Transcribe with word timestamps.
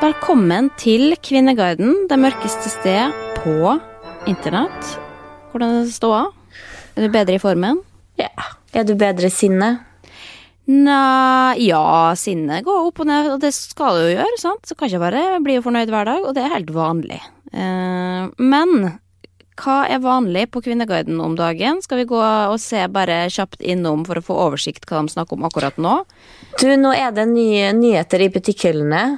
Velkommen 0.00 0.70
til 0.80 1.10
Kvinneguiden, 1.20 2.06
det 2.08 2.16
mørkeste 2.16 2.70
sted 2.72 3.12
på 3.36 3.74
internett. 4.30 4.94
Hvordan 5.52 5.74
er 5.74 5.84
det 5.84 5.92
ståa? 5.92 6.22
Er 6.96 7.04
du 7.04 7.12
bedre 7.12 7.36
i 7.36 7.42
formen? 7.42 7.82
Ja. 8.16 8.30
Er 8.72 8.86
du 8.88 8.94
bedre 8.96 9.28
i 9.28 9.34
sinne? 9.34 9.68
Nei, 10.72 11.66
ja, 11.66 11.82
sinnet 12.16 12.64
går 12.64 12.88
opp 12.88 13.04
og 13.04 13.10
ned, 13.12 13.28
og 13.34 13.44
det 13.44 13.52
skal 13.52 13.98
det 13.98 14.06
jo 14.06 14.16
gjøre, 14.22 14.40
sant? 14.40 14.64
Så 14.64 14.72
kan 14.72 14.88
ikke 14.88 15.04
bare 15.04 15.44
bli 15.44 15.60
fornøyd 15.60 15.92
hver 15.92 16.08
dag, 16.08 16.24
og 16.24 16.32
det 16.32 16.46
er 16.46 16.56
helt 16.56 16.72
vanlig. 16.72 17.20
Eh, 17.52 18.32
men 18.40 18.76
hva 19.60 19.78
er 19.84 20.00
vanlig 20.00 20.48
på 20.48 20.64
Kvinneguiden 20.64 21.20
om 21.20 21.36
dagen? 21.36 21.84
Skal 21.84 22.06
vi 22.06 22.08
gå 22.16 22.24
og 22.24 22.56
se 22.62 22.88
bare 22.88 23.26
kjapt 23.28 23.60
innom 23.60 24.08
for 24.08 24.16
å 24.16 24.24
få 24.24 24.44
oversikt 24.48 24.88
hva 24.88 25.04
de 25.04 25.12
snakker 25.12 25.36
om 25.36 25.50
akkurat 25.52 25.76
nå? 25.76 25.98
Du, 26.56 26.70
nå 26.80 26.96
er 26.96 27.12
det 27.12 27.28
nye 27.36 27.74
nyheter 27.76 28.24
i 28.24 28.32
butikkhyllene. 28.32 29.10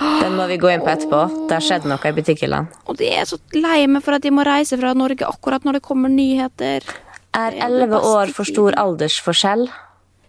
Den 0.00 0.36
må 0.38 0.46
vi 0.48 0.56
gå 0.60 0.70
inn 0.72 0.82
på 0.84 0.90
etterpå. 0.92 1.22
Det 1.48 1.56
har 1.58 1.64
skjedd 1.64 1.86
noe 1.88 2.00
i 2.08 2.16
butikkhyllene. 2.16 2.82
Og 2.88 2.98
de 3.00 3.10
er 3.12 3.28
så 3.28 3.38
lei 3.54 3.84
meg 3.90 4.04
for 4.04 4.16
at 4.16 4.24
de 4.24 4.32
må 4.32 4.44
reise 4.48 4.78
fra 4.80 4.94
Norge 4.96 5.28
akkurat 5.28 5.66
når 5.66 5.78
det 5.78 5.86
kommer 5.86 6.12
nyheter. 6.12 6.86
Er 7.36 7.56
elleve 7.64 8.00
år 8.00 8.32
for 8.32 8.48
stor 8.48 8.76
aldersforskjell? 8.80 9.66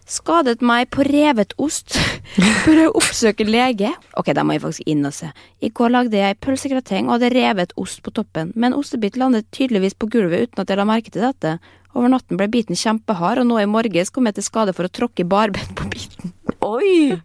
Skadet 0.04 0.60
meg 0.60 0.90
på 0.92 1.04
revet 1.06 1.54
ost. 1.56 1.96
Bør 2.66 2.80
jeg 2.82 2.92
oppsøke 2.92 3.46
lege? 3.48 3.94
Ok, 4.20 4.34
da 4.36 4.44
må 4.44 4.56
jeg 4.56 4.64
faktisk 4.66 4.90
inn 4.92 5.08
og 5.08 5.14
se. 5.16 5.30
I 5.64 5.70
går 5.72 5.94
lagde 5.94 6.20
jeg 6.20 6.40
pølsegrateng 6.44 7.08
og 7.08 7.16
hadde 7.16 7.32
revet 7.32 7.72
ost 7.80 8.02
på 8.04 8.12
toppen, 8.12 8.52
men 8.52 8.76
ostebit 8.76 9.16
landet 9.20 9.48
tydeligvis 9.56 9.96
på 9.96 10.10
gulvet 10.12 10.50
uten 10.50 10.60
at 10.60 10.72
jeg 10.72 10.80
la 10.80 10.88
merke 10.88 11.12
til 11.12 11.24
dette. 11.24 11.56
Over 11.96 12.12
natten 12.12 12.36
ble 12.36 12.50
biten 12.52 12.76
kjempehard, 12.76 13.40
og 13.40 13.48
nå 13.48 13.62
i 13.62 13.70
morges 13.70 14.12
kom 14.12 14.28
jeg 14.28 14.36
til 14.36 14.48
skade 14.50 14.76
for 14.76 14.84
å 14.84 14.92
tråkke 14.92 15.24
barbent 15.24 15.72
på 15.78 15.88
biten. 15.88 16.36
Oi! 16.60 17.16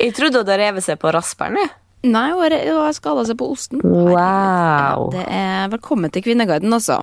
Jeg 0.00 0.14
trodde 0.16 0.40
hun 0.40 0.46
hadde 0.46 0.60
revet 0.60 0.86
seg 0.86 1.00
på 1.00 1.12
rasperen. 1.14 1.58
jeg. 1.60 1.72
Nei, 2.04 2.30
hun 2.32 2.52
har- 2.76 2.92
skada 2.92 3.24
seg 3.24 3.38
på 3.38 3.50
osten. 3.50 3.80
Wow. 3.82 5.10
Det 5.10 5.24
er 5.26 5.68
velkommen 5.72 6.12
til 6.12 6.22
Kvinneguiden, 6.22 6.72
altså. 6.72 7.02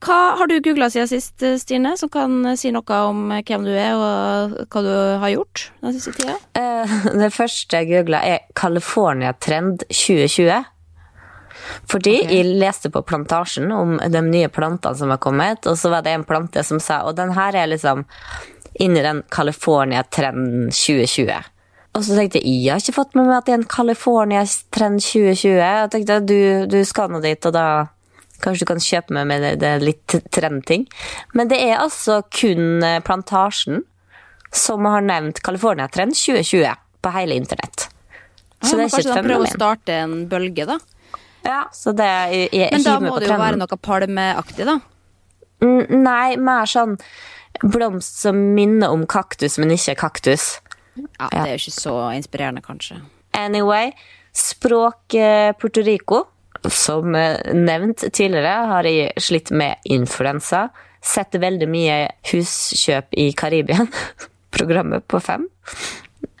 Hva 0.00 0.38
har 0.38 0.46
du 0.46 0.60
googla 0.60 0.88
siden 0.88 1.08
sist, 1.08 1.36
Stine, 1.60 1.96
som 1.98 2.08
kan 2.08 2.56
si 2.56 2.70
noe 2.70 2.82
om 2.88 3.28
hvem 3.28 3.64
du 3.64 3.72
er 3.76 3.92
og 3.92 4.66
hva 4.70 4.82
du 4.82 5.18
har 5.20 5.28
gjort 5.28 5.70
den 5.82 5.92
siste 5.92 6.12
tida? 6.12 6.36
Uh, 6.56 7.12
Det 7.22 7.32
første 7.32 7.76
jeg 7.76 7.90
googla, 7.90 8.22
er 8.24 8.40
California 8.54 9.32
Trend 9.32 9.84
2020. 9.90 10.64
Fordi 11.86 12.16
okay. 12.22 12.34
jeg 12.34 12.56
leste 12.58 12.90
på 12.90 13.04
Plantasjen 13.06 13.70
om 13.70 13.98
de 13.98 14.22
nye 14.22 14.48
plantene 14.48 14.96
som 14.96 15.10
har 15.10 15.18
kommet, 15.18 15.66
og 15.66 15.76
så 15.76 15.92
var 15.92 16.02
det 16.02 16.16
en 16.16 16.24
plante 16.24 16.64
som 16.64 16.80
sa 16.80 17.02
Og 17.06 17.14
den 17.16 17.32
her 17.36 17.54
er 17.54 17.66
liksom 17.66 18.04
inni 18.80 19.02
den 19.02 19.22
California-trenden 19.28 20.70
2020. 20.72 21.42
Og 21.92 22.04
så 22.06 22.16
tenkte 22.16 22.40
jeg 22.40 22.62
jeg 22.64 22.72
har 22.72 22.80
ikke 22.80 22.96
fått 22.96 23.16
med 23.18 23.28
meg 23.28 23.38
at 23.38 23.48
det 23.48 23.54
er 23.54 23.60
en 23.60 23.68
California 23.68 24.44
Trend 24.72 25.02
2020. 25.04 25.58
Jeg 25.60 25.90
tenkte 25.92 26.20
du, 26.24 26.38
du 26.72 26.78
skal 26.88 27.12
nå 27.12 27.20
dit, 27.24 27.48
og 27.48 27.52
da 27.56 27.66
kanskje 28.42 28.64
du 28.64 28.70
kan 28.72 28.82
kjøpe 28.82 29.14
med 29.14 29.28
meg 29.30 29.42
det, 29.44 29.52
det 29.62 29.68
er 29.68 29.84
litt 29.84 30.16
trendting. 30.34 30.86
Men 31.36 31.50
det 31.52 31.60
er 31.62 31.82
altså 31.82 32.22
kun 32.32 32.82
eh, 32.86 33.00
Plantasjen 33.04 33.84
som 34.52 34.88
har 34.88 35.04
nevnt 35.04 35.40
California 35.44 35.88
Trend 35.92 36.16
2020 36.16 36.72
på 37.02 37.12
hele 37.14 37.36
internett. 37.38 37.88
Så 38.62 38.76
det 38.76 38.84
er 38.84 38.88
ikke 38.88 39.02
ikke 39.02 39.08
fenomen. 39.08 39.18
et 39.18 39.28
prøve 39.28 39.46
å 39.46 39.52
starte 39.52 40.00
en 40.04 40.16
bølge, 40.30 40.66
da. 40.68 40.78
Ja, 41.42 41.60
så 41.74 41.94
det 41.96 42.06
er, 42.06 42.32
jeg, 42.34 42.50
jeg 42.54 42.74
Men 42.76 42.84
da 42.86 42.96
må 43.02 43.14
det 43.18 43.30
jo 43.30 43.38
være 43.40 43.58
noe 43.58 43.78
palmeaktig, 43.82 44.66
da. 44.68 44.76
Mm, 45.62 46.02
Nei, 46.02 46.36
mer 46.38 46.68
sånn 46.70 46.96
blomst 47.62 48.22
som 48.22 48.38
minner 48.56 48.94
om 48.94 49.04
kaktus, 49.10 49.58
men 49.60 49.74
ikke 49.74 49.96
kaktus. 50.04 50.54
Ja, 50.96 51.28
Det 51.30 51.38
er 51.40 51.50
jo 51.54 51.60
ikke 51.60 51.74
så 51.80 51.94
inspirerende, 52.16 52.62
kanskje. 52.64 53.00
Anyway, 53.32 53.92
språk 54.36 55.14
eh, 55.14 55.52
Puerto 55.56 55.82
Rico. 55.86 56.24
Som 56.68 57.14
eh, 57.18 57.38
nevnt 57.54 58.04
tidligere 58.12 58.66
har 58.70 58.86
jeg 58.86 59.12
slitt 59.18 59.50
med 59.50 59.80
influensa. 59.84 60.68
Sett 61.02 61.34
veldig 61.34 61.66
mye 61.66 61.96
huskjøp 62.30 63.16
i 63.18 63.32
Karibien. 63.34 63.88
Programmet 64.56 65.06
på 65.08 65.18
fem. 65.20 65.48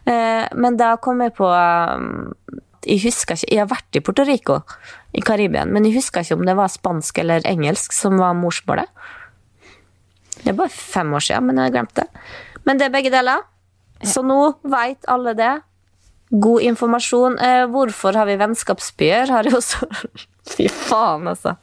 Eh, 0.04 0.46
Men 0.54 0.76
da 0.76 0.96
kom 1.02 1.22
jeg 1.22 1.32
på 1.38 1.46
um, 1.46 2.34
Jeg 2.84 2.98
husker 3.04 3.38
ikke 3.38 3.52
Jeg 3.54 3.60
har 3.62 3.68
vært 3.70 3.96
i 3.98 4.00
Puerto 4.02 4.24
Rico, 4.26 4.60
i 5.14 5.22
Karibien, 5.22 5.70
men 5.72 5.84
jeg 5.86 5.94
husker 6.00 6.22
ikke 6.24 6.34
om 6.40 6.46
det 6.46 6.56
var 6.58 6.70
spansk 6.72 7.18
eller 7.22 7.46
engelsk 7.46 7.92
som 7.94 8.16
var 8.18 8.34
morsmålet. 8.34 8.88
Det 10.42 10.50
er 10.50 10.56
bare 10.58 10.72
fem 10.74 11.12
år 11.14 11.22
siden, 11.22 11.46
men 11.46 11.58
jeg 11.60 11.68
har 11.68 11.74
glemt 11.76 11.94
det. 12.00 12.06
Men 12.66 12.78
det 12.80 12.86
er 12.88 12.94
begge 12.94 13.12
deler. 13.14 13.44
Så 14.02 14.22
nå 14.26 14.40
veit 14.62 15.06
alle 15.10 15.34
det. 15.38 15.52
God 16.32 16.64
informasjon. 16.64 17.38
Eh, 17.38 17.64
hvorfor 17.70 18.16
har 18.16 18.28
vi 18.28 18.38
vennskapsbyer? 18.40 19.30
Har 19.30 19.48
jeg 19.48 19.58
også 19.58 19.86
Fy 20.56 20.66
faen, 20.72 21.28
altså. 21.30 21.56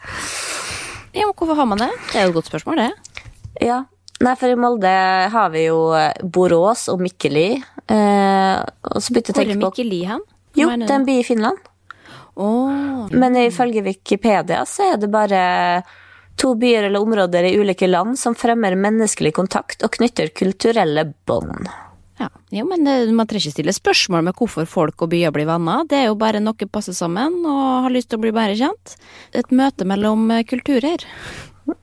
Ja, 1.11 1.25
men 1.25 1.33
Hvorfor 1.35 1.57
har 1.57 1.65
man 1.67 1.81
det? 1.81 1.89
Det 2.11 2.19
er 2.19 2.27
jo 2.27 2.33
et 2.33 2.37
godt 2.37 2.51
spørsmål, 2.51 2.83
det. 2.83 3.23
Ja. 3.65 3.83
Nei, 4.19 4.35
for 4.35 4.51
i 4.51 4.59
Molde 4.59 4.91
har 5.33 5.49
vi 5.53 5.65
jo 5.65 5.79
eh, 5.97 6.11
Borås 6.23 6.85
og 6.91 7.01
Mikkeli. 7.03 7.49
Eh, 7.55 8.55
og 8.91 9.01
så 9.01 9.15
begynte 9.15 9.33
jeg 9.33 9.35
å 9.35 9.41
Hvor 9.41 9.55
er 9.55 9.61
Mikkeli 9.63 10.03
hen? 10.11 10.23
Hva 10.27 10.61
Jo, 10.61 10.69
det 10.75 10.89
er 10.89 10.95
en 10.99 11.07
by 11.07 11.17
i 11.21 11.25
Finland. 11.27 11.65
Åh, 12.39 13.09
Men 13.11 13.35
ifølge 13.35 13.83
Wikipedia 13.83 14.61
så 14.67 14.93
er 14.93 15.01
det 15.01 15.09
bare 15.11 15.41
to 16.39 16.53
byer 16.55 16.87
eller 16.87 17.03
områder 17.03 17.49
i 17.49 17.57
ulike 17.59 17.87
land 17.87 18.15
som 18.19 18.35
fremmer 18.37 18.77
menneskelig 18.79 19.33
kontakt 19.35 19.83
og 19.83 19.97
knytter 19.97 20.31
kulturelle 20.31 21.03
bånd. 21.27 21.67
Ja. 22.19 22.29
Jo, 22.51 22.65
men 22.67 22.83
det, 22.83 22.95
man 23.15 23.27
trenger 23.29 23.47
ikke 23.47 23.55
stille 23.55 23.75
spørsmål 23.75 24.25
med 24.27 24.35
hvorfor 24.35 24.67
folk 24.67 25.05
og 25.05 25.11
byer 25.13 25.31
blir 25.35 25.47
venner. 25.47 25.85
Det 25.87 26.01
er 26.01 26.09
jo 26.09 26.17
bare 26.19 26.41
noe 26.43 26.67
passer 26.71 26.95
sammen 26.97 27.39
og 27.47 27.85
har 27.85 27.93
lyst 27.93 28.11
til 28.11 28.19
å 28.19 28.23
bli 28.25 28.33
bedre 28.35 28.57
kjent. 28.59 28.95
Et 29.31 29.53
møte 29.55 29.87
mellom 29.87 30.27
eh, 30.35 30.43
kulturer. 30.47 31.05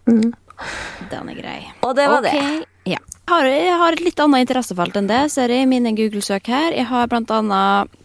Den 0.07 1.31
er 1.33 1.39
grei. 1.39 1.61
Og 1.87 1.97
det 1.97 2.09
var 2.11 2.21
okay. 2.21 2.37
det. 2.37 2.73
Ja. 2.93 3.01
Jeg 3.27 3.33
har, 3.33 3.49
jeg 3.51 3.79
har 3.81 3.97
et 3.97 4.05
litt 4.05 4.21
annet 4.23 4.45
interessefelt 4.45 4.99
enn 5.01 5.09
det, 5.11 5.25
ser 5.33 5.51
jeg 5.51 5.65
i 5.65 5.71
mine 5.71 5.95
Google-søk 5.97 6.53
her. 6.53 6.71
Jeg 6.77 6.87
har 6.93 7.09
blant 7.11 7.33
annet 7.35 7.97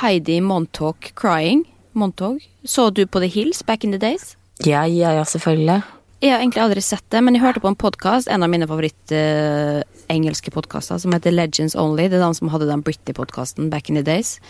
Heidi 0.00 0.38
Montauk 0.44 1.10
Crying. 1.18 1.64
Montauk. 1.96 2.44
Så 2.64 2.90
du 2.92 3.06
på 3.08 3.22
The 3.24 3.32
Hills 3.32 3.64
back 3.66 3.84
in 3.84 3.96
the 3.96 3.98
days? 3.98 4.34
Ja, 4.64 4.84
ja, 4.86 5.14
ja, 5.16 5.24
selvfølgelig. 5.24 5.80
Jeg 6.20 6.32
har 6.32 6.40
egentlig 6.40 6.62
aldri 6.62 6.82
sett 6.84 7.04
det, 7.12 7.20
men 7.24 7.36
jeg 7.36 7.44
hørte 7.44 7.60
på 7.64 7.68
en 7.68 7.76
podkast, 7.76 8.28
en 8.32 8.44
av 8.44 8.52
mine 8.52 8.68
favoritt-engelske 10.06 10.50
podkaster, 10.50 10.98
som 10.98 11.12
heter 11.12 11.32
Legends 11.32 11.74
Only. 11.74 12.08
Det 12.08 12.18
er 12.18 12.26
de 12.26 12.34
som 12.34 12.48
hadde 12.48 12.68
den 12.68 12.82
Britney-podkasten 12.82 13.70
back 13.70 13.88
in 13.90 13.96
the 13.96 14.02
days. 14.02 14.40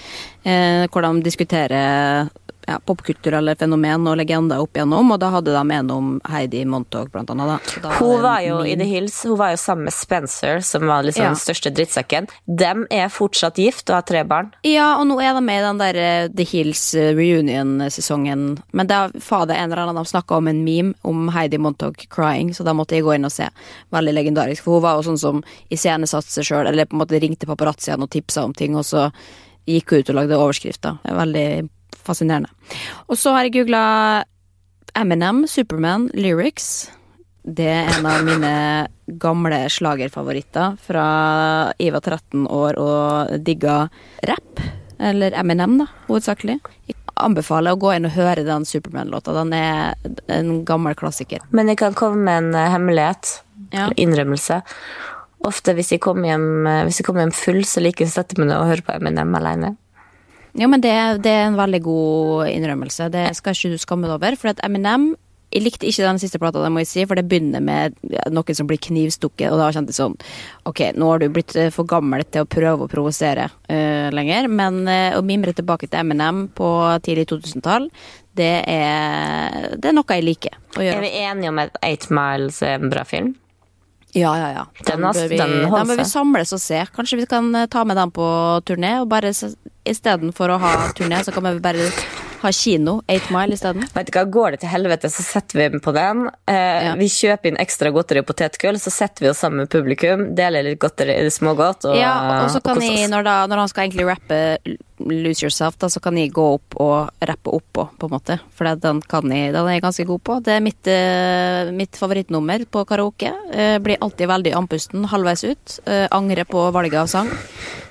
Eh, 0.44 0.87
hvor 0.91 1.03
de 1.03 1.23
diskuterer 1.23 2.29
ja, 2.66 2.78
popkulturelle 2.84 3.54
fenomen 3.56 4.06
og 4.10 4.16
legender 4.18 4.58
opp 4.62 4.74
igjennom, 4.74 5.12
og 5.14 5.20
da 5.22 5.30
hadde 5.30 5.52
de 5.54 5.74
en 5.76 5.90
om 5.94 6.08
Heidi 6.28 6.64
Montauk, 6.66 7.12
blant 7.12 7.30
annet. 7.30 7.46
Da. 7.46 7.80
Da 7.88 7.94
Hun 7.98 8.22
var 8.22 8.40
jo 8.42 8.56
min- 8.62 8.72
i 8.72 8.76
The 8.76 8.84
Hills, 8.90 9.22
hun 9.22 9.36
var 9.38 9.50
jo 9.50 9.56
sammen 9.56 9.84
med 9.84 9.92
Spencer, 9.94 10.60
som 10.62 10.86
var 10.86 11.02
liksom 11.04 11.22
Ja. 11.22 11.28
den 11.30 11.36
største 11.36 11.70
drittsekken. 11.72 12.28
Dem 12.46 12.86
er 12.90 13.08
fortsatt 13.08 13.54
gift 13.56 13.88
og 13.90 13.94
har 13.96 14.02
tre 14.02 14.24
barn. 14.24 14.52
Ja, 14.64 14.96
og 14.98 15.06
nå 15.06 15.20
er 15.22 15.34
de 15.34 15.40
med 15.40 15.62
i 15.62 15.66
den 15.66 15.78
der 15.78 15.96
eh, 15.96 16.28
The 16.28 16.44
Hills 16.44 16.94
eh, 16.94 17.14
reunion-sesongen. 17.14 18.58
Men 18.72 18.86
da 18.86 19.08
fader 19.20 19.54
en 19.54 19.70
eller 19.72 19.82
annen 19.86 19.96
de 20.04 20.10
snakka 20.10 20.36
om 20.36 20.48
en 20.48 20.64
meme 20.64 20.94
om 21.04 21.28
Heidi 21.34 21.58
Montauk 21.58 22.06
crying, 22.10 22.50
så 22.54 22.64
da 22.64 22.72
måtte 22.72 22.96
jeg 22.96 23.04
gå 23.04 23.14
inn 23.14 23.24
og 23.28 23.32
se. 23.32 23.48
Veldig 23.92 24.14
legendarisk. 24.14 24.62
For 24.66 24.74
hun 24.78 24.82
var 24.82 24.96
jo 25.02 25.10
sånn 25.12 25.18
som 25.20 25.42
iscenesatte 25.70 26.30
seg 26.30 26.44
sjøl, 26.44 26.66
eller 26.68 26.86
på 26.86 26.96
en 26.98 27.02
måte 27.04 27.20
ringte 27.22 27.46
paparazziaen 27.48 28.02
og 28.02 28.10
tipsa 28.10 28.44
om 28.44 28.52
ting, 28.56 28.76
og 28.76 28.84
så 28.84 29.10
gikk 29.66 29.90
hun 29.90 29.98
ut 30.00 30.10
og 30.10 30.16
lagde 30.20 30.38
overskrifter. 30.38 30.98
Det 31.02 31.10
er 31.12 31.16
Veldig 31.16 31.70
fascinerende. 32.06 32.50
Og 33.11 33.19
så 33.20 33.35
har 33.35 33.47
jeg 33.47 33.58
googla 33.61 33.82
Eminem, 34.97 35.44
Superman, 35.50 36.08
lyrics. 36.17 36.88
Det 37.47 37.69
er 37.69 37.91
en 37.99 38.06
av 38.08 38.25
mine 38.26 38.53
gamle 39.23 39.58
slagerfavoritter 39.70 40.79
fra 40.82 41.06
jeg 41.79 41.93
var 41.94 42.03
13 42.03 42.47
år 42.50 42.79
og 42.82 43.37
digga 43.47 43.85
rap. 44.26 44.62
Eller 44.99 45.37
Eminem, 45.37 45.76
da, 45.82 45.87
hovedsakelig. 46.08 46.56
Jeg 46.88 46.97
anbefaler 47.23 47.76
å 47.76 47.81
gå 47.81 47.93
inn 47.94 48.09
og 48.09 48.17
høre 48.17 48.44
den 48.47 48.64
Superman-låta. 48.69 49.35
Den 49.37 49.52
er 49.56 49.94
en 50.32 50.62
gammel 50.69 50.97
klassiker. 50.99 51.44
Men 51.55 51.70
jeg 51.70 51.81
kan 51.85 51.97
komme 51.97 52.25
med 52.25 52.41
en 52.41 52.59
eh, 52.59 52.73
hemmelighet. 52.73 53.37
Ja. 53.75 53.91
Innrømmelse. 54.00 54.62
Ofte 55.47 55.76
hvis 55.76 55.93
jeg 55.94 56.02
kommer 56.05 56.32
hjem, 56.32 56.67
eh, 56.67 57.02
kommer 57.05 57.26
hjem 57.26 57.37
full, 57.37 57.62
så 57.69 57.85
liker 57.85 58.06
jeg 58.06 58.12
å 58.12 58.17
sette 58.17 58.41
meg 58.41 58.50
ned 58.50 58.59
og 58.59 58.70
høre 58.73 58.87
på 58.87 58.97
Eminem 58.97 59.37
alene. 59.38 59.76
Ja, 60.56 60.69
men 60.73 60.81
det, 60.81 60.94
det 61.25 61.32
er 61.32 61.47
en 61.50 61.58
veldig 61.58 61.82
god 61.85 62.49
innrømmelse. 62.49 63.11
Det 63.12 63.29
skal 63.37 63.56
ikke 63.56 63.75
du 63.75 63.81
skamme 63.81 64.08
deg 64.08 64.17
over. 64.17 64.37
For 64.41 64.55
at 64.55 64.62
Eminem 64.64 65.14
Jeg 65.55 65.62
likte 65.62 65.87
ikke 65.87 66.03
den 66.03 66.19
siste 66.19 66.41
plata, 66.43 66.58
det 66.58 66.73
må 66.75 66.82
jeg 66.82 66.88
si, 66.91 67.03
for 67.06 67.14
det 67.14 67.29
begynner 67.31 67.62
med 67.62 67.94
noen 68.35 68.56
som 68.58 68.67
blir 68.67 68.81
knivstukket, 68.82 69.47
og 69.53 69.61
da 69.61 69.69
kjente 69.70 69.94
jeg 69.94 70.00
sånn 70.00 70.17
Ok, 70.67 70.82
nå 70.99 71.06
har 71.12 71.23
du 71.23 71.29
blitt 71.31 71.55
eh, 71.55 71.70
for 71.73 71.87
gammel 71.87 72.25
til 72.26 72.43
å 72.43 72.49
prøve 72.50 72.85
å 72.85 72.91
provosere 72.91 73.47
uh, 73.47 74.11
lenger, 74.11 74.50
men 74.50 74.82
uh, 74.91 75.14
å 75.14 75.23
mimre 75.23 75.55
tilbake 75.55 75.87
til 75.87 76.03
Eminem 76.03 76.49
på 76.50 76.69
tidlig 77.06 77.29
2000-tall, 77.31 77.87
det 78.37 78.52
det 78.67 79.88
er 79.88 79.97
noe 79.97 80.19
jeg 80.19 80.26
liker 80.26 80.59
å 80.76 80.82
Er 80.82 81.00
vi 81.00 81.14
enige 81.23 81.55
om 81.55 81.62
at 81.62 81.79
Eight 81.79 82.11
Miles 82.11 82.59
er 82.67 82.81
en 82.81 82.91
bra 82.93 83.06
film? 83.06 83.37
Ja, 84.16 84.32
ja, 84.40 84.48
ja. 84.54 84.64
Den 84.86 85.02
den, 85.02 85.12
bør 85.12 85.28
vi, 85.28 85.36
den 85.36 85.88
bør 85.88 85.98
vi 85.98 86.04
samles 86.08 86.54
og 86.56 86.60
se. 86.62 86.80
Kanskje 86.96 87.18
vi 87.20 87.26
kan 87.28 87.50
eh, 87.54 87.66
ta 87.68 87.84
med 87.84 87.98
dem 88.00 88.12
på 88.16 88.26
turné, 88.64 88.94
og 89.02 89.10
bare 89.12 89.32
istedenfor 89.86 90.54
å 90.54 90.60
ha 90.62 90.72
turné, 90.96 91.20
så 91.24 91.34
kan 91.36 91.44
vi 91.44 91.60
bare 91.60 91.90
ha 92.43 92.53
kino. 92.53 93.00
Eight 93.09 93.31
Mile 93.31 93.55
isteden. 93.56 93.87
Vet 93.94 94.11
du 94.11 94.17
hva, 94.19 94.25
Går 94.37 94.50
det 94.56 94.61
til 94.65 94.69
helvete, 94.73 95.11
så 95.12 95.23
setter 95.25 95.59
vi 95.71 95.79
på 95.83 95.93
den. 95.97 96.27
Eh, 96.47 96.65
Ja. 96.87 96.94
Vi 96.99 97.09
kjøper 97.09 97.49
inn 97.50 97.56
ekstra 97.62 97.91
godteri 97.94 98.21
og 98.21 98.27
potetgull, 98.29 98.77
så 98.79 98.91
setter 98.93 99.25
vi 99.25 99.31
oss 99.31 99.38
sammen 99.43 99.65
med 99.65 99.71
publikum, 99.73 100.35
deler 100.37 100.62
litt 100.67 100.79
godteri, 100.83 101.15
smågodt 101.31 101.87
og, 101.88 101.97
Ja, 101.97 102.44
og 102.44 102.50
så 102.50 102.61
kan 102.62 102.81
jeg, 102.83 103.09
når, 103.11 103.25
da, 103.25 103.37
når 103.47 103.62
han 103.65 103.69
skal 103.73 103.87
egentlig 103.87 104.06
rappe 104.11 104.41
Lose 104.99 105.44
Yourself, 105.44 105.77
da, 105.79 105.88
så 105.93 106.00
kan 106.00 106.17
jeg 106.17 106.33
gå 106.33 106.44
opp 106.56 106.77
og 106.81 107.11
rappe 107.21 107.53
oppå, 107.53 107.88
på 107.99 108.09
en 108.09 108.15
måte. 108.15 108.38
For 108.56 108.65
den, 108.77 109.03
kan 109.03 109.29
jeg, 109.31 109.53
den 109.53 109.67
er 109.69 109.77
jeg 109.77 109.83
ganske 109.85 110.06
god 110.09 110.23
på. 110.25 110.38
Det 110.44 110.55
er 110.56 110.61
mitt, 110.65 110.87
eh, 110.88 111.73
mitt 111.73 111.97
favorittnummer 112.00 112.65
på 112.71 112.85
karaoke. 112.88 113.33
Jeg 113.53 113.83
blir 113.85 114.00
alltid 114.00 114.29
veldig 114.29 114.55
andpusten 114.56 115.05
halvveis 115.12 115.44
ut. 115.44 115.81
Jeg 115.87 116.09
angrer 116.11 116.44
på 116.49 116.71
valget 116.73 117.00
av 117.03 117.06
sang. 117.12 117.31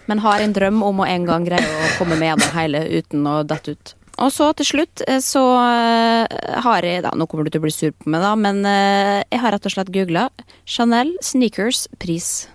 Men 0.07 0.19
har 0.21 0.39
en 0.39 0.53
drøm 0.53 0.83
om 0.85 0.99
å 1.01 1.07
en 1.09 1.25
gang 1.25 1.45
greie 1.45 1.61
å 1.65 1.91
komme 1.97 2.17
med 2.17 2.29
gjennom 2.29 2.51
hele 2.57 2.81
uten 2.99 3.25
å 3.25 3.39
dette 3.47 3.73
ut. 3.73 3.93
Og 4.23 4.31
så 4.31 4.47
til 4.55 4.67
slutt 4.69 5.03
eh, 5.07 5.19
så 5.23 5.43
eh, 5.59 6.59
har 6.63 6.87
jeg 6.87 7.03
da, 7.03 7.11
Nå 7.17 7.27
kommer 7.27 7.47
du 7.47 7.51
til 7.53 7.63
å 7.63 7.65
bli 7.67 7.73
sur 7.73 7.91
på 7.91 8.11
meg, 8.11 8.23
da, 8.23 8.33
men 8.39 8.63
eh, 8.69 9.21
jeg 9.27 9.41
har 9.43 9.55
rett 9.55 9.67
og 9.67 9.75
slett 9.75 9.91
googla 9.95 10.29
Chanel 10.63 11.15
sneakers 11.23 11.85
pris. 11.99 12.47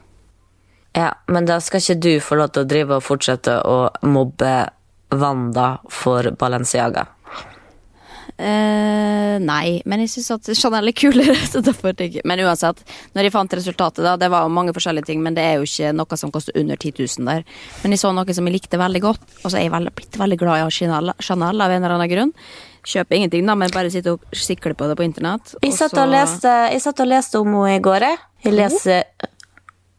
Ja, 0.96 1.12
Men 1.28 1.46
da 1.46 1.60
skal 1.62 1.82
ikke 1.82 2.00
du 2.02 2.12
få 2.24 2.40
lov 2.40 2.54
til 2.54 2.64
å 2.64 2.70
drive 2.70 2.98
og 2.98 3.06
fortsette 3.06 3.60
å 3.62 3.78
mobbe 4.02 4.54
Wanda 5.10 5.68
for 5.90 6.32
Balenciaga. 6.38 7.06
Eh, 8.40 9.36
nei, 9.44 9.80
men 9.84 10.00
jeg 10.00 10.14
syns 10.14 10.30
at 10.32 10.48
Chanel 10.56 10.88
er 10.88 10.96
kulere. 10.96 11.36
Så 11.52 11.60
derfor 11.64 11.92
tenker 11.96 12.20
jeg. 12.20 12.26
Men 12.28 12.40
uansett, 12.46 12.80
når 13.16 13.28
jeg 13.28 13.34
fant 13.34 13.56
resultatet, 13.58 14.00
da, 14.06 14.14
det 14.20 14.30
var 14.32 14.48
mange 14.52 14.72
forskjellige 14.76 15.10
ting, 15.10 15.20
men 15.24 15.36
det 15.36 15.44
er 15.44 15.58
jo 15.60 15.68
ikke 15.68 15.92
noe 15.96 16.18
som 16.20 16.32
koster 16.32 16.56
under 16.60 16.80
10 16.80 16.94
000 16.96 17.28
der. 17.28 17.44
Men 17.82 17.94
jeg 17.94 18.02
så 18.02 18.14
noe 18.16 18.36
som 18.36 18.48
jeg 18.48 18.56
likte 18.56 18.80
veldig 18.80 19.02
godt, 19.04 19.26
og 19.42 19.46
så 19.50 19.60
er 19.60 19.66
jeg 19.66 19.74
veldig, 19.74 19.92
blitt 19.98 20.20
veldig 20.22 20.40
glad 20.40 20.64
i 20.64 20.72
Chanel, 20.78 21.12
Chanel 21.20 21.66
av 21.66 21.74
en 21.74 21.84
eller 21.84 21.96
annen 21.98 22.12
grunn. 22.14 22.32
Kjøper 22.88 23.18
ingenting, 23.18 23.44
da, 23.44 23.58
men 23.60 23.74
bare 23.74 23.92
sitter 23.92 24.16
og 24.16 24.24
sikler 24.32 24.72
på 24.78 24.88
det 24.88 24.96
på 24.96 25.04
internett. 25.04 25.52
Jeg 25.60 25.76
satt 25.76 25.98
og 26.00 26.08
leste, 26.08 26.54
jeg 26.72 26.80
satt 26.86 27.04
og 27.04 27.10
leste 27.10 27.42
om 27.42 27.52
henne 27.58 27.76
i 27.76 27.84
går. 27.84 28.08
jeg. 28.08 28.22
Jeg 28.46 28.56
leser 28.56 29.04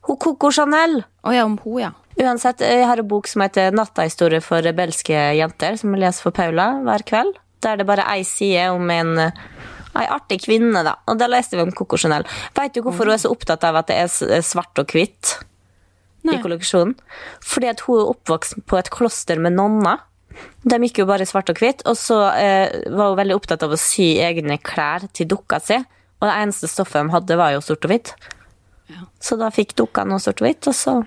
Hun 0.07 0.17
Coco 0.17 0.49
Chanel. 0.49 1.03
Å 1.21 1.35
ja, 1.35 1.45
om 1.45 1.59
hun, 1.61 1.77
ja. 1.83 1.91
Uansett, 2.17 2.65
jeg 2.65 2.87
har 2.89 2.99
en 2.99 3.07
bok 3.07 3.29
som 3.29 3.45
heter 3.45 3.69
'Nattahistorie 3.71 4.41
for 4.41 4.65
rebelske 4.65 5.13
jenter', 5.37 5.77
som 5.77 5.93
jeg 5.93 6.01
leser 6.01 6.25
for 6.25 6.33
Paula 6.33 6.81
hver 6.81 7.05
kveld. 7.05 7.37
Der 7.61 7.77
det 7.77 7.85
bare 7.89 8.05
er 8.07 8.19
ei 8.19 8.23
side 8.27 8.69
om 8.73 8.89
en 8.93 9.17
Ei 9.91 10.05
artig 10.07 10.37
kvinne, 10.45 10.85
da. 10.87 10.93
Og 11.11 11.17
da 11.19 11.27
leste 11.27 11.57
vi 11.59 11.63
om 11.65 11.71
Coco 11.75 11.97
Chanel. 11.99 12.23
Vet 12.55 12.77
du 12.77 12.79
hvorfor 12.85 13.09
hun 13.09 13.11
er 13.11 13.19
så 13.19 13.31
opptatt 13.33 13.65
av 13.67 13.75
at 13.75 13.89
det 13.89 13.97
er 13.99 14.43
svart 14.47 14.79
og 14.79 14.87
hvitt 14.95 15.33
i 16.31 16.37
kolleksjonen? 16.39 16.93
Fordi 17.43 17.67
at 17.67 17.83
hun 17.83 17.99
er 17.99 18.11
oppvokst 18.13 18.61
på 18.71 18.79
et 18.79 18.87
kloster 18.93 19.41
med 19.43 19.57
nonner. 19.57 19.99
De 20.63 20.79
gikk 20.85 21.01
jo 21.01 21.07
bare 21.09 21.27
svart 21.27 21.51
og 21.51 21.59
hvitt, 21.59 21.83
og 21.83 21.99
så 21.99 22.21
eh, 22.39 22.71
var 22.87 23.11
hun 23.11 23.19
veldig 23.19 23.35
opptatt 23.35 23.65
av 23.67 23.75
å 23.75 23.79
sy 23.83 24.13
egne 24.23 24.55
klær 24.63 25.09
til 25.11 25.27
dukka 25.33 25.59
si. 25.59 25.75
Og 26.21 26.29
det 26.29 26.37
eneste 26.39 26.71
stoffet 26.71 27.03
de 27.03 27.11
hadde, 27.17 27.39
var 27.43 27.51
jo 27.57 27.59
sort 27.65 27.83
og 27.83 27.91
hvitt. 27.91 28.13
Så 29.19 29.35
da 29.43 29.51
fikk 29.51 29.75
dukka 29.75 30.07
noe 30.07 30.23
sort 30.23 30.39
og 30.39 30.47
hvitt, 30.47 30.71
og 30.71 30.77
så 30.77 31.01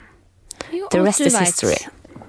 Jo, 0.77 0.89
The 0.93 1.01
rest 1.01 1.25
is 1.25 1.33
vet. 1.33 1.49
history. 1.49 1.81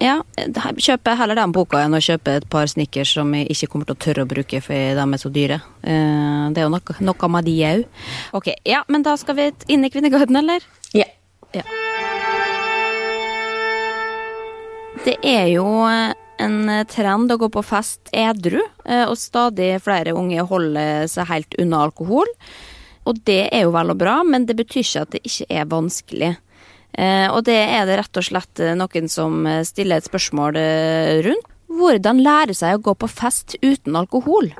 Ja, 0.03 0.17
kjøper 0.35 1.15
heller 1.15 1.37
den 1.39 1.53
boka 1.55 1.79
enn 1.85 1.95
å 1.95 2.01
kjøpe 2.03 2.33
et 2.41 2.47
par 2.51 2.67
snickers 2.67 3.13
som 3.15 3.31
jeg 3.33 3.47
ikke 3.53 3.69
kommer 3.71 3.87
til 3.87 3.95
å 3.95 4.01
tørre 4.03 4.25
å 4.25 4.29
bruke, 4.29 4.59
for 4.63 4.75
de 4.75 5.05
er 5.05 5.21
så 5.21 5.31
dyre. 5.31 5.61
Eh, 5.83 6.49
Det 6.51 6.61
er 6.61 6.67
jo 6.67 6.73
noe, 6.73 6.97
noe 6.99 7.29
med 7.31 7.45
de 7.47 7.55
òg. 7.63 7.85
Ok, 8.33 8.51
ja, 8.67 8.83
men 8.89 9.03
da 9.03 9.15
skal 9.17 9.35
vi 9.35 9.51
inn 9.71 9.85
i 9.85 9.89
Kvinneguiden, 9.89 10.35
eller? 10.35 10.61
Ja. 10.93 11.07
Det 15.05 15.15
er 15.23 15.47
jo 15.53 15.65
en 16.39 16.85
trend 16.91 17.31
å 17.31 17.37
gå 17.39 17.47
på 17.49 17.63
fest 17.63 18.09
edru, 18.11 18.59
eh, 18.85 19.05
og 19.07 19.15
stadig 19.17 19.81
flere 19.81 20.11
unge 20.17 20.43
holder 20.43 21.07
seg 21.07 21.29
helt 21.31 21.55
unna 21.61 21.85
alkohol. 21.87 22.27
Og 23.05 23.19
det 23.23 23.49
er 23.53 23.61
jo 23.63 23.71
vel 23.71 23.91
og 23.93 23.97
bra, 24.01 24.23
men 24.23 24.45
det 24.45 24.57
betyr 24.57 24.83
ikke 24.83 25.01
at 25.05 25.11
det 25.15 25.21
ikke 25.23 25.45
er 25.49 25.65
vanskelig. 25.71 26.35
Eh, 26.95 27.27
Og 27.31 27.43
det 27.43 27.57
er 27.59 27.85
det 27.87 27.97
rett 27.99 28.17
og 28.19 28.23
slett 28.23 28.59
eh, 28.63 28.75
noen 28.77 29.09
som 29.11 29.45
eh, 29.47 29.63
stiller 29.67 29.99
et 29.99 30.07
spørsmål 30.07 30.59
rundt. 31.27 31.51
Hvordan 31.75 32.21
lære 32.23 32.53
seg 32.55 32.77
å 32.77 32.83
gå 32.85 32.93
på 32.95 33.09
fest 33.11 33.57
uten 33.61 33.97
alkohol? 33.99 34.53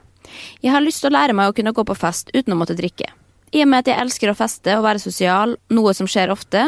Jeg 0.59 0.73
har 0.73 0.83
lyst 0.83 1.03
til 1.03 1.13
å 1.13 1.15
lære 1.15 1.35
meg 1.37 1.51
å 1.51 1.55
kunne 1.55 1.71
gå 1.71 1.85
på 1.85 1.95
fest 1.95 2.33
uten 2.33 2.55
å 2.55 2.57
måtte 2.59 2.75
drikke. 2.75 3.07
I 3.55 3.61
og 3.63 3.69
med 3.71 3.85
at 3.85 3.91
jeg 3.91 4.01
elsker 4.03 4.31
å 4.31 4.35
feste 4.35 4.73
og 4.75 4.83
være 4.83 4.99
sosial, 4.99 5.55
noe 5.71 5.93
som 5.95 6.09
skjer 6.09 6.33
ofte, 6.33 6.65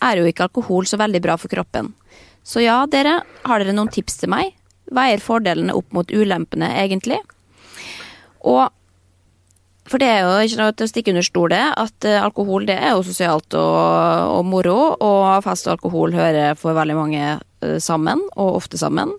er 0.00 0.20
jo 0.20 0.28
ikke 0.28 0.46
alkohol 0.46 0.86
så 0.86 1.00
veldig 1.00 1.22
bra 1.24 1.34
for 1.40 1.50
kroppen. 1.50 1.90
Så 2.46 2.62
ja, 2.62 2.84
dere, 2.86 3.22
har 3.48 3.64
dere 3.64 3.74
noen 3.74 3.90
tips 3.90 4.20
til 4.20 4.30
meg? 4.30 4.52
Veier 4.94 5.22
fordelene 5.24 5.74
opp 5.74 5.90
mot 5.96 6.12
ulempene, 6.12 6.68
egentlig? 6.84 7.18
Og 8.46 8.68
for 9.90 9.98
det 10.02 10.06
er 10.08 10.20
jo 10.22 10.34
ikke 10.46 10.60
noe 10.60 10.74
til 10.78 10.86
å 10.86 10.90
stikke 10.90 11.12
under 11.12 11.24
stol 11.26 11.48
det, 11.52 11.62
at 11.82 12.06
eh, 12.06 12.20
alkohol 12.22 12.66
det 12.68 12.76
er 12.78 12.92
jo 12.94 13.02
sosialt 13.06 13.56
og, 13.58 14.36
og 14.38 14.44
moro, 14.46 14.76
og 15.02 15.24
fest 15.46 15.66
og 15.66 15.74
alkohol 15.78 16.14
hører 16.14 16.54
for 16.58 16.76
veldig 16.78 16.96
mange 16.98 17.24
eh, 17.34 17.78
sammen, 17.82 18.22
og 18.38 18.60
ofte 18.60 18.78
sammen. 18.80 19.12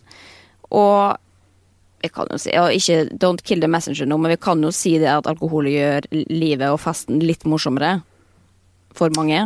Og 0.71 1.17
vi 2.01 2.09
kan 2.09 2.31
jo 2.33 2.39
si, 2.41 2.53
og 2.57 2.71
ikke 2.73 3.03
don't 3.21 3.43
kill 3.45 3.59
the 3.61 3.69
messenger 3.69 4.07
nå, 4.09 4.17
men 4.17 4.31
vi 4.33 4.39
kan 4.41 4.63
jo 4.63 4.71
si 4.73 4.95
det 5.01 5.11
at 5.11 5.27
alkohol 5.29 5.67
gjør 5.69 6.07
livet 6.31 6.71
og 6.71 6.79
festen 6.81 7.19
litt 7.21 7.43
morsommere. 7.45 7.99
For 8.97 9.13
mange. 9.15 9.43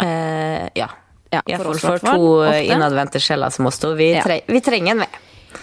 Eh, 0.00 0.68
ja. 0.78 0.92
Ja, 1.34 1.40
for, 1.58 1.72
for 1.74 1.96
hvertfall, 1.98 2.22
to 2.22 2.60
innadvendte 2.70 3.20
sjeler 3.20 3.50
som 3.52 3.66
oss 3.68 3.80
to. 3.82 3.90
Vi, 3.98 4.12
Ja. 4.14 4.22
vi 4.46 4.60
trenger 4.64 4.94
en 4.94 5.02
ved. 5.02 5.16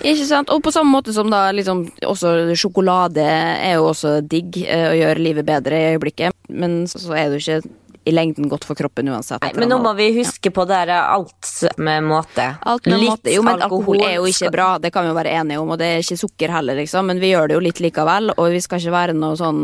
Ikke 0.03 0.25
sant? 0.27 0.51
Og 0.51 0.59
på 0.63 0.73
samme 0.75 0.91
måte 0.91 1.13
som 1.15 1.29
da 1.31 1.45
liksom 1.55 1.85
også 2.03 2.33
sjokolade 2.59 3.23
er 3.23 3.77
jo 3.77 3.87
også 3.93 4.17
digg 4.27 4.59
eh, 4.65 4.89
og 4.89 4.97
gjør 4.99 5.23
livet 5.23 5.47
bedre 5.47 5.79
i 5.79 5.93
øyeblikket, 5.93 6.35
men 6.51 6.83
så, 6.91 7.05
er 7.15 7.31
det 7.31 7.39
jo 7.39 7.43
ikke 7.43 7.73
i 8.03 8.11
lengden 8.11 8.49
godt 8.51 8.65
for 8.67 8.75
kroppen 8.75 9.07
uansett. 9.07 9.39
Nei, 9.45 9.53
men 9.55 9.69
nå 9.71 9.77
må 9.79 9.93
vi 9.95 10.09
huske 10.17 10.51
på 10.51 10.65
det 10.67 10.81
der 10.89 10.91
alt 10.99 11.51
med 11.79 12.03
måte. 12.03 12.49
Alt 12.67 12.89
med 12.89 12.99
Litt 12.99 13.13
måte. 13.13 13.31
Jo, 13.31 13.45
men 13.47 13.63
alkohol, 13.63 14.01
er 14.03 14.17
jo 14.17 14.25
ikke 14.27 14.51
bra, 14.51 14.65
det 14.83 14.91
kan 14.91 15.05
vi 15.05 15.13
jo 15.13 15.15
være 15.15 15.35
enige 15.39 15.61
om, 15.61 15.71
og 15.71 15.79
det 15.79 15.87
er 15.87 16.03
ikke 16.03 16.19
sukker 16.19 16.51
heller, 16.51 16.75
liksom, 16.81 17.07
men 17.07 17.21
vi 17.23 17.31
gjør 17.31 17.47
det 17.47 17.55
jo 17.55 17.61
litt 17.63 17.79
likevel, 17.83 18.33
og 18.35 18.49
vi 18.51 18.59
skal 18.65 18.83
ikke 18.83 18.97
være 18.97 19.15
noen 19.15 19.39
sånn 19.39 19.61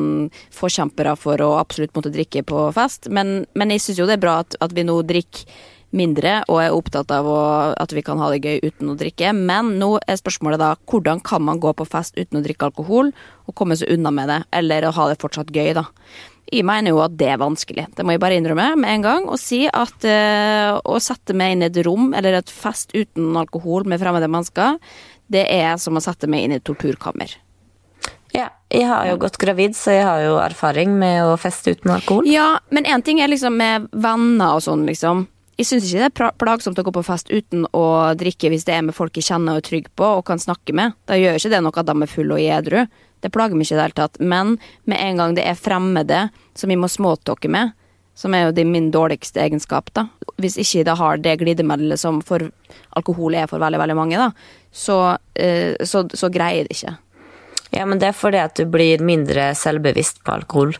forkjempere 0.55 1.17
for 1.19 1.43
å 1.43 1.57
absolutt 1.59 1.91
måtte 1.99 2.13
drikke 2.15 2.45
på 2.47 2.63
fest, 2.77 3.11
men, 3.11 3.41
men 3.59 3.75
jeg 3.75 3.83
syns 3.83 3.99
jo 3.99 4.07
det 4.07 4.15
er 4.15 4.23
bra 4.23 4.39
at, 4.45 4.55
at 4.63 4.75
vi 4.77 4.87
nå 4.87 5.01
drikker 5.09 5.75
mindre 5.95 6.39
og 6.47 6.61
er 6.61 6.75
opptatt 6.75 7.11
av 7.13 7.27
å, 7.27 7.39
at 7.73 7.93
vi 7.95 8.03
kan 8.05 8.21
ha 8.21 8.29
det 8.31 8.43
gøy 8.45 8.59
uten 8.69 8.91
å 8.91 8.97
drikke, 8.99 9.31
men 9.35 9.75
nå 9.81 9.95
er 10.05 10.19
spørsmålet 10.19 10.61
da 10.61 10.73
hvordan 10.89 11.21
kan 11.25 11.45
man 11.45 11.61
gå 11.61 11.73
på 11.73 11.87
fest 11.89 12.17
uten 12.19 12.39
å 12.39 12.43
drikke 12.45 12.69
alkohol 12.69 13.13
og 13.49 13.55
komme 13.57 13.77
seg 13.79 13.93
unna 13.95 14.13
med 14.13 14.29
det, 14.29 14.41
eller 14.55 14.85
å 14.85 14.93
ha 14.97 15.09
det 15.09 15.19
fortsatt 15.21 15.53
gøy, 15.55 15.73
da. 15.77 15.87
Jeg 16.49 16.65
mener 16.65 16.95
jo 16.95 17.01
at 17.03 17.13
det 17.17 17.27
er 17.29 17.41
vanskelig. 17.41 17.85
Det 17.93 18.05
må 18.05 18.15
jeg 18.15 18.21
bare 18.23 18.37
innrømme 18.39 18.71
med 18.81 18.95
en 18.95 19.03
gang. 19.05 19.27
Og 19.29 19.37
si 19.37 19.67
at 19.69 20.05
eh, 20.07 20.71
å 20.73 20.97
sette 20.97 21.35
meg 21.37 21.53
inn 21.53 21.61
i 21.61 21.67
et 21.67 21.77
rom 21.85 22.09
eller 22.17 22.39
et 22.39 22.49
fest 22.49 22.95
uten 22.95 23.37
alkohol 23.37 23.85
med 23.85 24.01
fremmede 24.01 24.29
mennesker, 24.31 24.79
det 25.29 25.45
er 25.45 25.77
som 25.77 25.99
å 25.99 26.01
sette 26.01 26.25
meg 26.25 26.47
inn 26.47 26.55
i 26.55 26.57
et 26.57 26.65
torturkammer. 26.65 27.35
Ja, 28.33 28.49
jeg 28.69 28.85
har 28.85 29.07
jo 29.09 29.19
gått 29.21 29.39
gravid, 29.41 29.75
så 29.77 29.93
jeg 29.95 30.05
har 30.05 30.21
jo 30.21 30.37
erfaring 30.41 30.93
med 30.97 31.21
å 31.25 31.37
feste 31.41 31.73
uten 31.77 31.93
alkohol. 31.93 32.27
Ja, 32.29 32.59
men 32.73 32.85
én 32.89 33.05
ting 33.05 33.21
er 33.21 33.29
liksom 33.31 33.57
med 33.57 33.87
venner 33.93 34.57
og 34.57 34.65
sånn, 34.65 34.85
liksom. 34.89 35.27
Jeg 35.59 35.67
syns 35.67 35.89
ikke 35.89 35.99
det 35.99 36.07
er 36.23 36.35
plagsomt 36.39 36.77
å 36.79 36.83
gå 36.87 36.91
på 36.95 37.01
fest 37.03 37.27
uten 37.33 37.65
å 37.75 37.83
drikke 38.15 38.47
hvis 38.47 38.63
det 38.63 38.77
er 38.77 38.85
med 38.87 38.95
folk 38.95 39.17
jeg 39.19 39.27
kjenner 39.27 39.57
og 39.57 39.59
er 39.59 39.65
trygg 39.67 39.89
på 39.99 40.07
og 40.15 40.23
kan 40.29 40.39
snakke 40.39 40.71
med. 40.71 40.95
Da 41.03 41.17
gjør 41.19 41.35
ikke 41.35 41.51
det 41.51 41.59
noe 41.65 41.81
at 41.81 41.89
de 41.89 41.95
er 42.05 42.11
fulle 42.11 42.37
og 42.37 42.45
edru. 42.59 42.85
Det 43.19 43.31
plager 43.35 43.59
meg 43.59 43.67
ikke 43.67 43.75
i 43.75 43.79
det 43.79 43.87
hele 43.89 43.97
tatt. 43.97 44.21
Men 44.23 44.53
med 44.87 45.03
en 45.03 45.19
gang 45.19 45.35
det 45.35 45.43
er 45.43 45.59
fremmede 45.59 46.21
som 46.55 46.71
vi 46.71 46.77
må 46.79 46.87
småtalke 46.87 47.51
med, 47.51 47.73
som 48.15 48.35
er 48.35 48.45
jo 48.45 48.55
de 48.55 48.63
min 48.67 48.87
dårligste 48.95 49.43
egenskap, 49.43 49.91
da. 49.95 50.07
Hvis 50.39 50.55
ikke 50.63 50.85
de 50.87 50.95
har 51.01 51.19
det 51.19 51.35
glidemiddelet 51.41 51.99
som 51.99 52.21
for 52.23 52.47
alkohol 52.95 53.35
er 53.35 53.51
for 53.51 53.59
veldig, 53.59 53.81
veldig 53.83 53.97
mange, 53.99 54.19
da, 54.19 54.31
så, 54.71 55.17
eh, 55.35 55.75
så, 55.83 56.05
så 56.07 56.31
greier 56.31 56.63
jeg 56.63 56.69
det 56.69 56.79
ikke. 56.79 56.95
Ja, 57.75 57.83
men 57.83 57.99
det 57.99 58.09
er 58.09 58.17
fordi 58.17 58.39
at 58.41 58.55
du 58.55 58.63
blir 58.63 59.03
mindre 59.03 59.51
selvbevisst 59.59 60.23
på 60.23 60.39
alkohol. 60.39 60.73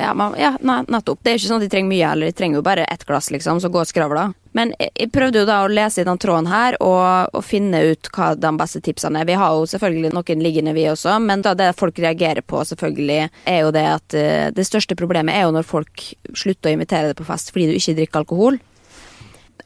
Ja, 0.00 0.14
man, 0.14 0.34
ja 0.38 0.54
nettopp. 0.62 1.20
Det 1.22 1.32
er 1.32 1.38
ikke 1.38 1.48
sånn 1.50 1.60
at 1.60 1.66
de 1.66 1.72
trenger 1.72 1.90
mye 1.92 2.12
heller. 2.12 2.30
De 2.30 2.36
trenger 2.36 2.60
jo 2.60 2.64
bare 2.64 2.86
ett 2.88 3.04
glass, 3.04 3.28
liksom, 3.34 3.60
så 3.60 3.68
gå 3.72 3.82
og 3.82 3.88
skravla. 3.88 4.30
Men 4.56 4.72
jeg, 4.78 4.90
jeg 4.96 5.10
prøvde 5.14 5.42
jo 5.42 5.48
da 5.48 5.58
å 5.62 5.68
lese 5.70 6.02
i 6.02 6.06
den 6.08 6.18
tråden 6.20 6.48
her 6.50 6.78
og, 6.82 7.36
og 7.36 7.44
finne 7.46 7.82
ut 7.92 8.08
hva 8.16 8.32
de 8.38 8.52
beste 8.58 8.80
tipsene 8.86 9.20
er. 9.20 9.28
Vi 9.28 9.36
har 9.38 9.58
jo 9.58 9.68
selvfølgelig 9.70 10.14
noen 10.16 10.42
liggende, 10.46 10.74
vi 10.74 10.88
også, 10.90 11.18
men 11.22 11.44
da 11.44 11.52
det 11.58 11.74
folk 11.78 12.00
reagerer 12.02 12.42
på, 12.42 12.64
selvfølgelig, 12.72 13.28
er 13.50 13.60
jo 13.60 13.76
det 13.76 13.84
at 13.92 14.16
uh, 14.16 14.48
det 14.56 14.66
største 14.66 14.96
problemet 14.98 15.36
er 15.36 15.46
jo 15.46 15.54
når 15.54 15.68
folk 15.68 16.08
slutter 16.32 16.72
å 16.72 16.74
invitere 16.78 17.12
deg 17.12 17.20
på 17.20 17.28
fest 17.28 17.52
fordi 17.52 17.68
du 17.70 17.76
ikke 17.76 17.96
drikker 18.00 18.24
alkohol. 18.24 18.58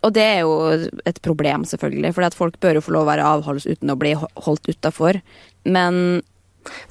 Og 0.04 0.12
det 0.12 0.24
er 0.34 0.38
jo 0.44 0.54
et 1.08 1.18
problem, 1.24 1.64
selvfølgelig, 1.64 2.12
for 2.12 2.36
folk 2.36 2.60
bør 2.60 2.76
jo 2.76 2.84
få 2.84 2.92
lov 2.92 3.06
å 3.06 3.12
være 3.14 3.28
avholds 3.38 3.64
uten 3.70 3.92
å 3.94 3.96
bli 3.96 4.12
holdt 4.18 4.68
utafor. 4.68 5.22
Men 5.64 6.20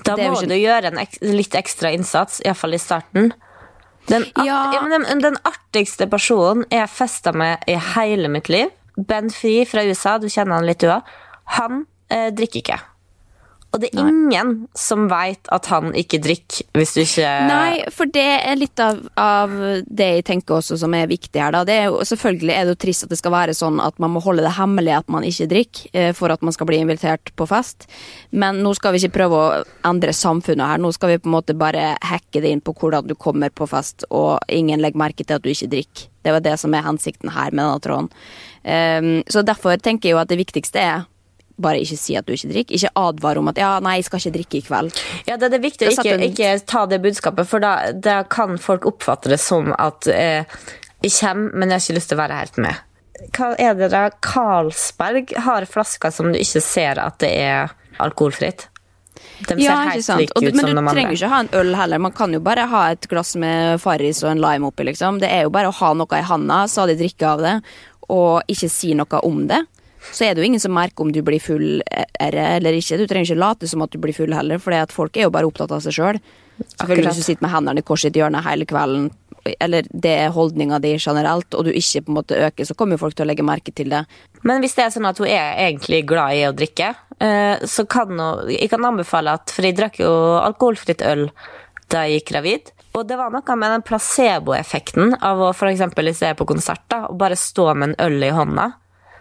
Da 0.06 0.16
Det 0.20 0.30
må 0.32 0.42
du 0.46 0.56
gjøre 0.56 0.92
en 0.92 1.02
ek 1.02 1.18
litt 1.22 1.56
ekstra 1.58 1.92
innsats, 1.96 2.42
iallfall 2.46 2.78
i 2.78 2.82
starten. 2.82 3.34
Den, 4.12 4.26
art 4.36 4.46
Ja. 4.46 4.60
ja, 4.76 4.82
men 4.84 4.92
den, 4.98 5.22
den 5.24 5.38
artigste 5.48 6.08
personen 6.12 6.66
jeg 6.72 6.90
festa 6.92 7.32
med 7.32 7.64
i 7.68 7.78
hele 7.96 8.28
mitt 8.32 8.50
liv, 8.52 8.74
Ben 8.98 9.32
Free 9.34 9.66
fra 9.66 9.84
USA, 9.88 10.18
du 10.20 10.28
kjenner 10.30 10.60
han 10.60 10.68
litt 10.68 10.84
du 10.84 10.90
òg, 10.92 11.08
han 11.58 11.86
eh, 12.10 12.30
drikker 12.36 12.62
ikke. 12.62 12.80
Og 13.74 13.82
det 13.82 13.90
er 13.90 14.06
ingen 14.06 14.52
som 14.78 15.08
veit 15.10 15.48
at 15.54 15.66
han 15.72 15.96
ikke 15.98 16.20
drikker, 16.22 16.68
hvis 16.78 16.92
du 16.94 17.00
ikke 17.02 17.30
Nei, 17.50 17.80
for 17.94 18.10
det 18.14 18.26
er 18.36 18.60
litt 18.60 18.78
av, 18.84 19.00
av 19.18 19.54
det 19.88 20.10
jeg 20.20 20.26
tenker 20.28 20.60
også 20.60 20.78
som 20.78 20.94
er 20.94 21.10
viktig 21.10 21.42
her. 21.42 21.56
Da. 21.56 21.64
Det 21.66 21.78
er 21.80 21.88
jo, 21.90 22.04
selvfølgelig 22.06 22.54
er 22.54 22.68
det 22.68 22.76
jo 22.76 22.82
trist 22.84 23.08
at 23.08 23.14
det 23.16 23.18
skal 23.18 23.34
være 23.34 23.56
sånn 23.58 23.82
at 23.82 23.98
man 24.04 24.14
må 24.14 24.22
holde 24.22 24.46
det 24.46 24.54
hemmelig 24.60 24.94
at 25.00 25.10
man 25.14 25.26
ikke 25.26 25.48
drikker, 25.50 25.88
eh, 25.98 26.12
for 26.14 26.30
at 26.30 26.46
man 26.46 26.54
skal 26.54 26.70
bli 26.70 26.84
invitert 26.84 27.34
på 27.40 27.48
fest. 27.50 27.88
Men 28.30 28.62
nå 28.62 28.76
skal 28.78 28.94
vi 28.94 29.02
ikke 29.02 29.18
prøve 29.18 29.40
å 29.42 29.64
endre 29.90 30.14
samfunnet 30.14 30.76
her. 30.76 30.84
Nå 30.84 30.94
skal 30.94 31.16
vi 31.16 31.22
på 31.24 31.32
en 31.32 31.38
måte 31.40 31.58
bare 31.58 31.96
hacke 32.06 32.44
det 32.44 32.54
inn 32.54 32.62
på 32.62 32.76
hvordan 32.78 33.10
du 33.10 33.16
kommer 33.18 33.50
på 33.50 33.66
fest, 33.72 34.06
og 34.14 34.38
ingen 34.54 34.86
legger 34.86 35.02
merke 35.02 35.26
til 35.26 35.40
at 35.40 35.46
du 35.46 35.50
ikke 35.50 35.72
drikker. 35.74 36.12
Det 36.24 36.32
var 36.32 36.46
det 36.46 36.54
som 36.62 36.78
er 36.78 36.86
hensikten 36.86 37.34
her 37.36 37.50
med 37.52 37.66
denne 37.66 37.82
tråden. 37.84 38.14
Um, 38.64 39.10
så 39.28 39.42
derfor 39.44 39.76
tenker 39.76 40.08
jeg 40.08 40.16
jo 40.16 40.22
at 40.22 40.30
det 40.32 40.40
viktigste 40.40 40.80
er 40.80 41.02
bare 41.62 41.82
ikke 41.84 41.98
si 42.00 42.16
at 42.18 42.28
du 42.28 42.34
ikke 42.36 42.50
drikker. 42.52 42.78
Ikke 42.78 42.94
advare 43.00 43.42
om 43.42 43.52
at 43.52 43.60
ja, 43.62 43.74
nei, 43.84 43.98
jeg 44.00 44.08
skal 44.08 44.22
ikke 44.22 44.36
drikke 44.38 44.60
i 44.60 44.64
kveld. 44.68 45.04
Ja, 45.30 45.38
det 45.38 45.50
er 45.50 45.56
det 45.56 45.62
viktig 45.66 45.90
å 45.90 45.94
ikke, 45.94 46.18
ikke 46.30 46.54
ta 46.70 46.86
det 46.90 47.02
budskapet, 47.04 47.50
for 47.50 47.64
da, 47.64 47.76
da 47.94 48.22
kan 48.26 48.58
folk 48.62 48.88
oppfatte 48.90 49.32
det 49.34 49.40
som 49.42 49.74
at 49.78 50.10
eh, 50.12 50.50
jeg 51.04 51.16
kommer, 51.20 51.54
men 51.54 51.70
jeg 51.70 51.80
har 51.80 51.86
ikke 51.86 52.00
lyst 52.00 52.12
til 52.14 52.20
å 52.20 52.24
være 52.24 52.42
helt 52.42 52.60
med. 52.64 52.84
Hva 53.38 53.54
er 53.62 53.78
det 53.78 53.90
da? 53.94 54.08
Carlsberg 54.26 55.34
har 55.46 55.66
flasker 55.70 56.12
som 56.12 56.32
du 56.34 56.40
ikke 56.40 56.62
ser 56.64 57.00
at 57.00 57.22
det 57.24 57.32
er 57.44 57.74
alkoholfritt. 58.04 58.68
De 59.48 59.56
ser 59.56 59.64
Ja, 59.64 59.76
helt 59.88 60.08
like 60.08 60.40
ut 60.40 60.44
men 60.44 60.60
som 60.60 60.70
du 60.70 60.76
de 60.76 60.76
trenger 60.76 60.88
du 60.88 60.96
trenger 60.96 61.18
ikke 61.18 61.32
ha 61.32 61.40
en 61.44 61.50
øl 61.60 61.76
heller. 61.76 62.00
Man 62.00 62.16
kan 62.16 62.34
jo 62.34 62.40
bare 62.44 62.68
ha 62.72 62.84
et 62.92 63.08
glass 63.12 63.36
med 63.40 63.82
Farris 63.84 64.24
og 64.24 64.32
en 64.34 64.44
lime 64.44 64.70
oppi, 64.70 64.88
liksom. 64.88 65.20
Det 65.22 65.30
er 65.32 65.46
jo 65.48 65.54
bare 65.54 65.72
å 65.72 65.78
ha 65.80 65.94
noe 65.98 66.20
i 66.20 66.26
handa, 66.28 66.64
de 66.66 66.98
drikke 67.00 67.28
av 67.28 67.44
det, 67.44 67.56
og 68.12 68.52
ikke 68.52 68.70
si 68.72 68.94
noe 68.98 69.24
om 69.24 69.46
det. 69.48 69.64
Så 70.12 70.26
er 70.28 70.34
det 70.34 70.44
jo 70.44 70.50
ingen 70.50 70.62
som 70.62 70.74
merker 70.76 71.06
om 71.06 71.12
du 71.14 71.22
blir 71.26 71.42
full 71.42 71.82
eller 72.20 72.78
ikke. 72.78 73.00
Du 73.00 73.08
trenger 73.08 73.32
ikke 73.32 73.40
late 73.40 73.70
som 73.70 73.84
at 73.86 73.94
du 73.94 74.00
blir 74.04 74.16
full 74.16 74.34
heller, 74.36 74.60
for 74.62 74.76
folk 74.92 75.18
er 75.18 75.28
jo 75.28 75.34
bare 75.34 75.48
opptatt 75.50 75.72
av 75.72 75.84
seg 75.86 75.96
sjøl. 75.96 76.22
Selvfølgelig 76.60 76.84
Akkurat. 76.84 77.08
hvis 77.08 77.22
du 77.22 77.28
sitter 77.30 77.46
med 77.46 77.54
hendene 77.54 77.82
i 77.82 77.86
kors 77.88 78.04
i 78.06 78.10
et 78.12 78.20
hjørne 78.20 78.44
hele 78.46 78.68
kvelden, 78.70 79.10
eller 79.60 79.88
det 79.92 80.12
er 80.26 80.36
holdninga 80.36 80.80
di 80.84 80.94
generelt, 81.02 81.56
og 81.56 81.66
du 81.66 81.72
ikke 81.74 82.04
på 82.06 82.14
en 82.14 82.20
måte 82.20 82.38
øker, 82.38 82.68
så 82.68 82.76
kommer 82.78 82.96
jo 82.96 83.04
folk 83.04 83.18
til 83.18 83.26
å 83.26 83.30
legge 83.32 83.46
merke 83.46 83.74
til 83.76 83.92
det. 83.92 84.04
Men 84.44 84.64
hvis 84.64 84.78
det 84.78 84.86
er 84.86 84.94
sånn 84.94 85.10
at 85.10 85.20
hun 85.20 85.28
er 85.28 85.58
egentlig 85.66 86.04
glad 86.08 86.38
i 86.38 86.46
å 86.48 86.54
drikke, 86.56 86.94
eh, 87.20 87.66
så 87.66 87.88
kan 87.88 88.14
hun 88.14 88.50
Jeg 88.50 88.70
kan 88.70 88.86
anbefale 88.86 89.34
at 89.34 89.52
For 89.52 89.64
jeg 89.64 89.76
drakk 89.76 90.00
jo 90.00 90.12
alkoholfritt 90.40 91.02
øl 91.02 91.30
da 91.90 92.06
jeg 92.08 92.22
gikk 92.22 92.32
gravid. 92.32 92.72
Og 92.94 93.08
det 93.08 93.18
var 93.18 93.34
noe 93.34 93.56
med 93.58 93.72
den 93.74 93.84
placeboeffekten 93.86 95.18
av 95.22 95.42
å 95.42 95.50
f.eks. 95.52 95.76
eksempel 95.76 96.10
jeg 96.10 96.32
er 96.32 96.38
på 96.38 96.48
konsert 96.50 96.84
da, 96.90 97.08
og 97.10 97.18
bare 97.22 97.38
stå 97.38 97.74
med 97.74 97.94
en 97.94 98.00
øl 98.06 98.24
i 98.24 98.32
hånda. 98.34 98.72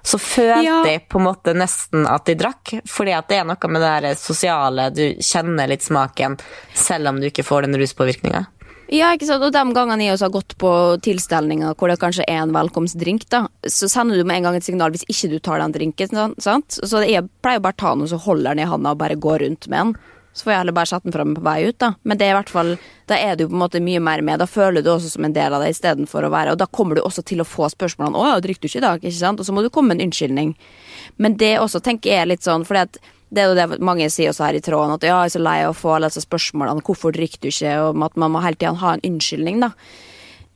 Så 0.02 0.18
følte 0.18 0.64
Ja. 0.64 0.82
jeg 0.84 1.08
på 1.08 1.20
en 1.20 1.26
måte 1.28 1.54
nesten 1.54 2.06
at 2.10 2.24
de 2.26 2.34
drakk. 2.34 2.80
Fordi 2.88 3.12
at 3.16 3.28
det 3.28 3.38
er 3.38 3.44
noe 3.44 3.68
med 3.70 3.80
det 3.82 3.92
der 4.02 4.14
sosiale, 4.18 4.90
du 4.92 5.14
kjenner 5.22 5.68
litt 5.70 5.82
smaken 5.82 6.38
selv 6.74 7.08
om 7.08 7.20
du 7.20 7.28
ikke 7.30 7.44
får 7.46 7.62
den 7.68 7.78
ruspåvirkninga. 7.78 8.46
Ja, 8.92 9.14
ikke 9.16 9.24
sant? 9.24 9.42
Og 9.46 9.52
de 9.54 9.62
gangene 9.72 10.04
jeg 10.04 10.12
også 10.18 10.26
har 10.28 10.34
gått 10.34 10.56
på 10.60 10.70
tilstelninger 11.00 11.74
hvor 11.78 11.88
det 11.88 12.00
kanskje 12.02 12.26
er 12.28 12.42
en 12.42 12.52
velkomstdrink, 12.52 13.24
da, 13.32 13.46
så 13.64 13.88
sender 13.88 14.18
du 14.20 14.24
med 14.28 14.36
en 14.36 14.42
gang 14.50 14.56
et 14.58 14.66
signal 14.66 14.90
hvis 14.92 15.06
ikke 15.08 15.30
du 15.32 15.38
tar 15.38 15.62
den 15.62 15.72
drinken. 15.72 16.34
sant? 16.38 16.68
Så 16.82 17.00
jeg 17.08 17.24
pleier 17.40 17.62
bare 17.62 17.72
å 17.72 17.80
ta 17.80 17.94
den 17.94 18.02
og 18.02 18.10
så 18.12 18.20
holder 18.20 18.52
den 18.52 18.66
i 18.66 18.68
handa 18.68 18.90
og 18.92 18.98
bare 18.98 19.16
gå 19.16 19.38
rundt 19.40 19.68
med 19.68 19.78
den. 19.78 19.94
Så 20.32 20.46
får 20.46 20.52
jeg 20.52 20.60
heller 20.62 20.76
bare 20.76 20.88
sette 20.88 21.08
den 21.08 21.14
fram 21.14 21.34
på 21.36 21.44
vei 21.44 21.58
ut, 21.68 21.76
da. 21.82 21.92
Men 22.08 22.18
det 22.18 22.26
er 22.26 22.32
i 22.32 22.36
hvert 22.38 22.52
fall, 22.52 22.70
da 23.10 23.18
er 23.20 23.36
du 23.36 23.44
på 23.44 23.52
en 23.52 23.62
måte 23.62 23.82
mye 23.84 24.00
mer 24.00 24.22
med. 24.24 24.40
Da 24.40 24.48
føler 24.48 24.84
du 24.84 24.88
også 24.94 25.10
som 25.12 25.26
en 25.28 25.34
del 25.36 25.52
av 25.52 25.60
det 25.60 25.74
istedenfor 25.74 26.24
å 26.24 26.32
være 26.32 26.54
Og 26.54 26.60
da 26.62 26.66
kommer 26.66 26.96
du 26.96 27.02
også 27.02 27.24
til 27.28 27.42
å 27.44 27.48
få 27.48 27.68
spørsmålene 27.68 28.16
'Å 28.16 28.40
drikker 28.40 28.62
du 28.62 28.68
ikke 28.68 28.80
i 28.80 28.86
dag?' 28.88 29.04
ikke 29.04 29.18
sant? 29.18 29.40
Og 29.40 29.46
så 29.46 29.52
må 29.52 29.62
du 29.62 29.68
komme 29.68 29.88
med 29.88 30.00
en 30.00 30.08
unnskyldning. 30.08 30.54
Men 31.18 31.36
det 31.36 31.58
også 31.58 31.82
tenker 31.82 32.10
jeg 32.10 32.28
litt 32.28 32.42
sånn, 32.42 32.64
at 32.76 32.98
det 33.32 33.42
er 33.42 33.48
jo 33.48 33.54
det 33.54 33.80
mange 33.80 34.08
sier 34.10 34.30
også 34.30 34.44
her 34.44 34.54
i 34.54 34.60
tråden, 34.60 34.94
at 34.94 35.02
ja, 35.02 35.22
jeg 35.24 35.32
er 35.32 35.38
så 35.38 35.42
lei 35.42 35.64
av 35.64 35.72
å 35.72 35.78
få 35.78 35.94
alle 35.96 36.08
disse 36.08 36.26
spørsmålene, 36.26 36.82
hvorfor 36.82 37.12
drikker 37.12 37.40
du 37.40 37.48
ikke, 37.48 37.72
og 37.80 38.02
at 38.04 38.16
man 38.16 38.30
må 38.30 38.42
hele 38.44 38.56
tida 38.56 38.74
ha 38.74 38.92
en 38.92 39.04
unnskyldning, 39.08 39.60
da. 39.60 39.72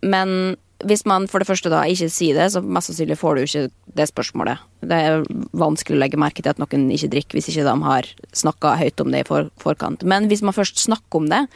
Men 0.02 0.56
hvis 0.84 1.06
man 1.08 1.24
for 1.30 1.40
det 1.40 1.48
første 1.48 1.70
da 1.72 1.84
ikke 1.88 2.10
sier 2.12 2.36
det, 2.36 2.50
så 2.52 2.60
mest 2.60 2.90
sannsynlig 2.90 3.16
får 3.16 3.36
du 3.36 3.42
ikke 3.46 3.62
det 3.96 4.08
spørsmålet. 4.10 4.60
Det 4.84 4.98
er 5.08 5.24
vanskelig 5.56 5.96
å 5.96 6.02
legge 6.02 6.20
merke 6.20 6.42
til 6.44 6.52
at 6.52 6.60
noen 6.60 6.90
ikke 6.92 7.10
drikker 7.14 7.38
hvis 7.38 7.48
ikke 7.52 7.64
de 7.64 7.74
har 7.86 8.10
snakka 8.36 8.74
høyt 8.82 9.00
om 9.00 9.14
det 9.14 9.24
i 9.24 9.28
for, 9.28 9.48
forkant. 9.62 10.04
Men 10.04 10.28
hvis 10.28 10.44
man 10.44 10.56
først 10.56 10.82
snakker 10.84 11.22
om 11.22 11.30
det, 11.32 11.46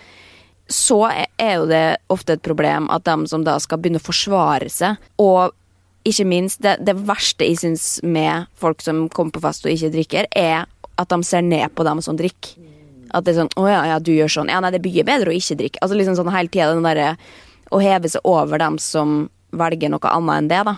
så 0.71 1.11
er- 1.11 1.57
jo 1.57 1.67
det 1.67 1.99
ofte 2.09 2.33
et 2.33 2.43
problem 2.43 2.89
at 2.91 3.05
de 3.05 3.27
som 3.27 3.45
da 3.45 3.59
skal 3.59 3.79
begynne 3.79 4.01
å 4.01 4.07
forsvare 4.07 4.71
seg, 4.71 4.97
og 5.19 5.53
ikke 6.07 6.25
minst 6.27 6.63
det, 6.63 6.79
det 6.85 6.97
verste 6.97 7.45
jeg 7.45 7.59
syns 7.59 8.03
med 8.03 8.47
folk 8.57 8.81
som 8.81 9.09
kommer 9.09 9.33
på 9.33 9.43
fest 9.43 9.67
og 9.67 9.73
ikke 9.73 9.93
drikker, 9.93 10.27
er 10.35 10.67
at 10.97 11.09
de 11.09 11.23
ser 11.23 11.43
ned 11.43 11.75
på 11.75 11.85
dem 11.85 12.01
som 12.01 12.17
drikker. 12.17 12.57
At 13.13 13.25
det 13.25 13.35
er 13.37 13.43
sånn 13.43 13.53
'Å 13.57 13.69
ja, 13.69 13.85
ja, 13.85 13.99
du 13.99 14.13
gjør 14.13 14.31
sånn'. 14.31 14.49
Ja, 14.49 14.61
nei, 14.61 14.71
det 14.71 14.85
mye 14.85 15.05
bedre 15.05 15.31
å 15.31 15.35
ikke 15.35 15.59
drikke. 15.59 15.79
Altså 15.83 15.97
liksom 15.97 16.17
sånn 16.17 16.33
hele 16.33 16.49
tida 16.49 16.73
den 16.73 16.85
derre 16.85 17.19
å 17.71 17.81
heve 17.83 18.11
seg 18.11 18.27
over 18.27 18.61
dem 18.63 18.79
som 18.83 19.29
velger 19.57 19.93
noe 19.93 20.13
annet 20.13 20.37
enn 20.37 20.51
det, 20.51 20.63
da. 20.69 20.77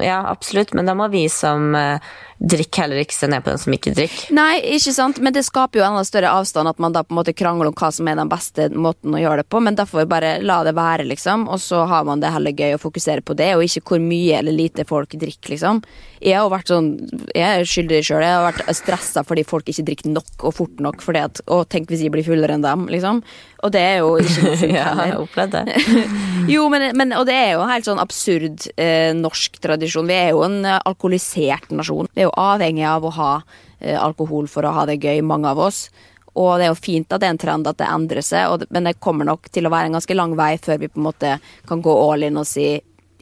Ja, 0.00 0.22
absolutt, 0.30 0.72
men 0.74 0.88
da 0.88 0.94
må 0.96 1.08
vi 1.12 1.26
som 1.28 1.74
eh, 1.76 2.12
drikk 2.42 2.78
heller 2.82 2.98
ikke 3.02 3.14
se 3.14 3.28
ned 3.30 3.44
på 3.44 3.52
den 3.52 3.60
som 3.62 3.74
ikke 3.76 3.92
drikker. 3.94 4.34
Nei, 4.34 4.56
ikke 4.74 4.94
sant, 4.94 5.20
men 5.22 5.34
det 5.34 5.44
skaper 5.46 5.80
jo 5.80 5.86
enda 5.86 6.02
større 6.06 6.32
avstand 6.34 6.70
at 6.70 6.80
man 6.82 6.94
da 6.94 7.04
på 7.06 7.14
en 7.14 7.20
måte 7.20 7.34
krangler 7.36 7.70
om 7.70 7.76
hva 7.78 7.92
som 7.94 8.08
er 8.10 8.18
den 8.18 8.30
beste 8.30 8.68
måten 8.74 9.14
å 9.14 9.20
gjøre 9.20 9.42
det 9.42 9.50
på, 9.52 9.60
men 9.62 9.78
derfor 9.78 10.08
bare 10.10 10.34
la 10.42 10.62
det 10.66 10.74
være, 10.76 11.06
liksom, 11.12 11.46
og 11.52 11.60
så 11.62 11.84
har 11.90 12.06
man 12.08 12.22
det 12.22 12.32
heller 12.34 12.56
gøy 12.56 12.76
å 12.76 12.82
fokusere 12.82 13.22
på 13.26 13.36
det, 13.38 13.52
og 13.56 13.66
ikke 13.66 13.84
hvor 13.92 14.02
mye 14.02 14.40
eller 14.40 14.56
lite 14.56 14.86
folk 14.88 15.14
drikker, 15.14 15.54
liksom. 15.54 15.82
Jeg 16.22 16.38
har 16.38 16.46
jo 16.46 16.52
vært 16.52 16.70
sånn, 16.70 16.90
jeg 17.34 17.46
er 17.46 17.68
skyldig 17.68 18.02
sjøl, 18.06 18.22
jeg 18.22 18.36
har 18.36 18.44
vært 18.46 18.76
stressa 18.78 19.24
fordi 19.26 19.46
folk 19.46 19.70
ikke 19.70 19.86
drikker 19.88 20.12
nok 20.12 20.46
og 20.48 20.54
fort 20.54 20.82
nok, 20.82 21.02
fordi 21.02 21.24
at 21.24 21.42
å, 21.50 21.62
tenk 21.66 21.90
hvis 21.90 22.04
jeg 22.04 22.14
blir 22.14 22.26
fullere 22.26 22.58
enn 22.58 22.66
dem, 22.66 22.86
liksom. 22.90 23.22
Og 23.62 23.70
det 23.74 23.82
er 23.82 24.00
jo 24.02 24.16
ikke 24.18 24.42
noe 24.42 24.58
fint 24.58 24.74
Ja, 24.78 24.88
jeg 24.98 25.14
har 25.14 25.20
opplevd 25.22 25.54
det. 25.54 25.82
Jo, 26.52 26.66
men, 26.72 26.88
men, 26.98 27.12
og 27.14 27.28
det 27.28 27.36
er 27.38 27.52
jo 27.54 27.66
helt 27.68 27.86
sånn 27.86 28.00
absurd 28.02 28.64
eh, 28.74 29.12
norsk 29.14 29.60
tradisjon. 29.62 30.08
Vi 30.10 30.16
er 30.16 30.32
jo 30.32 30.42
en 30.42 30.64
eh, 30.66 30.80
alkoholisert 30.90 31.70
nasjon. 31.70 32.10
Vi 32.10 32.24
er 32.24 32.26
jo 32.26 32.31
avhengig 32.38 32.86
av 32.88 33.04
å 33.04 33.12
ha 33.16 33.32
eh, 33.80 33.98
alkohol 33.98 34.48
for 34.50 34.66
å 34.66 34.74
ha 34.76 34.86
det 34.88 35.00
gøy, 35.02 35.22
mange 35.26 35.50
av 35.50 35.60
oss. 35.62 35.86
Og 36.32 36.54
det 36.56 36.66
er 36.66 36.72
jo 36.72 36.78
fint 36.80 37.12
at 37.12 37.20
det 37.20 37.28
er 37.28 37.34
en 37.34 37.42
trend 37.42 37.68
at 37.68 37.80
det 37.80 37.90
endrer 37.92 38.24
seg, 38.24 38.64
men 38.72 38.88
det 38.88 39.00
kommer 39.04 39.28
nok 39.28 39.50
til 39.52 39.68
å 39.68 39.72
være 39.72 39.90
en 39.90 39.98
ganske 39.98 40.16
lang 40.16 40.32
vei 40.38 40.54
før 40.62 40.80
vi 40.80 40.88
på 40.88 41.00
en 41.00 41.08
måte 41.10 41.36
kan 41.68 41.84
gå 41.84 41.92
all 42.06 42.24
in 42.24 42.40
og 42.40 42.48
si 42.48 42.70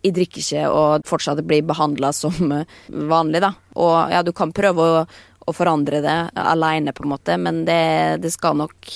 jeg 0.00 0.14
drikker 0.16 0.40
ikke 0.40 0.68
og 0.72 1.08
fortsatt 1.08 1.42
bli 1.44 1.60
behandla 1.66 2.12
som 2.16 2.54
eh, 2.56 2.78
vanlig, 2.88 3.42
da. 3.44 3.52
Og 3.76 4.14
ja, 4.14 4.22
du 4.24 4.32
kan 4.36 4.54
prøve 4.56 4.86
å, 4.86 5.04
å 5.04 5.54
forandre 5.56 6.00
det 6.04 6.18
aleine, 6.40 6.94
på 6.96 7.04
en 7.04 7.12
måte, 7.12 7.36
men 7.36 7.64
det, 7.68 8.22
det 8.24 8.32
skal 8.32 8.56
nok 8.62 8.94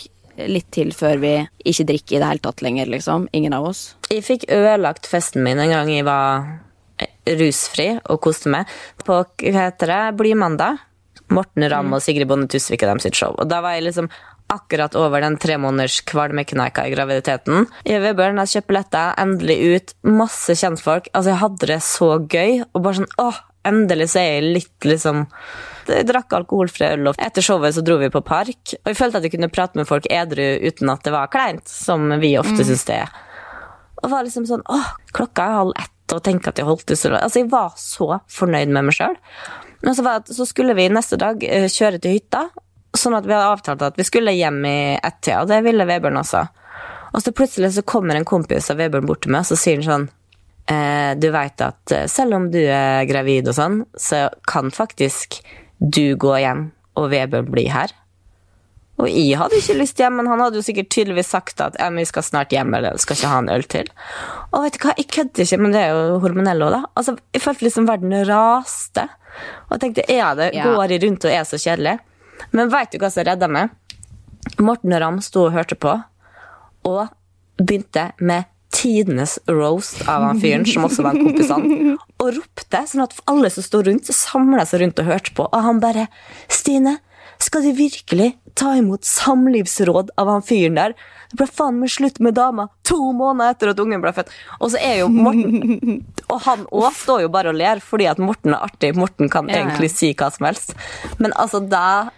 litt 0.48 0.70
til 0.74 0.90
før 0.96 1.20
vi 1.22 1.34
ikke 1.68 1.86
drikker 1.92 2.16
i 2.16 2.22
det 2.22 2.30
hele 2.30 2.44
tatt 2.46 2.64
lenger, 2.64 2.90
liksom. 2.90 3.28
Ingen 3.36 3.54
av 3.56 3.68
oss. 3.70 3.82
Jeg 4.10 4.24
fikk 4.26 4.48
ødelagt 4.48 5.08
festen 5.10 5.44
min 5.46 5.60
en 5.60 5.74
gang 5.74 5.92
jeg 5.92 6.06
var 6.08 6.48
rusfri 7.38 7.94
og 8.04 8.20
koste 8.24 8.52
meg. 8.52 8.70
På 9.04 9.22
hva 9.24 9.54
heter 9.66 9.92
det, 9.92 10.02
Blymandag. 10.20 10.82
Morten 11.32 11.64
Ramm 11.72 11.94
og 11.96 12.02
Sigrid 12.04 12.28
Bonde 12.28 12.50
Tusvik 12.52 12.82
og 12.84 12.92
dem 12.92 13.02
sitt 13.02 13.16
show. 13.16 13.32
Og 13.40 13.48
da 13.48 13.62
var 13.64 13.76
jeg 13.76 13.86
liksom 13.86 14.10
akkurat 14.52 14.94
over 15.00 15.24
den 15.24 15.38
tre 15.40 15.56
måneders 15.58 16.02
kvalmekneika 16.06 16.84
i 16.84 16.92
graviditeten. 16.92 17.64
Jeg 17.88 18.02
og 18.02 18.04
Vebjørn 18.04 18.38
hadde 18.42 18.52
kjøpt 18.52 18.68
billetter, 18.70 19.14
endelig 19.22 19.56
ut. 19.64 19.94
Masse 20.20 20.56
kjentfolk. 20.60 21.08
Altså, 21.14 21.32
jeg 21.32 21.40
hadde 21.40 21.70
det 21.72 21.80
så 21.86 22.10
gøy. 22.20 22.60
Og 22.66 22.84
bare 22.84 23.00
sånn 23.00 23.14
åh, 23.24 23.40
endelig 23.64 24.10
så 24.12 24.20
er 24.20 24.28
jeg 24.34 24.50
litt 24.58 24.90
liksom 24.90 25.24
jeg 25.84 26.06
drakk 26.08 26.32
alkoholfri 26.32 26.86
øl, 26.94 27.10
og 27.10 27.18
etter 27.20 27.44
showet 27.44 27.74
så 27.76 27.82
dro 27.84 27.98
vi 28.00 28.08
på 28.12 28.22
park. 28.24 28.72
Og 28.78 28.88
jeg 28.88 28.96
følte 28.96 29.20
at 29.20 29.26
jeg 29.26 29.34
kunne 29.34 29.50
prate 29.52 29.76
med 29.76 29.88
folk 29.88 30.06
edru 30.08 30.46
uten 30.64 30.92
at 30.92 31.04
det 31.04 31.12
var 31.12 31.32
kleint, 31.32 31.68
som 31.68 32.06
vi 32.22 32.34
ofte 32.40 32.64
syns 32.64 32.86
det 32.88 33.02
er. 33.02 33.12
Og 34.00 34.08
var 34.12 34.24
liksom 34.24 34.46
sånn 34.48 34.64
åh, 34.72 34.94
klokka 35.16 35.44
er 35.44 35.58
halv 35.58 35.76
ett, 35.80 35.93
og 36.12 36.22
tenke 36.24 36.50
at 36.50 36.60
jeg 36.60 36.68
holdt 36.68 36.92
så 36.92 37.10
lenge. 37.10 37.22
Altså, 37.24 37.40
jeg 37.40 37.50
var 37.52 37.72
så 37.80 38.18
fornøyd 38.32 38.72
med 38.74 38.88
meg 38.88 38.96
sjøl. 38.96 39.16
Men 39.84 39.96
så, 39.96 40.04
så 40.26 40.46
skulle 40.48 40.76
vi 40.76 40.88
neste 40.92 41.18
dag 41.20 41.42
eh, 41.44 41.68
kjøre 41.72 42.00
til 42.02 42.18
hytta, 42.18 42.46
sånn 42.96 43.16
at 43.18 43.26
vi 43.26 43.34
hadde 43.34 43.52
avtalt 43.52 43.82
at 43.84 43.98
vi 43.98 44.06
skulle 44.06 44.34
hjem 44.36 44.60
i 44.68 44.76
ett-tida, 44.96 45.42
og 45.42 45.50
det 45.50 45.62
ville 45.66 45.86
Vebjørn 45.88 46.20
også. 46.20 46.44
Og 47.14 47.22
så 47.22 47.32
plutselig 47.36 47.74
så 47.76 47.86
kommer 47.86 48.18
en 48.18 48.28
kompis 48.28 48.70
av 48.72 48.80
Vebjørn 48.80 49.08
bort 49.08 49.24
til 49.24 49.34
meg, 49.34 49.44
og 49.44 49.50
så 49.50 49.58
sier 49.60 49.80
han 49.80 49.88
sånn 49.88 50.06
eh, 50.72 51.12
Du 51.20 51.28
veit 51.34 51.64
at 51.64 51.94
eh, 51.94 52.06
selv 52.10 52.38
om 52.38 52.48
du 52.54 52.60
er 52.62 53.04
gravid 53.10 53.50
og 53.50 53.58
sånn, 53.58 53.82
så 53.92 54.26
kan 54.50 54.72
faktisk 54.74 55.40
du 55.78 56.16
gå 56.20 56.38
hjem, 56.40 56.68
og 56.98 57.10
Vebjørn 57.12 57.52
bli 57.52 57.68
her. 57.72 57.92
Og 59.02 59.08
jeg 59.10 59.34
hadde 59.40 59.58
ikke 59.58 59.74
lyst 59.80 59.98
hjem, 59.98 60.20
men 60.20 60.28
han 60.30 60.38
hadde 60.38 60.60
jo 60.60 60.62
sikkert 60.62 60.88
tydeligvis 60.94 61.32
sagt 61.34 61.60
at 61.64 61.74
vi 61.96 62.04
skal 62.06 62.22
snart 62.22 62.52
hjem, 62.54 62.74
eller 62.78 62.96
skal 63.02 63.16
ikke 63.18 63.30
ha 63.32 63.38
en 63.42 63.50
øl 63.50 63.64
til. 63.66 63.88
Og 64.54 64.62
vet 64.62 64.76
du 64.78 64.84
hva, 64.86 64.94
jeg 65.00 65.08
kødder 65.10 65.42
ikke, 65.42 65.58
men 65.64 65.74
det 65.74 65.80
er 65.82 65.96
jo 65.96 66.20
hormonell 66.22 66.62
òg, 66.62 66.70
da. 66.76 66.82
Altså, 66.94 67.16
jeg 67.34 67.42
følte 67.42 67.66
liksom 67.66 67.88
verden 67.90 68.14
raste. 68.28 69.08
Og 69.66 69.74
jeg 69.74 69.82
tenkte, 69.82 70.04
er 70.14 70.34
det, 70.38 70.50
Ja. 70.54 70.68
går 70.70 70.94
jeg 70.94 71.02
rundt 71.02 71.24
og 71.26 71.32
er 71.34 71.42
så 71.48 71.58
kjedelig? 71.58 71.98
Men 72.52 72.70
veit 72.70 72.92
du 72.92 72.98
hva 73.02 73.10
som 73.10 73.26
redda 73.26 73.48
meg? 73.50 73.70
Morten 74.60 74.94
Ramm 75.00 75.20
sto 75.24 75.46
og 75.48 75.52
hørte 75.56 75.74
på, 75.74 75.96
og 76.84 77.08
begynte 77.58 78.12
med 78.20 78.44
tidenes 78.74 79.38
roast 79.48 80.02
av 80.10 80.22
han 80.22 80.40
fyren, 80.42 80.66
som 80.66 80.84
også 80.86 81.02
var 81.02 81.14
en 81.14 81.24
kompis 81.26 81.50
av 81.50 81.62
han, 81.62 81.98
og 82.20 82.32
ropte 82.36 82.80
sånn 82.90 83.04
at 83.06 83.14
alle 83.30 83.50
som 83.50 83.62
sto 83.62 83.82
rundt, 83.86 84.06
samla 84.10 84.66
seg 84.66 84.82
rundt 84.82 84.98
og 85.02 85.06
hørte 85.06 85.34
på, 85.34 85.46
og 85.50 85.62
han 85.66 85.80
bare 85.82 86.08
Stine, 86.48 86.98
skal 87.42 87.62
du 87.62 87.72
virkelig 87.78 88.34
ta 88.54 88.72
imot 88.78 89.04
samlivsråd 89.04 90.10
av 90.20 90.28
han 90.30 90.42
fyren 90.46 90.76
der? 90.78 90.94
Det 91.30 91.38
ble 91.40 91.46
faen 91.50 91.78
meg 91.80 91.90
slutt 91.90 92.20
med 92.22 92.36
dama 92.38 92.68
to 92.86 92.98
måneder 93.16 93.54
etter 93.56 93.72
at 93.72 93.80
ungen 93.82 94.02
ble 94.04 94.12
født. 94.14 94.30
Og 94.60 94.70
så 94.74 94.78
er 94.82 95.00
jo 95.02 95.08
Morten 95.10 96.04
Og 96.32 96.38
han 96.46 96.62
òg 96.72 96.92
står 96.96 97.24
jo 97.26 97.30
bare 97.34 97.50
og 97.52 97.58
ler 97.58 97.82
fordi 97.84 98.06
at 98.10 98.20
Morten 98.22 98.54
er 98.54 98.62
artig. 98.68 98.94
Morten 98.96 99.28
kan 99.32 99.48
Ja, 99.50 99.58
ja. 99.58 99.64
egentlig 99.66 99.90
si 99.92 100.12
hva 100.14 100.30
som 100.32 100.46
helst. 100.46 100.74
Men 101.18 101.32
altså, 101.36 101.60
da 101.68 102.10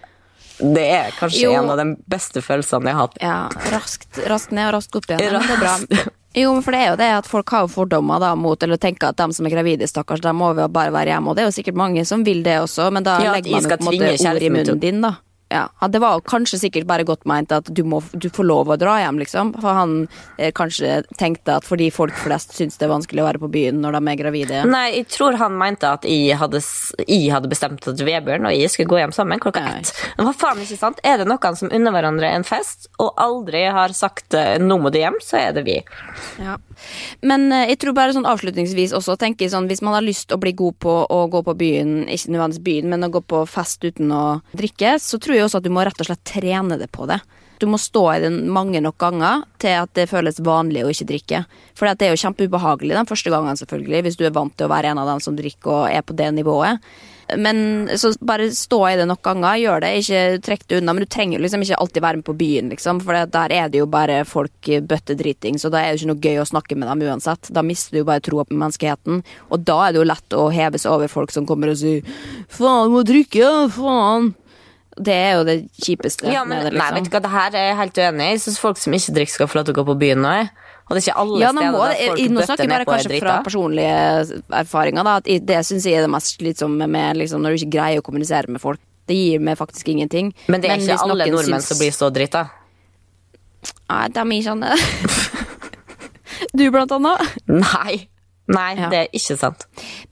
Det 0.58 0.84
er 0.88 1.10
kanskje 1.18 1.42
Jo. 1.46 1.52
en 1.58 1.70
av 1.70 1.76
de 1.80 1.88
beste 2.08 2.40
følelsene 2.44 2.88
jeg 2.92 2.96
har 2.96 3.08
hatt. 3.08 3.18
Ja, 3.20 3.38
raskt, 3.74 4.22
raskt 4.28 4.52
ned 4.56 4.68
og 4.70 4.78
raskt 4.78 4.96
opp 4.96 5.08
igjen. 5.10 5.20
Ja, 5.20 5.40
det 5.40 5.56
er 5.56 5.64
bra. 5.64 6.04
Jo, 6.36 6.50
men 6.52 6.60
for 6.60 6.74
det 6.76 6.80
er 6.84 6.90
jo 6.90 6.96
det 7.00 7.06
at 7.16 7.24
folk 7.28 7.48
har 7.48 7.62
jo 7.64 7.68
fordommer 7.72 8.20
da 8.20 8.34
mot, 8.36 8.60
eller 8.62 8.76
tenker 8.76 9.08
at 9.08 9.16
de 9.16 9.24
som 9.32 9.46
er 9.48 9.54
gravide, 9.54 9.86
stakkars, 9.88 10.20
de 10.20 10.34
må 10.36 10.50
jo 10.52 10.66
bare 10.68 10.92
være 10.92 11.14
hjemme. 11.14 11.30
Og 11.32 11.36
det 11.38 11.46
er 11.46 11.46
jo 11.48 11.54
sikkert 11.56 11.78
mange 11.80 12.02
som 12.04 12.24
vil 12.26 12.42
det 12.44 12.58
også, 12.60 12.90
men 12.92 13.06
da 13.06 13.14
Ja, 13.24 13.32
legger 13.32 13.54
man 13.56 13.64
jo 13.64 13.70
på 13.70 13.78
en 13.78 13.86
måte 13.86 14.10
ord 14.10 14.36
i 14.36 14.42
til 14.42 14.52
munnen 14.52 14.82
din, 14.82 14.98
da. 15.00 15.14
Ja, 15.48 15.68
Det 15.88 15.98
var 16.02 16.20
kanskje 16.26 16.58
sikkert 16.58 16.88
bare 16.88 17.04
godt 17.06 17.22
meint 17.28 17.52
at 17.54 17.68
du, 17.70 17.84
må, 17.86 18.00
du 18.12 18.26
får 18.34 18.46
lov 18.48 18.70
å 18.72 18.76
dra 18.80 18.96
hjem, 18.98 19.20
liksom. 19.22 19.52
For 19.62 19.76
han 19.78 19.92
eh, 20.38 20.50
kanskje 20.56 21.04
tenkte 21.20 21.60
at 21.60 21.66
fordi 21.66 21.86
folk 21.94 22.16
flest 22.18 22.56
syns 22.56 22.80
det 22.80 22.88
er 22.88 22.90
vanskelig 22.90 23.22
å 23.22 23.26
være 23.28 23.42
på 23.44 23.50
byen 23.54 23.78
når 23.82 23.98
de 23.98 24.10
er 24.10 24.18
gravide. 24.18 24.62
Nei, 24.66 24.88
jeg 24.96 25.06
tror 25.14 25.38
han 25.38 25.54
mente 25.58 25.86
at 25.86 26.06
jeg 26.08 26.34
hadde, 26.40 26.62
jeg 27.06 27.30
hadde 27.30 27.50
bestemt 27.52 27.86
at 27.86 28.02
Vebjørn 28.02 28.48
og 28.50 28.56
jeg 28.56 28.72
skulle 28.72 28.90
gå 28.90 28.98
hjem 29.04 29.14
sammen 29.14 29.42
klokka 29.42 29.62
Nei. 29.62 29.76
ett. 29.84 29.92
Men 30.18 30.28
hva 30.28 30.34
faen 30.34 30.64
ikke 30.64 30.80
sant? 30.80 30.98
Er 31.06 31.22
det 31.22 31.28
noen 31.30 31.60
som 31.60 31.70
unner 31.70 31.94
hverandre 31.94 32.32
en 32.34 32.46
fest, 32.46 32.90
og 32.98 33.14
aldri 33.22 33.62
har 33.70 33.94
sagt 33.94 34.34
eh, 34.34 34.56
'nå 34.58 34.80
må 34.82 34.90
du 34.90 34.98
hjem', 34.98 35.20
så 35.22 35.38
er 35.44 35.54
det 35.54 35.66
vi. 35.68 35.78
Ja. 36.42 36.58
Men 37.22 37.52
eh, 37.52 37.68
jeg 37.70 37.80
tror 37.84 37.94
bare 37.94 38.16
sånn 38.16 38.26
avslutningsvis 38.26 38.96
også 38.98 39.14
tenker 39.20 39.46
jeg 39.46 39.54
sånn, 39.54 39.70
hvis 39.70 39.84
man 39.86 39.94
har 39.94 40.04
lyst 40.04 40.34
å 40.34 40.40
bli 40.42 40.56
god 40.58 40.80
på 40.82 40.98
å 41.06 41.22
gå 41.30 41.44
på 41.46 41.54
byen, 41.54 41.94
ikke 42.10 42.34
nødvendigvis 42.34 42.66
byen, 42.66 42.90
men 42.90 43.06
å 43.06 43.12
gå 43.14 43.22
på 43.22 43.44
fest 43.46 43.86
uten 43.86 44.10
å 44.10 44.24
drikke, 44.56 44.96
så 44.98 45.22
tror 45.22 45.35
jeg 45.40 45.48
også 45.48 45.60
at 45.60 45.66
du 45.66 45.72
må 45.74 45.84
rett 45.86 46.00
og 46.00 46.08
slett 46.08 46.24
trene 46.28 46.78
det 46.80 46.90
på 46.94 47.08
det. 47.10 47.20
Du 47.58 47.66
må 47.72 47.78
stå 47.80 48.04
i 48.12 48.20
den 48.20 48.42
mange 48.52 48.82
nok 48.84 48.98
ganger 49.00 49.46
til 49.62 49.78
at 49.80 49.92
det 49.96 50.10
føles 50.10 50.42
vanlig 50.44 50.84
å 50.84 50.92
ikke 50.92 51.08
drikke. 51.08 51.42
For 51.76 51.88
det 51.88 52.04
er 52.04 52.12
jo 52.12 52.22
kjempeubehagelig 52.26 52.96
den 52.98 53.08
første 53.08 53.32
gangen, 53.32 53.56
selvfølgelig, 53.56 54.02
hvis 54.04 54.18
du 54.20 54.26
er 54.28 54.34
vant 54.36 54.52
til 54.56 54.68
å 54.68 54.72
være 54.72 54.92
en 54.92 55.00
av 55.00 55.08
dem 55.08 55.22
som 55.24 55.38
drikker 55.38 55.72
og 55.72 55.86
er 55.88 56.04
på 56.04 56.16
det 56.18 56.28
nivået. 56.36 56.84
Men 57.34 57.88
så 57.98 58.12
bare 58.22 58.52
stå 58.54 58.78
i 58.86 58.96
det 59.00 59.08
nok 59.08 59.22
ganger, 59.24 59.58
gjør 59.58 59.82
det, 59.82 59.90
ikke 59.98 60.20
trekk 60.46 60.66
det 60.68 60.78
unna. 60.78 60.94
Men 60.94 61.06
du 61.06 61.10
trenger 61.10 61.42
liksom 61.42 61.64
ikke 61.64 61.80
alltid 61.82 62.04
være 62.04 62.20
med 62.20 62.28
på 62.28 62.36
byen, 62.38 62.70
liksom, 62.70 63.00
for 63.02 63.26
der 63.32 63.54
er 63.56 63.72
det 63.72 63.80
jo 63.80 63.88
bare 63.90 64.20
folk 64.28 64.70
bøttedriting, 64.92 65.58
så 65.58 65.72
da 65.72 65.82
er 65.82 65.94
det 65.94 66.02
ikke 66.02 66.12
noe 66.12 66.22
gøy 66.28 66.40
å 66.44 66.48
snakke 66.52 66.78
med 66.78 66.92
dem 66.92 67.06
uansett. 67.08 67.50
Da 67.50 67.64
mister 67.66 67.96
du 67.96 68.04
jo 68.04 68.08
bare 68.12 68.22
troa 68.22 68.46
på 68.46 68.54
menneskeheten, 68.54 69.24
og 69.50 69.66
da 69.66 69.80
er 69.86 69.96
det 69.96 70.02
jo 70.04 70.10
lett 70.12 70.38
å 70.38 70.48
heve 70.54 70.78
seg 70.78 70.92
over 70.92 71.10
folk 71.10 71.34
som 71.34 71.48
kommer 71.48 71.72
og 71.72 71.80
sier 71.80 72.04
'faen, 72.52 72.92
må 72.92 73.02
drikke, 73.02 73.72
faen'. 73.74 74.34
Det 74.96 75.12
er 75.12 75.32
jo 75.36 75.42
det 75.44 75.54
kjipeste 75.76 76.30
Ja, 76.32 76.44
men, 76.48 76.56
med 76.62 76.70
det, 76.72 76.78
Nei, 76.78 76.86
vet 76.94 77.02
liksom. 77.02 77.10
du 77.10 77.16
hva, 77.16 77.20
det 77.26 77.30
her 77.34 77.56
er 77.60 77.66
jeg 77.68 77.76
helt 77.82 77.98
uenig 78.00 78.24
i. 78.24 78.28
Jeg 78.32 78.40
syns 78.46 78.58
folk 78.62 78.78
som 78.80 78.94
ikke 78.96 79.12
drikker, 79.18 79.32
skal 79.34 79.50
få 79.52 79.58
lov 79.58 79.66
til 79.68 79.74
å 79.74 79.78
gå 79.80 79.84
på 79.90 79.96
byen 80.00 80.22
nå. 80.24 80.30
Og 80.86 80.94
det 80.94 81.00
er 81.02 81.04
ikke 81.10 81.16
alle 81.20 81.40
Ja, 81.42 81.50
nå 81.52 81.60
steder 81.60 81.74
må, 81.74 81.82
der 81.90 82.00
folk 82.06 82.20
nå 82.22 82.40
bøtter 82.40 82.46
snakker 82.46 82.62
jeg 82.64 82.70
ned 82.70 82.76
bare 82.76 82.86
på 82.86 82.92
er 82.92 82.96
kanskje 82.96 83.10
drita. 83.12 83.26
fra 83.26 83.42
personlige 83.42 83.96
erfaringer. 84.62 85.04
Da, 85.10 85.14
at 85.20 85.46
det 85.50 85.60
syns 85.66 85.84
jeg 85.90 85.98
er 85.98 86.06
det 86.06 86.12
mest 86.14 86.36
slitsomme 86.38 86.88
med 86.88 87.16
liksom, 87.20 87.42
når 87.42 87.50
du 87.56 87.60
ikke 87.60 87.74
greier 87.76 88.00
å 88.00 88.06
kommunisere 88.06 88.48
med 88.48 88.62
folk. 88.62 88.80
Det 89.06 89.14
gir 89.18 89.42
meg 89.42 89.58
faktisk 89.58 89.88
ingenting. 89.92 90.32
Men 90.48 90.60
det 90.64 90.70
er 90.70 90.80
ikke 90.80 90.96
alle 91.02 91.26
nordmenn 91.28 91.60
syns- 91.60 91.68
som 91.74 91.78
blir 91.82 91.92
så 91.94 92.08
drita. 92.14 92.46
Nei, 93.90 94.04
de 94.14 94.18
er 94.22 94.32
ikke 94.32 94.48
sånn. 94.48 94.64
du 96.58 96.64
blant 96.74 96.92
annet. 96.96 97.36
Nei. 97.50 98.08
Nei, 98.46 98.76
Ja. 98.78 98.88
det 98.88 98.98
er 98.98 99.08
ikke 99.12 99.36
sant. 99.38 99.64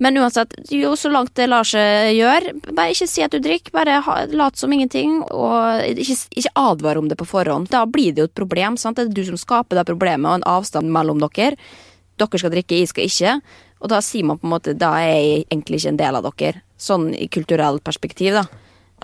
Men 0.02 0.16
uansett, 0.18 0.54
jo 0.70 0.92
så 0.98 1.10
langt 1.12 1.34
det 1.38 1.48
lar 1.48 1.62
seg 1.62 2.16
gjøre, 2.16 2.54
bare 2.74 2.90
ikke 2.90 3.06
si 3.08 3.22
at 3.22 3.30
du 3.30 3.38
drikker, 3.38 3.70
bare 3.70 4.00
ha, 4.02 4.16
lat 4.26 4.56
som 4.58 4.72
ingenting, 4.74 5.22
og 5.30 5.84
ikke, 5.86 6.16
ikke 6.34 6.54
advar 6.56 6.98
om 6.98 7.08
det 7.08 7.18
på 7.20 7.28
forhånd. 7.30 7.68
Da 7.70 7.84
blir 7.86 8.12
det 8.12 8.24
jo 8.24 8.24
et 8.24 8.34
problem, 8.34 8.76
sant? 8.76 8.96
Det 8.96 9.06
er 9.06 9.14
du 9.14 9.24
som 9.24 9.36
skaper 9.38 9.78
det 9.78 9.86
problemet, 9.86 10.26
og 10.26 10.34
en 10.40 10.48
avstand 10.56 10.90
mellom 10.90 11.22
dere. 11.22 11.54
Dere 12.18 12.38
skal 12.38 12.50
drikke, 12.50 12.78
jeg 12.78 12.88
skal 12.88 13.04
ikke. 13.06 13.40
Og 13.82 13.88
da 13.90 14.00
sier 14.00 14.24
man 14.24 14.38
på 14.38 14.46
en 14.48 14.54
måte, 14.54 14.74
da 14.78 14.94
er 14.98 15.14
jeg 15.14 15.46
egentlig 15.52 15.80
ikke 15.82 15.88
en 15.94 16.02
del 16.02 16.16
av 16.16 16.28
dere. 16.34 16.62
Sånn 16.78 17.14
i 17.14 17.28
kulturelt 17.28 17.84
perspektiv, 17.84 18.34
da. 18.34 18.46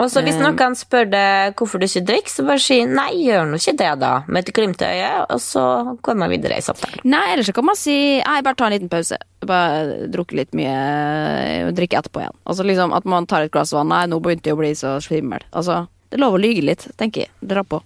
Og 0.01 0.09
så 0.09 0.23
Hvis 0.25 0.39
noen 0.41 0.75
spør 0.77 1.09
deg 1.11 1.59
hvorfor 1.59 1.81
du 1.81 1.85
ikke 1.85 2.01
drikker, 2.07 2.33
så 2.33 2.45
bare 2.47 2.61
si 2.63 2.79
nei, 2.89 3.11
gjør 3.27 3.51
nå 3.51 3.59
ikke 3.61 3.75
det, 3.77 3.91
da. 4.01 4.11
Med 4.27 4.47
et 4.47 4.53
glimt 4.57 4.81
i 4.81 4.89
øyet, 4.89 5.27
og 5.29 5.41
så 5.43 5.65
går 6.01 6.17
man 6.17 6.31
videre 6.33 6.57
i 6.57 6.65
samtalen. 6.65 7.03
Nei, 7.05 7.23
ellers 7.35 7.51
så 7.51 7.55
kan 7.57 7.67
man 7.69 7.77
si 7.77 7.97
Nei, 8.21 8.39
bare 8.45 8.57
ta 8.57 8.67
en 8.67 8.73
liten 8.73 8.89
pause. 8.91 9.19
Bare 9.45 10.07
drukke 10.11 10.37
litt 10.37 10.57
mye 10.57 10.73
og 11.67 11.75
drikke 11.77 11.99
etterpå 12.01 12.23
igjen. 12.23 12.37
Altså 12.49 12.65
liksom 12.65 12.93
At 12.97 13.07
man 13.09 13.27
tar 13.29 13.45
et 13.45 13.53
glass 13.53 13.73
vann. 13.75 13.91
Nei, 13.91 14.05
nå 14.09 14.21
begynte 14.23 14.49
jeg 14.49 14.57
å 14.57 14.61
bli 14.61 14.73
så 14.77 14.95
svimmel. 15.03 15.45
Altså, 15.51 15.83
det 16.09 16.17
er 16.17 16.23
lov 16.25 16.37
å 16.37 16.41
lyge 16.41 16.65
litt, 16.65 16.87
tenker 16.99 17.25
jeg. 17.25 17.33
Dra 17.53 17.63
på. 17.67 17.81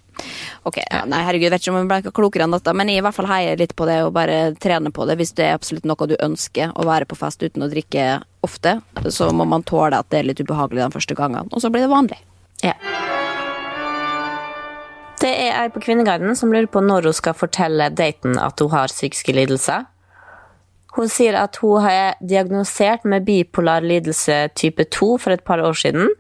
Ok, 0.66 0.80
ja, 0.82 1.04
nei, 1.10 1.22
herregud, 1.28 1.52
vet 1.54 1.62
ikke 1.62 1.74
om 1.74 1.80
jeg 1.82 1.90
ble 1.92 2.14
klokere 2.16 2.48
enn 2.48 2.56
dette, 2.56 2.74
men 2.78 2.90
i 2.90 3.00
hvert 3.04 3.16
fall 3.18 3.30
heier 3.30 3.60
litt 3.60 3.76
på 3.78 3.88
det 3.90 4.00
og 4.06 4.14
bare 4.16 4.54
trener 4.62 4.94
på 4.96 5.08
det. 5.10 5.18
Hvis 5.20 5.36
det 5.38 5.50
er 5.50 5.58
absolutt 5.58 5.88
noe 5.90 6.10
du 6.10 6.16
ønsker, 6.18 6.74
å 6.74 6.88
være 6.88 7.10
på 7.10 7.18
fest 7.20 7.44
uten 7.44 7.66
å 7.66 7.72
drikke 7.72 8.08
ofte, 8.46 8.80
så 9.10 9.30
må 9.36 9.48
man 9.50 9.66
tåle 9.68 10.00
at 10.00 10.10
det 10.14 10.22
er 10.22 10.30
litt 10.32 10.42
ubehagelig 10.42 10.86
de 10.86 10.94
første 10.96 11.18
gangene, 11.18 11.50
og 11.52 11.62
så 11.62 11.74
blir 11.74 11.86
det 11.86 11.94
vanlig. 11.94 12.22
Ja. 12.64 12.78
Det 15.22 15.32
er 15.32 15.56
ei 15.58 15.68
på 15.74 15.82
Kvinneguiden 15.82 16.36
som 16.38 16.52
lurer 16.54 16.68
på 16.70 16.84
når 16.84 17.10
hun 17.10 17.16
skal 17.18 17.38
fortelle 17.38 17.88
daten 17.94 18.40
at 18.42 18.60
hun 18.62 18.74
har 18.74 18.92
psykiske 18.92 19.34
lidelser. 19.34 19.86
Hun 20.96 21.10
sier 21.12 21.36
at 21.40 21.58
hun 21.60 21.84
har 21.84 22.20
diagnosert 22.24 23.08
med 23.08 23.26
bipolar 23.28 23.84
lidelse 23.84 24.46
type 24.56 24.86
2 24.96 25.10
for 25.24 25.36
et 25.36 25.44
par 25.44 25.64
år 25.64 25.76
siden, 25.76 26.12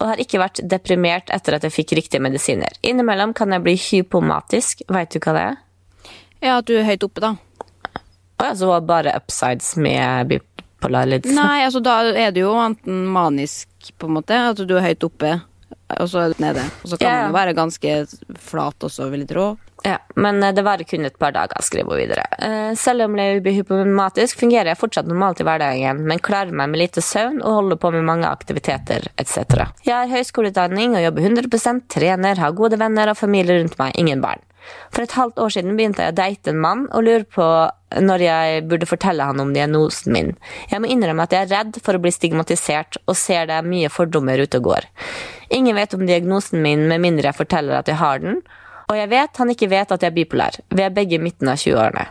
og 0.00 0.08
har 0.10 0.20
ikke 0.22 0.40
vært 0.42 0.60
deprimert 0.68 1.30
etter 1.34 1.56
at 1.56 1.66
jeg 1.66 1.74
fikk 1.74 1.94
riktige 1.98 2.22
medisiner. 2.22 2.74
Innimellom 2.82 3.34
kan 3.36 3.54
jeg 3.54 3.64
bli 3.64 3.76
hypomatisk. 3.78 4.82
Veit 4.92 5.14
du 5.14 5.20
hva 5.22 5.36
det 5.36 5.44
er? 5.44 5.60
Ja, 6.44 6.58
at 6.58 6.68
du 6.68 6.74
er 6.76 6.86
høyt 6.88 7.06
oppe, 7.06 7.22
da. 7.24 7.34
Å 8.34 8.48
ja, 8.50 8.54
så 8.58 8.68
var 8.68 8.82
det 8.82 8.90
bare 8.90 9.14
upsides 9.16 9.74
med 9.80 10.28
bipolar 10.32 11.08
lidelse? 11.08 11.36
Nei, 11.38 11.62
altså 11.64 11.80
da 11.84 12.00
er 12.10 12.34
du 12.34 12.42
jo 12.42 12.54
enten 12.60 13.04
manisk, 13.14 13.70
på 13.96 14.10
en 14.10 14.16
måte, 14.18 14.40
at 14.50 14.60
du 14.60 14.74
er 14.76 14.88
høyt 14.90 15.06
oppe, 15.06 15.36
og 15.94 16.10
så 16.10 16.24
er 16.24 16.34
du 16.34 16.42
nede. 16.42 16.64
Og 16.82 16.90
så 16.92 16.98
kan 16.98 17.08
yeah. 17.08 17.22
man 17.22 17.30
jo 17.30 17.38
være 17.38 17.56
ganske 17.56 17.94
flat 18.50 18.88
også, 18.88 19.08
jeg 19.14 19.30
tro. 19.30 19.54
Ja, 19.84 19.98
men 20.16 20.42
eh, 20.42 20.52
det 20.56 20.64
varer 20.64 20.86
kun 20.88 21.04
et 21.04 21.18
par 21.20 21.34
dager, 21.36 21.60
skriver 21.62 21.92
hun 21.92 22.00
videre. 22.00 22.24
Eh, 22.40 22.72
Selv 22.80 23.04
om 23.04 23.18
jeg 23.20 23.42
blir 23.44 23.58
hypomatisk, 23.58 24.38
fungerer 24.40 24.72
jeg 24.72 24.80
fortsatt 24.80 25.10
normalt 25.10 25.42
i 25.42 25.46
hverdagen, 25.46 26.00
men 26.08 26.22
klarer 26.24 26.56
meg 26.56 26.72
med 26.72 26.80
lite 26.80 27.04
søvn 27.04 27.42
og 27.42 27.58
holder 27.60 27.80
på 27.82 27.92
med 27.92 28.06
mange 28.08 28.30
aktiviteter 28.30 29.10
etc. 29.20 29.68
Jeg 29.84 29.94
har 29.94 30.10
høyskoleutdanning 30.14 30.96
og 30.96 31.04
jobber 31.04 31.28
100% 31.28 31.84
trener, 31.92 32.40
har 32.40 32.56
gode 32.56 32.80
venner 32.80 33.12
og 33.12 33.20
familie 33.20 33.60
rundt 33.60 33.76
meg, 33.80 33.92
ingen 34.00 34.24
barn. 34.24 34.40
For 34.94 35.04
et 35.04 35.12
halvt 35.12 35.42
år 35.44 35.52
siden 35.52 35.76
begynte 35.76 36.00
jeg 36.00 36.14
å 36.14 36.16
date 36.16 36.54
en 36.54 36.60
mann 36.64 36.86
og 36.96 37.04
lurer 37.04 37.26
på 37.28 37.44
når 38.00 38.22
jeg 38.24 38.62
burde 38.70 38.88
fortelle 38.88 39.26
han 39.28 39.42
om 39.42 39.52
diagnosen 39.52 40.14
min. 40.16 40.32
Jeg 40.70 40.80
må 40.80 40.88
innrømme 40.88 41.26
at 41.28 41.36
jeg 41.36 41.44
er 41.44 41.52
redd 41.52 41.76
for 41.84 41.98
å 41.98 42.00
bli 42.00 42.12
stigmatisert 42.14 42.96
og 43.04 43.18
ser 43.20 43.50
det 43.50 43.58
er 43.58 43.68
mye 43.68 43.92
fordommer 43.92 44.40
ute 44.40 44.62
og 44.62 44.70
går. 44.72 44.88
Ingen 45.54 45.76
vet 45.76 45.92
om 45.94 46.06
diagnosen 46.08 46.64
min 46.64 46.88
med 46.88 47.04
mindre 47.04 47.28
jeg 47.28 47.42
forteller 47.42 47.82
at 47.82 47.92
jeg 47.92 48.00
har 48.00 48.24
den, 48.24 48.40
og 48.88 48.98
jeg 48.98 49.10
vet 49.12 49.40
han 49.40 49.54
ikke 49.54 49.70
vet 49.72 49.94
at 49.94 50.04
jeg 50.04 50.12
er 50.12 50.18
bipolar. 50.18 50.58
Vi 50.70 50.84
er 50.84 50.94
begge 50.94 51.18
i 51.18 51.22
midten 51.22 51.50
av 51.50 51.60
20-årene. 51.60 52.04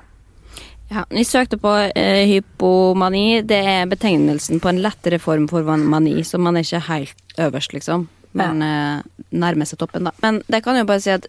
Ja, 0.93 1.05
jeg 1.09 1.25
søkte 1.25 1.57
på 1.61 1.71
eh, 1.95 2.23
hypomani. 2.29 3.41
Det 3.47 3.57
er 3.57 3.87
betegnelsen 3.89 4.61
på 4.61 4.69
en 4.69 4.81
lettere 4.83 5.17
form 5.21 5.47
for 5.49 5.65
mani, 5.65 6.19
så 6.27 6.37
man 6.41 6.59
er 6.59 6.65
ikke 6.65 6.83
helt 6.89 7.39
øverst, 7.41 7.73
liksom. 7.73 8.07
Men 8.37 8.61
eh, 8.65 9.23
nærmer 9.33 9.69
seg 9.69 9.79
toppen, 9.81 10.09
da. 10.09 10.13
Men 10.25 10.41
det 10.51 10.61
kan 10.65 10.77
jo 10.77 10.85
bare 10.89 11.01
si 11.01 11.13
at 11.13 11.25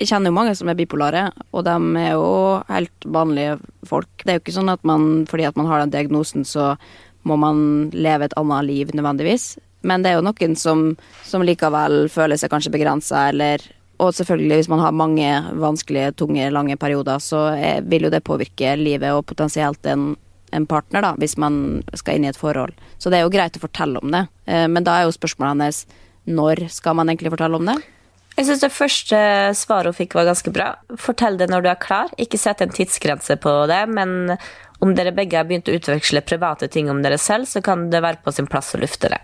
jeg 0.00 0.08
kjenner 0.08 0.32
jo 0.32 0.36
mange 0.38 0.54
som 0.58 0.70
er 0.70 0.78
bipolare, 0.78 1.26
og 1.52 1.66
de 1.66 1.74
er 2.00 2.14
jo 2.14 2.30
helt 2.70 3.06
vanlige 3.14 3.58
folk. 3.88 4.08
Det 4.22 4.32
er 4.32 4.38
jo 4.38 4.44
ikke 4.44 4.56
sånn 4.56 4.72
at 4.72 4.82
man, 4.88 5.26
fordi 5.30 5.46
at 5.46 5.58
man 5.60 5.68
har 5.68 5.82
den 5.82 5.92
diagnosen, 5.92 6.46
så 6.48 6.72
må 7.28 7.36
man 7.38 7.92
leve 7.94 8.26
et 8.26 8.38
annet 8.40 8.66
liv 8.66 8.96
nødvendigvis. 8.96 9.54
Men 9.86 10.02
det 10.02 10.12
er 10.12 10.18
jo 10.18 10.26
noen 10.26 10.56
som, 10.58 10.88
som 11.26 11.44
likevel 11.46 12.06
føler 12.12 12.40
seg 12.40 12.50
kanskje 12.52 12.72
begrensa, 12.74 13.28
eller 13.30 13.62
Og 14.02 14.10
selvfølgelig, 14.16 14.58
hvis 14.62 14.70
man 14.72 14.82
har 14.82 14.94
mange 14.96 15.30
vanskelige, 15.62 16.12
tunge, 16.18 16.50
lange 16.50 16.76
perioder, 16.80 17.22
så 17.22 17.52
er, 17.54 17.84
vil 17.86 18.08
jo 18.08 18.12
det 18.12 18.24
påvirke 18.26 18.74
livet 18.80 19.14
og 19.14 19.26
potensielt 19.30 19.86
en, 19.86 20.12
en 20.52 20.66
partner, 20.66 21.04
da, 21.04 21.12
hvis 21.22 21.36
man 21.38 21.82
skal 21.94 22.18
inn 22.18 22.26
i 22.26 22.32
et 22.32 22.40
forhold. 22.40 22.74
Så 22.98 23.12
det 23.12 23.20
er 23.20 23.26
jo 23.26 23.34
greit 23.34 23.58
å 23.58 23.62
fortelle 23.62 24.02
om 24.02 24.14
det. 24.14 24.26
Eh, 24.50 24.66
Men 24.66 24.88
da 24.88 24.98
er 24.98 25.06
jo 25.06 25.14
spørsmålet 25.14 25.54
hennes 25.54 25.84
når 26.26 26.66
skal 26.70 26.98
man 26.98 27.10
egentlig 27.10 27.32
fortelle 27.34 27.58
om 27.58 27.70
det? 27.70 27.78
Jeg 28.36 28.46
syns 28.48 28.62
det 28.64 28.72
første 28.72 29.18
svaret 29.58 29.92
hun 29.92 29.96
fikk, 29.98 30.14
var 30.16 30.24
ganske 30.30 30.52
bra. 30.54 30.70
Fortell 31.00 31.36
det 31.40 31.50
når 31.52 31.62
du 31.64 31.68
er 31.72 31.80
klar. 31.82 32.12
Ikke 32.22 32.38
sett 32.40 32.62
en 32.64 32.72
tidsgrense 32.72 33.36
på 33.42 33.52
det, 33.68 33.82
men 33.92 34.38
om 34.82 34.94
dere 34.98 35.12
begge 35.14 35.36
har 35.38 35.44
begynt 35.46 35.68
å 35.70 35.74
utveksle 35.76 36.22
private 36.26 36.66
ting 36.72 36.88
om 36.90 37.02
dere 37.04 37.18
selv, 37.20 37.46
så 37.46 37.60
kan 37.62 37.84
det 37.92 38.00
være 38.02 38.18
på 38.24 38.32
sin 38.34 38.48
plass 38.50 38.72
å 38.74 38.80
lufte 38.82 39.10
det. 39.12 39.20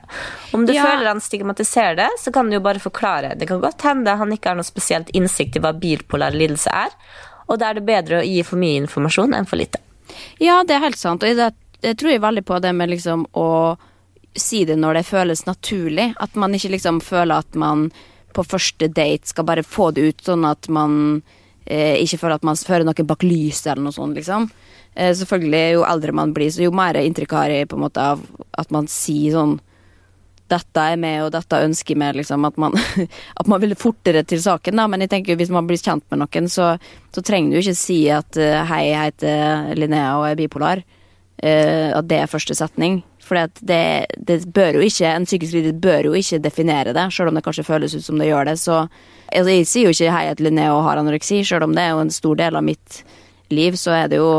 Om 0.55 0.67
du 0.69 0.73
Ja. 0.75 0.85
føler 0.85 1.09
han 1.09 1.21
stigmatiserer 1.25 1.97
det, 1.97 2.11
så 2.21 2.33
kan 2.33 2.47
du 2.51 2.55
jo 2.59 2.61
bare 2.61 2.79
forklare. 2.79 3.33
Det 3.39 3.49
kan 3.49 3.61
godt 3.61 3.83
hende 3.83 4.17
han 4.17 4.31
ikke 4.31 4.51
har 4.53 4.55
noe 4.61 4.69
spesielt 4.69 5.09
innsikt 5.11 5.57
i 5.57 5.61
hva 5.65 5.73
bipolar 5.73 6.31
lidelse 6.37 6.71
er, 6.71 6.91
og 7.49 7.59
da 7.59 7.71
er 7.71 7.75
det 7.81 7.87
bedre 7.87 8.21
å 8.21 8.27
gi 8.29 8.43
for 8.45 8.57
mye 8.61 8.83
informasjon 8.85 9.35
enn 9.35 9.47
for 9.49 9.57
lite. 9.57 9.81
Ja, 10.39 10.63
det 10.63 10.77
er 10.77 10.81
helt 10.85 10.99
sant. 11.01 11.23
Og 11.25 11.29
jeg 11.83 11.97
tror 11.97 12.11
jeg 12.11 12.21
veldig 12.21 12.45
på 12.45 12.61
det 12.61 12.75
med 12.75 12.91
liksom 12.91 13.27
å 13.35 13.77
si 14.37 14.65
det 14.65 14.77
når 14.79 14.95
det 15.01 15.07
føles 15.07 15.45
naturlig. 15.47 16.15
At 16.21 16.37
man 16.37 16.53
ikke 16.53 16.71
liksom 16.77 17.01
føler 17.03 17.39
at 17.39 17.55
man 17.55 17.91
på 18.37 18.45
første 18.47 18.89
date 18.93 19.31
skal 19.31 19.47
bare 19.49 19.67
få 19.67 19.91
det 19.97 20.09
ut, 20.09 20.25
sånn 20.25 20.47
at 20.49 20.69
man 20.73 21.23
eh, 21.65 21.97
ikke 22.03 22.21
føler 22.23 22.39
at 22.39 22.47
man 22.47 22.59
fører 22.59 22.87
noe 22.87 23.09
bak 23.09 23.25
lyset 23.27 23.73
eller 23.73 23.89
noe 23.89 23.97
sånt, 23.97 24.19
liksom. 24.19 24.49
Eh, 24.95 25.15
selvfølgelig, 25.15 25.65
jo 25.77 25.87
eldre 25.89 26.15
man 26.17 26.35
blir, 26.37 26.51
så 26.53 26.65
jo 26.65 26.75
mer 26.75 26.99
inntrykk 27.01 27.35
har 27.39 27.55
jeg 27.55 27.71
på 27.71 27.79
en 27.79 27.87
måte 27.87 28.05
av 28.15 28.23
at 28.59 28.75
man 28.75 28.91
sier 28.91 29.37
sånn 29.37 29.59
dette 30.49 30.81
er 30.81 30.97
med, 30.97 31.19
og 31.27 31.33
dette 31.35 31.61
ønsker 31.61 31.93
jeg 31.93 32.01
med, 32.01 32.17
liksom. 32.17 32.47
At 32.49 32.57
man, 32.61 32.77
at 33.41 33.51
man 33.51 33.61
vil 33.61 33.77
fortere 33.79 34.25
til 34.25 34.41
saken, 34.43 34.81
da. 34.81 34.87
Men 34.89 35.05
jeg 35.05 35.13
tenker 35.13 35.37
hvis 35.37 35.53
man 35.53 35.69
blir 35.69 35.81
kjent 35.81 36.07
med 36.09 36.23
noen, 36.23 36.49
så, 36.53 36.71
så 37.15 37.25
trenger 37.25 37.53
du 37.53 37.61
ikke 37.61 37.77
si 37.77 37.99
at 38.13 38.39
eh, 38.41 38.63
hei, 38.71 38.87
jeg 38.89 39.11
heter 39.11 39.75
Linnea 39.77 40.15
og 40.17 40.31
er 40.31 40.39
bipolar. 40.41 40.85
Eh, 41.39 41.93
at 41.95 42.09
det 42.11 42.23
er 42.23 42.31
første 42.31 42.57
setning. 42.59 43.03
For 43.29 43.37
det, 43.69 43.81
det 44.25 44.39
bør 44.57 44.79
jo 44.81 44.87
ikke, 44.89 45.11
en 45.13 45.27
psykisk 45.29 45.53
lidelse 45.59 45.81
bør 45.85 46.09
jo 46.09 46.15
ikke 46.17 46.39
definere 46.41 46.95
det, 46.97 47.07
selv 47.13 47.29
om 47.29 47.37
det 47.37 47.45
kanskje 47.45 47.67
føles 47.69 47.95
ut 47.99 48.05
som 48.07 48.19
det 48.21 48.31
gjør 48.31 48.49
det. 48.49 48.57
Så 48.63 48.77
altså, 48.81 49.51
jeg 49.53 49.67
sier 49.69 49.91
jo 49.91 49.93
ikke 49.93 50.15
hei, 50.15 50.27
til 50.39 50.49
Linné 50.49 50.69
og 50.73 50.83
har 50.89 51.01
anoreksi, 51.03 51.43
selv 51.45 51.69
om 51.69 51.75
det 51.77 51.85
er 51.85 51.93
jo 51.93 52.01
en 52.07 52.15
stor 52.15 52.39
del 52.41 52.57
av 52.57 52.65
mitt 52.65 53.03
liv, 53.53 53.77
så 53.81 53.93
er 54.03 54.09
det 54.13 54.19
jo, 54.23 54.31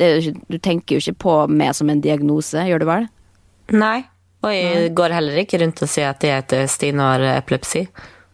det 0.00 0.10
Du 0.48 0.58
tenker 0.62 0.96
jo 0.98 1.02
ikke 1.02 1.18
på 1.24 1.34
meg 1.50 1.74
som 1.76 1.88
en 1.92 2.00
diagnose, 2.04 2.60
gjør 2.68 2.84
du 2.84 2.86
vel? 2.92 3.08
Nei. 3.72 3.98
Og 4.44 4.52
jeg 4.56 4.92
går 4.96 5.12
heller 5.12 5.36
ikke 5.42 5.58
rundt 5.60 5.82
og 5.84 5.88
sier 5.92 6.12
at 6.14 6.22
jeg 6.24 6.38
heter 6.42 6.66
Stine 6.72 7.02
og 7.04 7.10
har 7.24 7.40
epilepsi. 7.42 7.82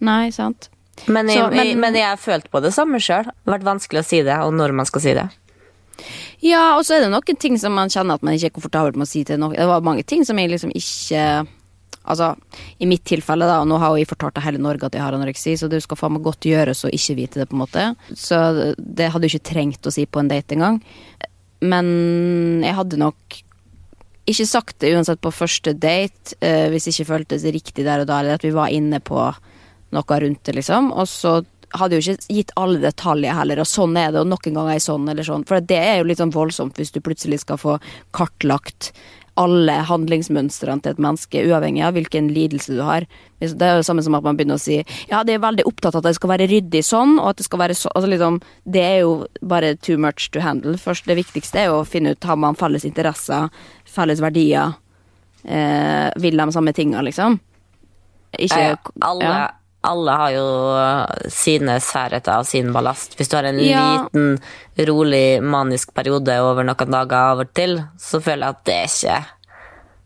Nei, 0.07 0.29
sant. 0.31 0.69
Men 1.11 1.27
jeg, 1.29 1.39
Så, 1.41 1.49
men- 1.51 1.67
jeg, 1.67 1.77
men 1.83 1.95
jeg 1.99 2.07
har 2.07 2.17
følt 2.21 2.47
på 2.51 2.61
det 2.63 2.71
samme 2.75 2.99
sjøl. 3.03 3.27
Vært 3.47 3.67
vanskelig 3.67 4.01
å 4.05 4.07
si 4.07 4.21
det, 4.23 4.37
og 4.43 4.55
når 4.55 4.73
man 4.79 4.87
skal 4.87 5.03
si 5.03 5.15
det. 5.19 5.27
Ja, 6.45 6.77
og 6.77 6.85
så 6.87 6.97
er 6.97 7.05
det 7.05 7.13
noen 7.13 7.39
ting 7.41 7.57
som 7.61 7.77
man 7.77 7.93
kjenner 7.93 8.19
at 8.19 8.25
man 8.27 8.37
ikke 8.37 8.51
er 8.51 8.57
komfortabel 8.57 8.99
med 8.99 9.07
å 9.07 9.11
si 9.11 9.23
til 9.27 9.41
noen. 9.41 9.57
Det 9.57 9.69
var 9.69 9.85
mange 9.87 10.05
ting 10.09 10.25
som 10.27 10.39
jeg 10.41 10.53
liksom 10.53 10.75
ikke 10.77 11.47
Altså, 12.07 12.37
i 12.79 12.87
mitt 12.87 13.03
tilfelle, 13.03 13.49
da, 13.51 13.57
og 13.59 13.67
nå 13.67 13.81
har 13.83 13.91
jo 13.91 13.99
jeg 13.99 14.07
fortalt 14.07 14.37
til 14.37 14.45
hele 14.45 14.61
Norge 14.63 14.87
at 14.87 14.95
jeg 14.95 15.03
har 15.03 15.17
anoreksi, 15.17 15.57
så 15.59 15.67
det 15.67 15.81
skal 15.83 15.99
faen 15.99 16.15
meg 16.15 16.23
godt 16.23 16.47
gjøres 16.47 16.85
å 16.87 16.91
ikke 16.95 17.17
vite 17.19 17.41
det, 17.41 17.49
på 17.51 17.57
en 17.57 17.63
måte. 17.65 17.87
Så 18.15 18.39
det 18.79 19.09
hadde 19.11 19.27
du 19.27 19.33
ikke 19.33 19.49
trengt 19.51 19.89
å 19.91 19.91
si 19.91 20.05
på 20.07 20.23
en 20.23 20.31
date 20.31 20.55
engang. 20.55 20.79
Men 21.67 21.89
jeg 22.63 22.77
hadde 22.79 23.01
nok 23.03 23.41
ikke 24.31 24.47
sagt 24.47 24.79
det 24.83 24.93
uansett 24.95 25.19
på 25.23 25.35
første 25.35 25.75
date, 25.75 26.39
eh, 26.39 26.69
hvis 26.71 26.87
det 26.87 26.95
ikke 26.95 27.11
føltes 27.11 27.49
riktig 27.55 27.87
der 27.87 28.05
og 28.05 28.09
da, 28.11 28.21
eller 28.21 28.39
at 28.39 28.47
vi 28.47 28.55
var 28.55 28.71
inne 28.75 29.03
på 29.03 29.19
noe 29.97 30.21
rundt 30.23 30.45
det, 30.47 30.57
liksom. 30.61 30.93
Og 30.95 31.11
så 31.11 31.41
hadde 31.75 31.99
jo 31.99 32.05
ikke 32.05 32.33
gitt 32.33 32.55
alle 32.57 32.81
detaljer 32.83 33.35
heller, 33.35 33.61
og 33.63 33.69
sånn 33.69 33.97
er 33.99 34.13
det, 34.15 34.23
og 34.23 34.31
noen 34.31 34.55
ganger 34.55 34.71
er 34.71 34.79
jeg 34.79 34.87
sånn, 34.87 35.09
eller 35.11 35.27
sånn. 35.27 35.47
For 35.49 35.61
det 35.61 35.79
er 35.83 36.01
jo 36.01 36.09
litt 36.09 36.23
sånn 36.23 36.35
voldsomt 36.35 36.79
hvis 36.79 36.95
du 36.95 37.01
plutselig 37.05 37.43
skal 37.43 37.61
få 37.61 37.79
kartlagt 38.17 38.93
alle 39.37 39.75
handlingsmønstrene 39.85 40.81
til 40.81 40.95
et 40.95 41.01
menneske, 41.03 41.43
uavhengig 41.45 41.83
av 41.85 41.97
hvilken 41.97 42.31
lidelse 42.33 42.73
du 42.73 42.81
har. 42.85 43.05
Det 43.43 43.51
er 43.53 43.75
jo 43.77 43.83
det 43.83 43.89
samme 43.89 44.05
som 44.05 44.17
at 44.17 44.25
man 44.25 44.39
begynner 44.39 44.57
å 44.57 44.63
si 44.63 44.79
ja, 45.11 45.21
det 45.29 45.35
er 45.37 45.43
veldig 45.45 45.67
opptatt 45.69 45.93
av 45.93 46.01
at 46.01 46.09
det 46.09 46.17
skal 46.17 46.33
være 46.33 46.47
ryddig 46.49 46.81
sånn, 46.87 47.19
og 47.21 47.35
at 47.35 47.43
det 47.43 47.49
skal 47.49 47.61
være 47.61 47.77
sånn 47.77 47.93
altså 47.93 48.13
liksom, 48.15 48.39
Det 48.65 48.85
er 48.85 48.97
jo 49.03 49.13
bare 49.43 49.75
too 49.77 49.99
much 50.01 50.31
to 50.33 50.41
handle. 50.41 50.79
Først, 50.81 51.05
det 51.05 51.19
viktigste 51.21 51.61
er 51.61 51.69
jo 51.69 51.83
å 51.83 51.89
finne 51.89 52.15
ut 52.17 52.25
har 52.25 52.41
man 52.41 52.57
felles 52.57 52.89
interesser, 52.89 53.51
felles 53.85 54.25
verdier, 54.25 54.73
eh, 55.45 56.09
vil 56.17 56.41
de 56.41 56.49
samme 56.57 56.73
tinga, 56.73 57.05
liksom. 57.05 57.39
Ikke 58.39 58.63
Ja, 58.63 58.77
alle, 59.05 59.25
ja. 59.25 59.47
Alle 59.87 60.15
har 60.19 60.33
jo 60.35 60.45
uh, 60.75 61.31
sine 61.33 61.79
særheter 61.83 62.33
av 62.41 62.45
sin 62.49 62.73
ballast. 62.75 63.15
Hvis 63.19 63.31
du 63.33 63.37
har 63.39 63.47
en 63.49 63.59
Ja. 63.63 63.85
liten, 64.03 64.39
rolig, 64.89 65.41
manisk 65.43 65.95
periode 65.97 66.35
over 66.43 66.67
noen 66.67 66.91
dager 66.93 67.17
av 67.33 67.41
og 67.45 67.53
til, 67.57 67.79
så 67.99 68.21
føler 68.21 68.47
jeg 68.47 68.57
at 68.57 68.65
det 68.69 68.77
er 68.77 68.93
ikke 68.93 69.17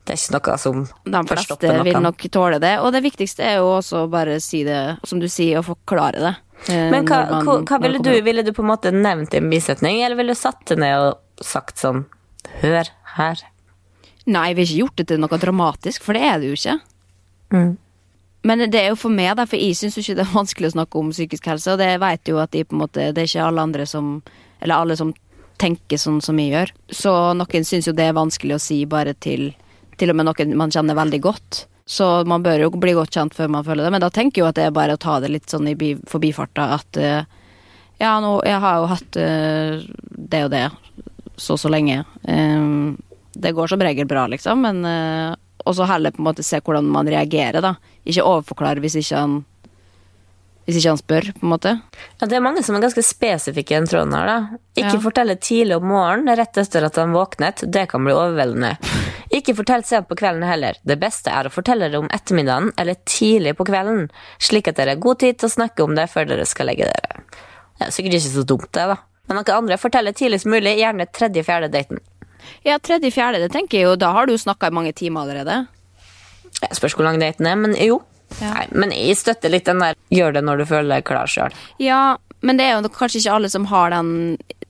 Det 0.07 0.14
er 0.14 0.21
ikke 0.21 0.35
noe 0.38 0.59
som 0.59 0.79
De 1.05 1.23
fleste 1.29 1.73
vil 1.85 2.01
nok 2.03 2.25
tåle 2.33 2.59
det. 2.62 2.73
Og 2.81 2.93
det 2.93 3.03
viktigste 3.05 3.45
er 3.45 3.57
jo 3.61 3.69
også 3.79 4.05
å 4.07 4.11
bare 4.11 4.38
si 4.40 4.62
det, 4.64 4.99
som 5.07 5.21
du 5.21 5.29
sier, 5.29 5.59
og 5.61 5.66
forklare 5.69 6.19
det. 6.25 6.35
eh, 6.69 6.90
Men 6.90 7.07
hva, 7.07 7.21
man- 7.31 7.47
hva, 7.47 7.59
hva 7.64 7.81
ville 7.83 7.99
du? 8.03 8.11
Ville 8.23 8.43
du 8.43 8.53
på 8.53 8.62
en 8.64 8.71
måte 8.73 8.90
nevnt 8.93 9.35
i 9.35 9.38
en 9.38 9.51
bisetning, 9.51 10.03
eller 10.03 10.16
ville 10.16 10.33
du 10.35 10.40
satt 10.40 10.64
deg 10.66 10.79
ned 10.79 10.99
og 10.99 11.19
sagt 11.45 11.77
sånn 11.79 12.05
Hør 12.62 12.88
her. 13.16 13.37
Nei, 14.27 14.49
jeg 14.49 14.57
har 14.57 14.64
ikke 14.64 14.81
gjort 14.81 14.97
det 14.97 15.07
til 15.09 15.19
noe 15.19 15.38
dramatisk, 15.38 16.03
for 16.03 16.12
det 16.14 16.23
er 16.23 16.38
det 16.40 16.49
jo 16.51 16.57
ikke. 16.59 16.81
Mm. 17.53 17.71
Men 18.42 18.62
det 18.72 18.79
er 18.81 18.88
jo 18.92 18.96
for 18.96 19.12
meg, 19.12 19.35
da, 19.37 19.44
for 19.46 19.61
jeg 19.61 19.76
syns 19.76 19.98
ikke 20.00 20.14
det 20.16 20.24
er 20.24 20.31
vanskelig 20.33 20.70
å 20.70 20.74
snakke 20.79 20.96
om 21.00 21.11
psykisk 21.12 21.48
helse, 21.50 21.74
og 21.74 21.81
det 21.83 21.90
vet 22.00 22.31
jo 22.31 22.38
at 22.40 22.53
de 22.55 22.62
på 22.64 22.72
en 22.76 22.81
måte 22.87 23.11
Det 23.12 23.20
er 23.24 23.29
ikke 23.29 23.48
alle 23.50 23.64
andre 23.66 23.85
som 23.87 24.22
Eller 24.61 24.74
alle 24.81 24.96
som 24.96 25.11
tenker 25.61 25.98
sånn 26.00 26.22
som 26.24 26.38
jeg 26.40 26.55
gjør. 26.55 26.70
Så 26.88 27.11
noen 27.37 27.66
syns 27.68 27.85
jo 27.87 27.92
det 27.92 28.07
er 28.09 28.16
vanskelig 28.16 28.55
å 28.57 28.62
si 28.64 28.79
bare 28.88 29.12
til 29.14 29.50
Til 30.00 30.09
og 30.14 30.16
med 30.16 30.24
noen 30.31 30.55
man 30.57 30.70
kjenner 30.72 30.96
veldig 30.96 31.20
godt. 31.20 31.66
Så 31.85 32.07
man 32.24 32.40
bør 32.42 32.62
jo 32.62 32.70
bli 32.81 32.94
godt 32.96 33.12
kjent 33.12 33.35
før 33.37 33.50
man 33.53 33.64
føler 33.66 33.85
det. 33.85 33.90
Men 33.92 34.00
da 34.00 34.09
tenker 34.14 34.40
jeg 34.40 34.44
jo 34.44 34.48
at 34.48 34.57
det 34.57 34.64
er 34.70 34.72
bare 34.72 34.94
å 34.96 35.00
ta 35.03 35.18
det 35.20 35.29
litt 35.35 35.50
sånn 35.53 35.68
i 35.68 35.74
bi- 35.76 35.98
forbifarta 36.09 36.68
at 36.79 36.96
eh, 36.96 37.24
ja, 38.00 38.14
nå, 38.24 38.31
jeg 38.46 38.61
har 38.62 38.79
jo 38.81 38.87
hatt 38.94 39.18
eh, 39.20 39.83
det 40.09 40.44
og 40.46 40.53
det 40.55 40.62
så 41.37 41.59
så 41.61 41.68
lenge. 41.68 41.98
Eh, 42.24 42.96
det 43.37 43.53
går 43.59 43.68
som 43.74 43.83
regel 43.85 44.07
bra, 44.09 44.24
liksom, 44.33 44.62
men 44.64 44.81
Og 45.66 45.77
så 45.77 45.87
heller 45.90 46.14
på 46.14 46.23
en 46.23 46.29
måte 46.31 46.44
se 46.46 46.61
hvordan 46.61 46.88
man 46.90 47.09
reagerer, 47.11 47.61
da. 47.64 47.75
Ikke 48.07 48.25
overforklare 48.27 48.81
hvis 48.85 48.99
ikke 49.01 49.16
han 49.20 49.40
Hvis 50.68 50.77
ikke 50.77 50.90
han 50.92 50.99
spør, 51.01 51.25
på 51.40 51.46
en 51.46 51.51
måte. 51.51 51.70
Ja, 52.20 52.27
det 52.29 52.37
er 52.37 52.42
mange 52.44 52.62
som 52.62 52.77
er 52.77 52.83
ganske 52.85 53.03
spesifikke 53.03 53.73
i 53.75 53.79
den 53.81 53.88
tråden 53.90 54.12
her, 54.14 54.27
da. 54.29 54.59
Ikke 54.77 54.92
Ja. 54.92 55.01
fortelle 55.03 55.35
tidlig 55.40 55.77
om 55.81 55.87
morgenen, 55.88 56.37
rett 56.38 56.57
etter 56.61 56.85
at 56.87 56.94
han 57.01 57.12
våknet. 57.16 57.64
Det 57.73 57.88
kan 57.90 58.05
bli 58.05 58.12
overveldende. 58.12 58.77
Ikke 59.35 59.57
fortell 59.57 59.83
sent 59.83 60.07
på 60.07 60.14
kvelden 60.20 60.44
heller. 60.46 60.77
Det 60.87 60.99
beste 61.01 61.31
er 61.33 61.49
å 61.49 61.51
fortelle 61.51 61.88
det 61.90 61.99
om 61.99 62.07
ettermiddagen 62.12 62.70
eller 62.79 62.94
tidlig 63.09 63.57
på 63.57 63.66
kvelden, 63.66 64.11
slik 64.38 64.68
at 64.68 64.77
dere 64.77 64.94
har 64.94 65.03
god 65.03 65.18
tid 65.25 65.38
til 65.40 65.49
å 65.49 65.55
snakke 65.57 65.83
om 65.83 65.94
det 65.96 66.07
før 66.12 66.29
dere 66.29 66.46
skal 66.46 66.66
legge 66.70 66.87
dere. 66.87 67.25
Det 67.81 67.88
er 67.88 67.90
sikkert 67.96 68.18
ikke 68.20 68.35
så 68.37 68.46
dumt, 68.46 68.70
det, 68.77 68.87
da. 68.92 68.96
Men 69.27 69.40
noen 69.40 69.57
andre 69.57 69.79
forteller 69.81 70.12
tidligst 70.12 70.46
mulig, 70.46 70.77
gjerne 70.79 71.07
tredje-fjerde 71.11 71.70
daten. 71.73 71.99
Ja, 72.66 72.79
tredje, 72.79 73.12
fjerde, 73.14 73.42
det 73.42 73.50
tenker 73.55 73.81
jeg 73.81 73.88
jo. 73.88 73.98
Da 74.00 74.12
har 74.16 74.31
du 74.31 74.37
snakka 74.38 74.70
i 74.70 74.76
mange 74.76 74.94
timer 74.96 75.26
allerede. 75.26 75.64
Jeg 76.61 76.79
spørs 76.79 76.96
hvor 76.96 77.07
lang 77.07 77.20
daten 77.22 77.48
er, 77.48 77.59
men 77.59 77.76
jo. 77.79 78.00
Ja. 78.38 78.55
Nei, 78.55 78.66
men 78.70 78.94
jeg 78.94 79.18
støtter 79.18 79.50
litt 79.50 79.66
den 79.66 79.83
der 79.83 79.96
gjør 80.14 80.37
det 80.37 80.44
når 80.46 80.62
du 80.62 80.68
føler 80.70 80.96
deg 80.96 81.07
klar 81.09 81.31
sjøl. 81.31 81.55
Ja, 81.83 82.16
men 82.46 82.61
det 82.61 82.68
er 82.68 82.79
jo 82.79 82.92
kanskje 82.94 83.20
ikke 83.22 83.37
alle 83.37 83.50
som 83.53 83.66
har 83.70 83.92
den 83.92 84.12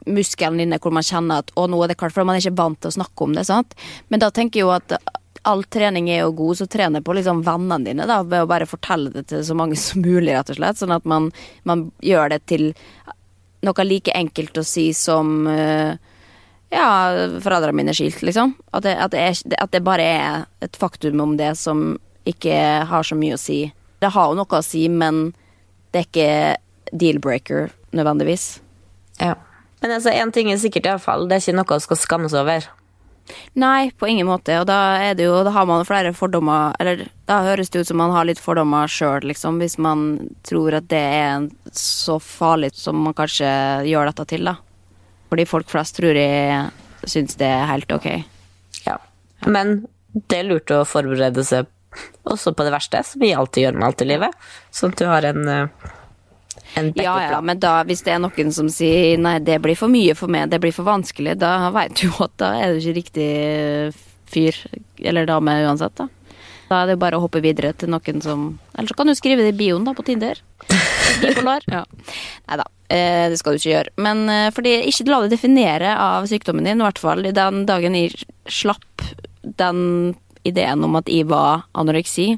muskelen 0.09 0.62
inne 0.64 0.78
hvor 0.80 0.94
man 0.96 1.06
kjenner 1.06 1.44
at 1.44 1.52
å, 1.61 1.66
nå 1.70 1.78
er 1.85 1.92
det 1.92 1.98
klart, 2.00 2.14
for 2.16 2.26
man 2.26 2.38
er 2.38 2.44
ikke 2.44 2.59
vant 2.59 2.80
til 2.80 2.90
å 2.90 2.96
snakke 2.98 3.26
om 3.26 3.35
det, 3.37 3.44
sant. 3.48 3.76
Men 4.09 4.22
da 4.22 4.30
tenker 4.35 4.62
jeg 4.62 4.66
jo 4.66 4.74
at 4.74 4.96
all 5.48 5.62
trening 5.72 6.11
er 6.12 6.24
jo 6.24 6.35
god, 6.37 6.59
så 6.59 6.66
trener 6.68 7.04
på 7.04 7.14
liksom 7.16 7.44
vennene 7.46 7.87
dine, 7.87 8.09
da, 8.09 8.20
ved 8.26 8.44
å 8.44 8.50
bare 8.50 8.68
fortelle 8.68 9.12
det 9.14 9.28
til 9.30 9.44
så 9.46 9.56
mange 9.56 9.78
som 9.80 10.02
mulig, 10.04 10.33
rett 10.35 10.52
og 10.52 10.61
slett. 10.61 10.80
Sånn 10.80 10.96
at 10.96 11.09
man, 11.09 11.30
man 11.68 11.88
gjør 12.04 12.35
det 12.35 12.42
til 12.50 12.70
noe 13.66 13.85
like 13.85 14.12
enkelt 14.16 14.56
å 14.56 14.64
si 14.64 14.90
som 14.96 15.44
eh, 15.50 15.98
ja, 16.70 16.88
foreldrene 17.42 17.76
mine 17.76 17.92
er 17.92 17.98
skilt, 17.98 18.22
liksom. 18.26 18.54
At 18.70 18.87
det, 18.87 18.94
at, 18.94 19.12
det 19.14 19.20
er, 19.26 19.59
at 19.59 19.74
det 19.74 19.83
bare 19.87 20.06
er 20.06 20.46
et 20.64 20.78
faktum 20.78 21.20
om 21.22 21.37
det 21.40 21.52
som 21.59 21.98
ikke 22.28 22.56
har 22.87 23.06
så 23.06 23.18
mye 23.18 23.37
å 23.37 23.40
si. 23.40 23.64
Det 24.00 24.12
har 24.14 24.30
jo 24.30 24.38
noe 24.38 24.61
å 24.61 24.64
si, 24.64 24.87
men 24.88 25.30
det 25.90 26.02
er 26.02 26.09
ikke 26.09 26.96
deal-breaker 26.96 27.72
nødvendigvis. 27.96 28.61
Ja. 29.18 29.35
Men 29.80 29.96
altså, 29.96 30.12
én 30.12 30.33
ting 30.33 30.52
er 30.52 30.61
sikkert, 30.61 30.87
iallfall. 30.87 31.26
Det 31.28 31.38
er 31.38 31.44
ikke 31.44 31.59
noe 31.59 31.78
å 31.78 31.83
skal 31.83 31.98
skammes 31.98 32.37
over. 32.37 32.68
Nei, 33.59 33.90
på 33.98 34.09
ingen 34.11 34.28
måte. 34.28 34.56
Og 34.61 34.66
da 34.66 34.98
er 34.98 35.14
det 35.14 35.28
jo 35.28 35.42
Da 35.46 35.52
har 35.54 35.66
man 35.68 35.85
flere 35.87 36.11
fordommer 36.16 36.74
Eller 36.83 37.04
da 37.30 37.37
høres 37.44 37.70
det 37.70 37.85
ut 37.85 37.90
som 37.90 38.00
man 38.00 38.11
har 38.11 38.26
litt 38.26 38.40
fordommer 38.42 38.90
sjøl, 38.90 39.22
liksom, 39.30 39.61
hvis 39.62 39.76
man 39.78 40.33
tror 40.46 40.74
at 40.80 40.88
det 40.90 40.98
er 40.98 41.46
så 41.76 42.18
farlig 42.18 42.72
som 42.74 42.98
man 43.04 43.14
kanskje 43.14 43.50
gjør 43.87 44.11
dette 44.11 44.26
til, 44.33 44.50
da. 44.50 44.56
Fordi 45.30 45.46
folk 45.48 45.70
flest 45.70 45.96
tror 45.98 46.18
jeg 46.18 47.08
syns 47.08 47.38
det 47.40 47.48
er 47.48 47.68
helt 47.70 47.92
ok. 47.94 48.08
Ja. 48.86 48.98
Men 49.46 49.86
det 50.12 50.40
er 50.40 50.48
lurt 50.50 50.72
å 50.74 50.82
forberede 50.88 51.44
seg 51.46 51.70
også 52.28 52.52
på 52.54 52.66
det 52.66 52.74
verste, 52.74 53.02
som 53.06 53.22
vi 53.22 53.32
alltid 53.34 53.66
gjør 53.66 53.78
med 53.78 53.88
alt 53.88 54.04
i 54.04 54.10
livet. 54.10 54.50
Sånn 54.74 54.94
at 54.94 55.00
du 55.00 55.06
har 55.10 55.26
en, 55.30 55.48
eh, 55.48 55.88
en 56.78 56.92
Ja, 56.96 57.16
ja, 57.30 57.40
men 57.40 57.58
da, 57.62 57.80
hvis 57.84 58.02
det 58.06 58.14
er 58.14 58.22
noen 58.22 58.52
som 58.52 58.68
sier 58.68 59.18
nei, 59.18 59.38
det 59.38 59.60
blir 59.62 59.78
for 59.78 59.88
mye 59.88 60.14
for 60.14 60.30
meg, 60.30 60.50
det 60.50 60.60
blir 60.62 60.74
for 60.74 60.86
vanskelig, 60.86 61.38
da 61.38 61.70
veit 61.74 61.96
du 61.98 62.08
jo 62.08 62.14
at 62.26 62.36
da 62.36 62.54
er 62.58 62.74
du 62.74 62.80
ikke 62.80 62.98
riktig 63.00 63.94
fyr 64.30 64.54
eller 65.02 65.26
dame 65.26 65.56
uansett, 65.66 65.94
da. 65.98 66.08
Da 66.70 66.84
er 66.84 66.92
det 66.92 67.00
bare 67.02 67.18
å 67.18 67.24
hoppe 67.24 67.42
videre 67.42 67.72
til 67.74 67.90
noen 67.90 68.20
som 68.22 68.60
Eller 68.78 68.86
så 68.86 68.94
kan 68.94 69.08
du 69.08 69.14
skrive 69.18 69.42
det 69.42 69.56
i 69.56 69.58
bioen, 69.58 69.82
da, 69.84 69.94
på 69.94 70.04
Tinder. 70.06 70.38
Bipolar. 71.22 71.66
Ja. 71.66 71.82
Nei 72.46 72.60
da, 72.60 72.66
det 72.90 73.38
skal 73.38 73.55
du 73.55 73.61
ikke 73.61 73.74
gjøre. 73.74 73.94
Men 74.03 74.24
eh, 74.33 74.48
fordi 74.55 74.74
ikke 74.90 75.07
la 75.11 75.20
det 75.24 75.35
definere 75.35 75.94
av 76.00 76.26
sykdommen 76.31 76.66
din, 76.66 76.81
i 76.81 76.87
hvert 76.87 77.03
fall. 77.03 77.22
Den 77.37 77.64
dagen 77.68 77.96
jeg 77.98 78.26
slapp 78.50 79.07
den 79.42 80.14
ideen 80.46 80.85
om 80.85 80.96
at 80.98 81.09
jeg 81.11 81.29
var 81.31 81.66
anoreksi, 81.79 82.33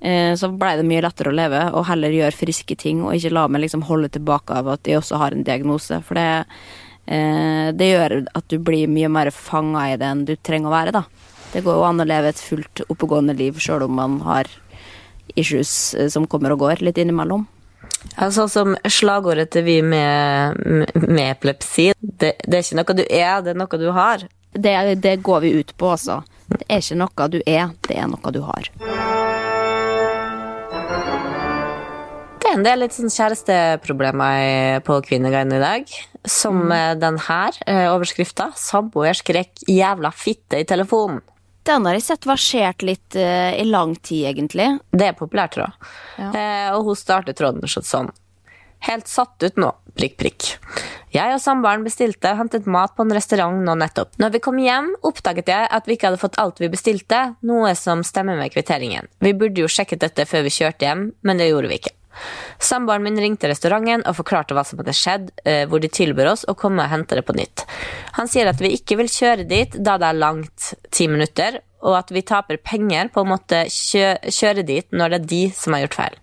eh, 0.00 0.32
så 0.38 0.50
blei 0.52 0.74
det 0.78 0.86
mye 0.88 1.04
lettere 1.04 1.32
å 1.32 1.36
leve 1.36 1.62
og 1.72 1.86
heller 1.88 2.14
gjøre 2.14 2.36
friske 2.36 2.76
ting 2.80 3.02
og 3.04 3.14
ikke 3.16 3.34
la 3.34 3.46
meg 3.48 3.64
liksom 3.64 3.86
holde 3.88 4.10
tilbake 4.14 4.56
av 4.60 4.72
at 4.74 4.90
jeg 4.90 5.00
også 5.00 5.20
har 5.22 5.34
en 5.34 5.46
diagnose. 5.46 6.00
For 6.06 6.18
det, 6.18 6.44
eh, 7.06 7.70
det 7.72 7.92
gjør 7.92 8.18
at 8.34 8.48
du 8.50 8.58
blir 8.58 8.90
mye 8.90 9.10
mer 9.12 9.30
fanga 9.34 9.88
i 9.92 9.96
det 10.00 10.10
enn 10.10 10.26
du 10.28 10.36
trenger 10.36 10.70
å 10.70 10.76
være, 10.76 10.98
da. 11.00 11.04
Det 11.54 11.62
går 11.62 11.78
jo 11.78 11.86
an 11.86 12.02
å 12.02 12.08
leve 12.08 12.32
et 12.32 12.40
fullt 12.42 12.82
oppegående 12.90 13.36
liv 13.38 13.60
sjøl 13.62 13.84
om 13.86 13.94
man 13.94 14.18
har 14.26 14.50
issues 15.38 15.94
eh, 15.94 16.10
som 16.10 16.26
kommer 16.26 16.54
og 16.54 16.64
går 16.66 16.82
litt 16.82 16.98
innimellom. 16.98 17.46
Sånn 18.14 18.50
som 18.50 18.76
slagordet 18.86 19.50
til 19.54 19.64
vi 19.66 19.80
med, 19.82 20.60
med, 20.94 21.24
epilepsi. 21.24 21.90
Det, 21.98 22.34
det 22.46 22.60
er 22.60 22.62
ikke 22.62 22.78
noe 22.78 22.96
du 22.96 23.04
er, 23.08 23.42
det 23.42 23.54
er 23.54 23.58
noe 23.58 23.80
du 23.80 23.88
har. 23.96 24.24
Det, 24.54 24.74
det 25.02 25.16
går 25.26 25.42
vi 25.42 25.54
ut 25.58 25.74
på, 25.76 25.90
altså. 25.96 26.20
Det 26.46 26.62
er 26.68 26.82
ikke 26.82 27.00
noe 27.00 27.28
du 27.32 27.40
er, 27.42 27.74
det 27.88 27.98
er 27.98 28.10
noe 28.10 28.34
du 28.34 28.40
har. 28.46 28.70
Det 32.38 32.50
er 32.50 32.58
en 32.58 32.66
del 32.66 32.84
litt 32.84 32.94
sånn 32.94 33.10
kjæresteproblemer 33.10 34.82
på 34.86 35.00
Kvinneguiden 35.08 35.56
i 35.56 35.62
dag. 35.62 35.94
Som 36.24 36.68
mm. 36.70 37.00
den 37.02 37.18
her 37.26 37.56
eh, 37.66 37.86
overskrifta. 37.90 38.52
'Samboer 38.54 39.16
skrek 39.18 39.64
'jævla 39.66 40.12
fitte' 40.14 40.62
i 40.62 40.68
telefonen'. 40.68 41.24
Den 41.64 41.86
har 41.88 41.96
jeg 41.96 42.04
sett 42.04 42.26
versert 42.28 42.84
litt 42.84 43.16
eh, 43.16 43.54
i 43.56 43.64
lang 43.64 43.94
tid, 43.96 44.26
egentlig. 44.34 44.66
Det 44.92 45.08
er 45.10 45.16
populær 45.16 45.48
tråd. 45.52 45.86
Ja. 46.18 46.28
Eh, 46.28 46.68
og 46.76 46.90
hun 46.90 46.98
starter 46.98 47.36
tråden 47.36 47.64
sånn. 47.68 48.12
Helt 48.84 49.08
satt 49.08 49.40
ut 49.40 49.56
nå, 49.56 49.70
prikk, 49.96 50.18
prikk. 50.20 50.50
Jeg 51.14 51.32
og 51.32 51.40
samboeren 51.40 51.86
bestilte 51.86 52.34
og 52.34 52.42
hentet 52.42 52.66
mat 52.68 52.92
på 52.92 53.06
en 53.06 53.14
restaurant 53.16 53.64
nå 53.64 53.78
nettopp. 53.80 54.12
Når 54.20 54.34
vi 54.34 54.42
kom 54.44 54.60
hjem, 54.60 54.90
oppdaget 55.08 55.48
jeg 55.48 55.70
at 55.78 55.88
vi 55.88 55.96
ikke 55.96 56.10
hadde 56.10 56.20
fått 56.20 56.36
alt 56.42 56.60
vi 56.60 56.68
bestilte, 56.72 57.20
noe 57.48 57.72
som 57.80 58.04
stemmer 58.04 58.36
med 58.36 58.52
kvitteringen. 58.52 59.08
Vi 59.24 59.32
burde 59.32 59.64
jo 59.64 59.70
sjekket 59.70 60.04
dette 60.04 60.28
før 60.28 60.44
vi 60.44 60.52
kjørte 60.52 60.90
hjem, 60.90 61.06
men 61.24 61.40
det 61.40 61.48
gjorde 61.48 61.70
vi 61.72 61.80
ikke. 61.80 61.94
Samboeren 62.62 63.04
min 63.06 63.20
ringte 63.20 63.50
restauranten 63.50 64.04
og 64.08 64.18
forklarte 64.18 64.56
hva 64.56 64.64
som 64.66 64.80
hadde 64.80 64.96
skjedd, 64.96 65.30
eh, 65.44 65.64
hvor 65.68 65.82
de 65.82 65.90
tilbød 65.92 66.32
oss 66.32 66.46
å 66.48 66.56
komme 66.58 66.84
og 66.84 66.92
hente 66.92 67.18
det 67.18 67.26
på 67.26 67.36
nytt. 67.36 67.66
Han 68.18 68.30
sier 68.30 68.50
at 68.50 68.62
vi 68.62 68.74
ikke 68.76 68.98
vil 69.00 69.10
kjøre 69.10 69.46
dit 69.48 69.78
da 69.78 69.98
det 70.00 70.10
er 70.10 70.20
langt, 70.20 70.74
ti 70.94 71.08
minutter, 71.10 71.60
og 71.84 71.98
at 71.98 72.12
vi 72.14 72.24
taper 72.24 72.60
penger 72.64 73.10
på 73.12 73.22
å 73.22 73.28
måtte 73.28 73.64
kjø 73.68 74.14
kjøre 74.32 74.64
dit 74.66 74.86
når 74.96 75.12
det 75.12 75.18
er 75.18 75.30
de 75.32 75.42
som 75.56 75.76
har 75.76 75.84
gjort 75.84 75.98
feil. 75.98 76.18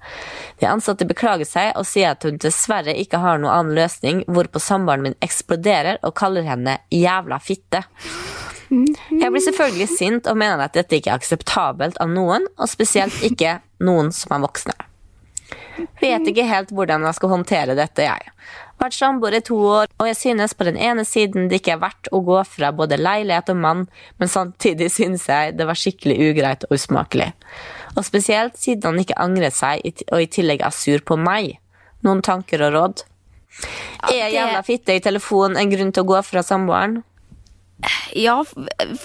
De 0.61 0.69
ansatte 0.69 1.07
beklager 1.09 1.47
seg 1.47 1.71
og 1.77 1.87
sier 1.89 2.15
at 2.15 2.25
hun 2.25 2.39
dessverre 2.41 2.95
ikke 2.97 3.21
har 3.21 3.41
noen 3.41 3.53
annen 3.53 3.77
løsning, 3.77 4.23
hvorpå 4.27 4.61
samboeren 4.61 5.05
min 5.05 5.19
eksploderer 5.21 6.01
og 6.01 6.15
kaller 6.17 6.47
henne 6.47 6.79
'jævla 6.89 7.37
fitte'. 7.41 7.85
Jeg 8.71 9.31
blir 9.31 9.43
selvfølgelig 9.43 9.89
sint 9.91 10.27
og 10.31 10.37
mener 10.39 10.63
at 10.63 10.73
dette 10.77 10.95
ikke 10.95 11.11
er 11.11 11.19
akseptabelt 11.19 11.99
av 11.99 12.07
noen, 12.09 12.47
og 12.57 12.71
spesielt 12.71 13.19
ikke 13.27 13.59
noen 13.83 14.13
som 14.15 14.37
er 14.37 14.45
voksne. 14.47 14.90
Vet 16.01 16.27
ikke 16.27 16.47
helt 16.47 16.71
hvordan 16.75 17.05
jeg 17.07 17.17
skal 17.17 17.33
håndtere 17.33 17.75
dette, 17.77 18.05
jeg. 18.05 18.33
Vært 18.81 18.95
samboer 18.97 19.35
i 19.37 19.43
to 19.45 19.57
år, 19.61 19.91
og 20.01 20.07
jeg 20.09 20.17
synes 20.17 20.55
på 20.57 20.65
den 20.65 20.77
ene 20.81 21.03
siden 21.05 21.49
det 21.51 21.59
ikke 21.61 21.75
er 21.75 21.83
verdt 21.83 22.09
å 22.09 22.23
gå 22.25 22.39
fra 22.49 22.71
både 22.73 22.97
leilighet 22.97 23.51
og 23.53 23.59
mann, 23.61 23.83
men 24.17 24.31
samtidig 24.31 24.89
synes 24.93 25.27
jeg 25.29 25.53
det 25.59 25.67
var 25.69 25.77
skikkelig 25.77 26.17
ugreit 26.31 26.65
og 26.65 26.73
usmakelig. 26.79 27.29
Og 27.93 28.07
spesielt 28.07 28.57
siden 28.57 28.89
han 28.89 29.03
ikke 29.03 29.19
angret 29.21 29.53
seg 29.53 29.85
og 30.09 30.17
i 30.23 30.29
tillegg 30.33 30.65
er 30.65 30.73
sur 30.73 31.05
på 31.05 31.19
meg. 31.19 31.59
Noen 32.01 32.23
tanker 32.25 32.65
og 32.65 32.73
råd? 32.73 33.05
Er 34.09 34.29
det- 34.29 34.33
jævla 34.33 34.65
fitte 34.65 34.95
i 34.95 34.99
telefonen 34.99 35.57
en 35.57 35.69
grunn 35.69 35.93
til 35.93 36.03
å 36.03 36.07
gå 36.07 36.23
fra 36.25 36.41
samboeren? 36.41 37.03
Ja, 38.15 38.43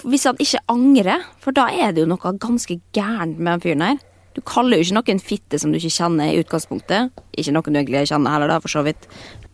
hvis 0.05 0.25
han 0.25 0.37
ikke 0.37 0.59
angrer, 0.69 1.23
for 1.39 1.51
da 1.51 1.67
er 1.67 1.91
det 1.91 2.03
jo 2.03 2.09
noe 2.11 2.17
ganske 2.17 2.79
gærent 2.93 3.37
med 3.37 3.59
den 3.59 3.61
fyren 3.61 3.81
her. 3.81 3.97
Du 4.37 4.43
kaller 4.45 4.77
jo 4.77 4.85
ikke 4.85 4.99
noen 4.99 5.19
fitte 5.23 5.57
som 5.57 5.73
du 5.73 5.79
ikke 5.79 5.95
kjenner 5.95 6.29
i 6.29 6.37
utgangspunktet. 6.43 7.09
Ikke 7.33 7.55
noen 7.55 7.73
du 7.73 7.79
egentlig 7.79 8.05
kjenner 8.11 8.35
heller, 8.35 8.51
da, 8.53 8.61
for 8.61 8.69
så 8.69 8.83
vidt. 8.85 9.07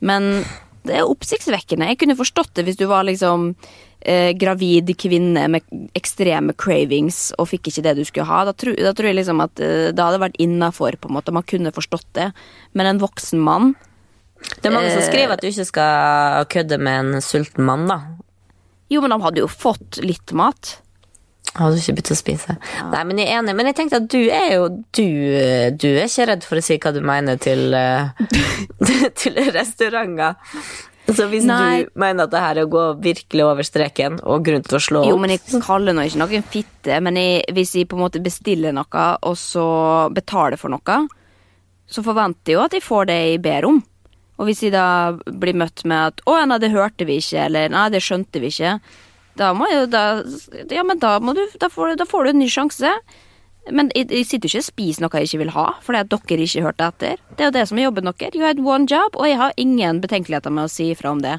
Men 0.03 0.43
det 0.83 0.97
er 0.99 1.07
oppsiktsvekkende. 1.07 1.87
Jeg 1.93 2.01
kunne 2.01 2.17
forstått 2.19 2.51
det 2.57 2.65
hvis 2.67 2.79
du 2.81 2.83
var 2.89 3.05
liksom 3.07 3.53
eh, 4.03 4.33
gravid 4.35 4.91
kvinne 4.99 5.45
med 5.53 5.95
ekstreme 5.95 6.55
cravings 6.59 7.29
og 7.39 7.47
fikk 7.53 7.71
ikke 7.71 7.85
det 7.85 7.95
du 8.01 8.03
skulle 8.03 8.27
ha. 8.27 8.41
Da, 8.49 8.55
tro, 8.59 8.75
da 8.75 8.91
tror 8.91 9.09
jeg 9.09 9.21
liksom 9.21 9.39
at 9.45 9.63
eh, 9.63 9.93
det 9.95 10.03
hadde 10.03 10.21
vært 10.25 10.39
innafor, 10.43 10.99
på 10.99 11.07
en 11.07 11.15
måte. 11.15 11.35
Man 11.35 11.47
kunne 11.47 11.71
forstått 11.75 12.09
det. 12.19 12.29
Men 12.75 12.91
en 12.91 13.01
voksen 13.03 13.39
mann 13.39 13.73
Det 14.59 14.67
er 14.67 14.75
mange 14.75 14.91
som 14.91 15.05
skriver 15.07 15.37
at 15.37 15.43
du 15.43 15.47
ikke 15.47 15.69
skal 15.71 16.51
kødde 16.51 16.81
med 16.83 16.99
en 16.99 17.23
sulten 17.23 17.63
mann, 17.63 17.87
da. 17.87 18.01
Jo, 18.91 18.99
men 18.99 19.15
de 19.15 19.23
hadde 19.23 19.39
jo 19.45 19.47
fått 19.47 20.03
litt 20.03 20.35
mat. 20.35 20.81
Hadde 21.53 21.77
ikke 21.77 21.97
begynt 21.99 22.13
å 22.15 22.17
spise? 22.17 22.55
Nei, 22.89 23.01
men 23.05 23.19
jeg 23.21 23.29
er 23.29 23.41
enig. 23.43 23.53
Men 23.57 23.69
jeg 23.69 23.77
tenkte 23.77 23.99
at 24.01 24.07
du 24.09 24.21
er 24.23 24.47
jo 24.55 24.69
Du, 24.95 25.05
du 25.77 25.89
er 25.91 26.07
ikke 26.07 26.25
redd 26.31 26.47
for 26.47 26.57
å 26.57 26.63
si 26.65 26.79
hva 26.81 26.93
du 26.95 27.01
mener 27.05 27.37
til, 27.41 27.67
eh, 27.77 28.09
til 29.21 29.37
restauranter. 29.53 30.39
Så 31.11 31.27
hvis 31.27 31.43
Nei. 31.45 31.83
du 31.83 31.99
mener 31.99 32.25
at 32.25 32.31
det 32.31 32.41
her 32.41 32.59
er 32.61 32.65
å 32.65 32.71
gå 32.71 32.83
virkelig 33.03 33.43
over 33.43 33.67
streken 33.67 34.21
og 34.23 34.45
grunn 34.47 34.63
til 34.63 34.77
å 34.77 34.81
slå 34.81 35.01
Jo, 35.09 35.17
men 35.19 35.33
jeg 35.33 35.59
kaller 35.65 35.95
nå 35.95 36.05
ikke 36.07 36.21
noen 36.21 36.45
fitte, 36.47 36.99
men 37.03 37.19
jeg, 37.19 37.41
hvis 37.53 37.73
jeg 37.75 37.89
på 37.91 37.97
en 37.99 38.05
måte 38.05 38.23
bestiller 38.23 38.75
noe, 38.75 39.07
og 39.27 39.35
så 39.39 39.65
betaler 40.15 40.55
for 40.61 40.71
noe, 40.71 40.99
så 41.91 42.03
forventer 42.05 42.53
jeg 42.53 42.57
jo 42.57 42.63
at 42.63 42.77
jeg 42.77 42.85
får 42.85 43.09
det 43.11 43.17
jeg 43.19 43.41
ber 43.43 43.67
om. 43.67 43.81
Og 44.39 44.47
hvis 44.47 44.63
jeg 44.65 44.73
da 44.73 45.13
blir 45.27 45.59
møtt 45.59 45.83
med 45.85 46.13
at 46.13 46.23
'Å 46.23 46.39
nei, 46.47 46.57
det 46.63 46.71
hørte 46.73 47.05
vi 47.05 47.19
ikke', 47.19 47.45
eller 47.45 47.69
'Nei, 47.69 47.89
det 47.91 48.01
skjønte 48.01 48.39
vi 48.39 48.49
ikke', 48.49 48.79
da 49.39 49.51
må 49.57 49.65
jo 49.71 49.85
da 49.89 50.23
Ja, 50.69 50.83
men 50.83 50.99
da 51.01 51.15
må 51.19 51.33
du 51.35 51.41
Da 51.59 51.69
får, 51.69 51.89
du- 51.93 51.95
da 52.03 52.05
får 52.05 52.23
du 52.25 52.29
en 52.33 52.39
ny 52.39 52.47
sjanse. 52.49 52.91
Men 53.71 53.89
jeg, 53.95 54.09
jeg 54.11 54.25
sitter 54.27 54.49
jo 54.49 54.59
ikke 54.59 54.63
og 54.65 54.65
spiser 54.67 55.01
noe 55.05 55.19
jeg 55.21 55.27
ikke 55.29 55.39
vil 55.39 55.51
ha, 55.55 55.65
fordi 55.85 55.99
at 56.03 56.09
dere 56.11 56.43
ikke 56.43 56.63
hørte 56.65 56.87
etter. 56.91 57.21
Det 57.37 57.45
er 57.45 57.47
jo 57.47 57.53
det 57.55 57.61
som 57.69 57.77
er 57.79 57.85
jobben 57.85 58.03
deres. 58.09 58.35
You 58.35 58.43
had 58.43 58.59
one 58.59 58.85
job, 58.91 59.15
og 59.15 59.23
jeg 59.29 59.37
har 59.39 59.53
ingen 59.55 60.01
betenkeligheter 60.03 60.51
med 60.51 60.65
å 60.67 60.71
si 60.73 60.89
ifra 60.91 61.13
om 61.15 61.21
det. 61.23 61.37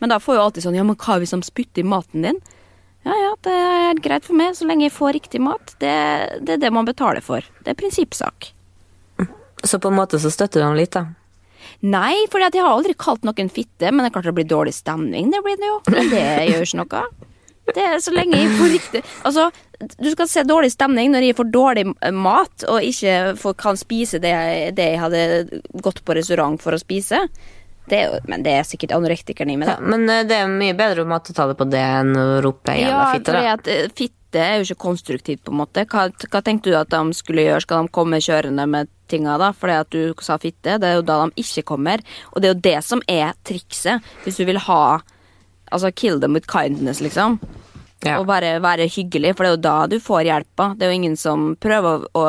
Men 0.00 0.08
da 0.08 0.16
får 0.18 0.38
jo 0.38 0.44
alltid 0.46 0.64
sånn 0.64 0.74
Ja, 0.78 0.82
men 0.88 0.96
hva 0.96 1.18
hvis 1.20 1.34
de 1.36 1.42
spytter 1.44 1.84
i 1.84 1.86
maten 1.86 2.22
din? 2.24 2.40
Ja 3.04 3.12
ja, 3.12 3.34
det 3.44 3.52
er 3.52 4.00
greit 4.02 4.24
for 4.24 4.34
meg, 4.34 4.56
så 4.56 4.64
lenge 4.66 4.88
jeg 4.88 4.94
får 4.96 5.12
riktig 5.18 5.38
mat. 5.44 5.76
Det, 5.78 5.92
det 6.48 6.56
er 6.56 6.64
det 6.64 6.72
man 6.72 6.88
betaler 6.88 7.20
for. 7.22 7.44
Det 7.62 7.70
er 7.74 7.78
prinsippsak. 7.78 8.48
Så 9.62 9.78
på 9.78 9.92
en 9.92 10.00
måte 10.00 10.18
så 10.18 10.32
støtter 10.32 10.60
du 10.64 10.66
ham 10.66 10.74
litt, 10.80 10.96
da. 10.96 11.04
Nei, 11.84 12.24
for 12.32 12.40
jeg 12.40 12.56
har 12.56 12.72
aldri 12.72 12.96
kalt 12.96 13.22
noen 13.26 13.52
fitte, 13.52 13.92
men 13.92 14.00
det 14.00 14.08
er 14.10 14.16
klart 14.16 14.24
det 14.30 14.34
blir 14.40 14.48
dårlig 14.48 14.72
stemning. 14.74 15.28
Det 15.30 15.44
blir 15.44 15.60
det 15.60 15.68
jo. 15.68 15.78
Men 15.92 16.08
det 16.08 16.24
gjør 16.50 16.64
ikke 16.64 16.80
noe. 16.82 17.04
Det 17.74 17.82
er 17.82 17.98
så 17.98 18.12
lenge 18.14 18.38
jeg 18.38 18.50
får 18.60 18.70
riktig 18.70 19.00
Altså, 19.26 19.48
du 19.98 20.10
skal 20.12 20.28
se 20.30 20.42
dårlig 20.46 20.70
stemning 20.72 21.10
når 21.12 21.26
jeg 21.26 21.36
får 21.36 21.50
dårlig 21.52 21.84
mat 22.14 22.64
og 22.70 22.80
ikke 22.86 23.36
får, 23.40 23.56
kan 23.60 23.76
spise 23.76 24.20
det, 24.22 24.30
jeg- 24.30 24.74
det 24.78 24.86
jeg 24.92 25.00
hadde 25.02 25.60
gått 25.82 26.04
på 26.06 26.14
restaurant 26.16 26.60
for 26.62 26.72
å 26.72 26.78
spise. 26.80 27.26
Det 27.88 28.00
men 28.26 28.42
det 28.42 28.52
er 28.52 28.62
sikkert 28.66 28.94
anorektikeren 28.96 29.50
i 29.52 29.56
meg, 29.56 29.68
Ja, 29.68 29.76
men 29.80 30.08
eh, 30.10 30.24
det 30.26 30.32
er 30.40 30.48
mye 30.50 30.74
bedre 30.74 31.04
måtetale 31.06 31.54
på 31.54 31.68
det 31.70 31.78
enn 31.82 32.14
å 32.16 32.42
rope 32.42 32.72
'jævla 32.72 32.88
Ja, 32.88 33.12
fitte', 33.14 33.30
fordi 33.34 33.52
at 33.52 33.68
eh, 33.68 33.88
fitte 33.94 34.40
er 34.42 34.56
jo 34.58 34.64
ikke 34.74 34.82
konstruktivt, 34.88 35.44
på 35.44 35.52
en 35.52 35.58
måte. 35.60 35.84
Hva, 35.86 36.08
hva 36.10 36.42
tenkte 36.42 36.70
du 36.72 36.74
at 36.76 36.90
de 36.90 37.12
skulle 37.14 37.44
gjøre? 37.46 37.62
Skal 37.62 37.82
de 37.86 37.92
komme 37.94 38.18
kjørende 38.20 38.66
med 38.68 38.88
tinga 39.08 39.38
da? 39.38 39.52
Fordi 39.52 39.72
at 39.80 39.90
du 39.90 40.14
sa 40.20 40.36
fitte. 40.36 40.78
Det 40.80 40.84
er 40.84 40.94
jo 40.98 41.02
da 41.02 41.26
de 41.26 41.32
ikke 41.40 41.62
kommer. 41.64 42.00
Og 42.34 42.42
det 42.42 42.48
er 42.50 42.54
jo 42.54 42.60
det 42.60 42.84
som 42.84 43.00
er 43.08 43.32
trikset. 43.46 44.02
Hvis 44.24 44.36
du 44.36 44.44
vil 44.44 44.58
ha 44.58 44.98
Altså 45.70 45.92
kill 45.92 46.20
them 46.22 46.36
with 46.36 46.48
kindness, 46.50 47.00
liksom. 47.04 47.40
Ja. 48.04 48.18
Og 48.20 48.26
bare 48.28 48.58
være 48.62 48.90
hyggelig, 48.92 49.34
for 49.36 49.44
det 49.44 49.50
er 49.50 49.56
jo 49.56 49.64
da 49.64 49.78
du 49.90 49.96
får 50.02 50.26
hjelpa. 50.28 50.74
Det 50.76 50.86
er 50.86 50.92
jo 50.92 50.98
ingen 51.00 51.16
som 51.18 51.48
prøver 51.60 52.04
å, 52.16 52.26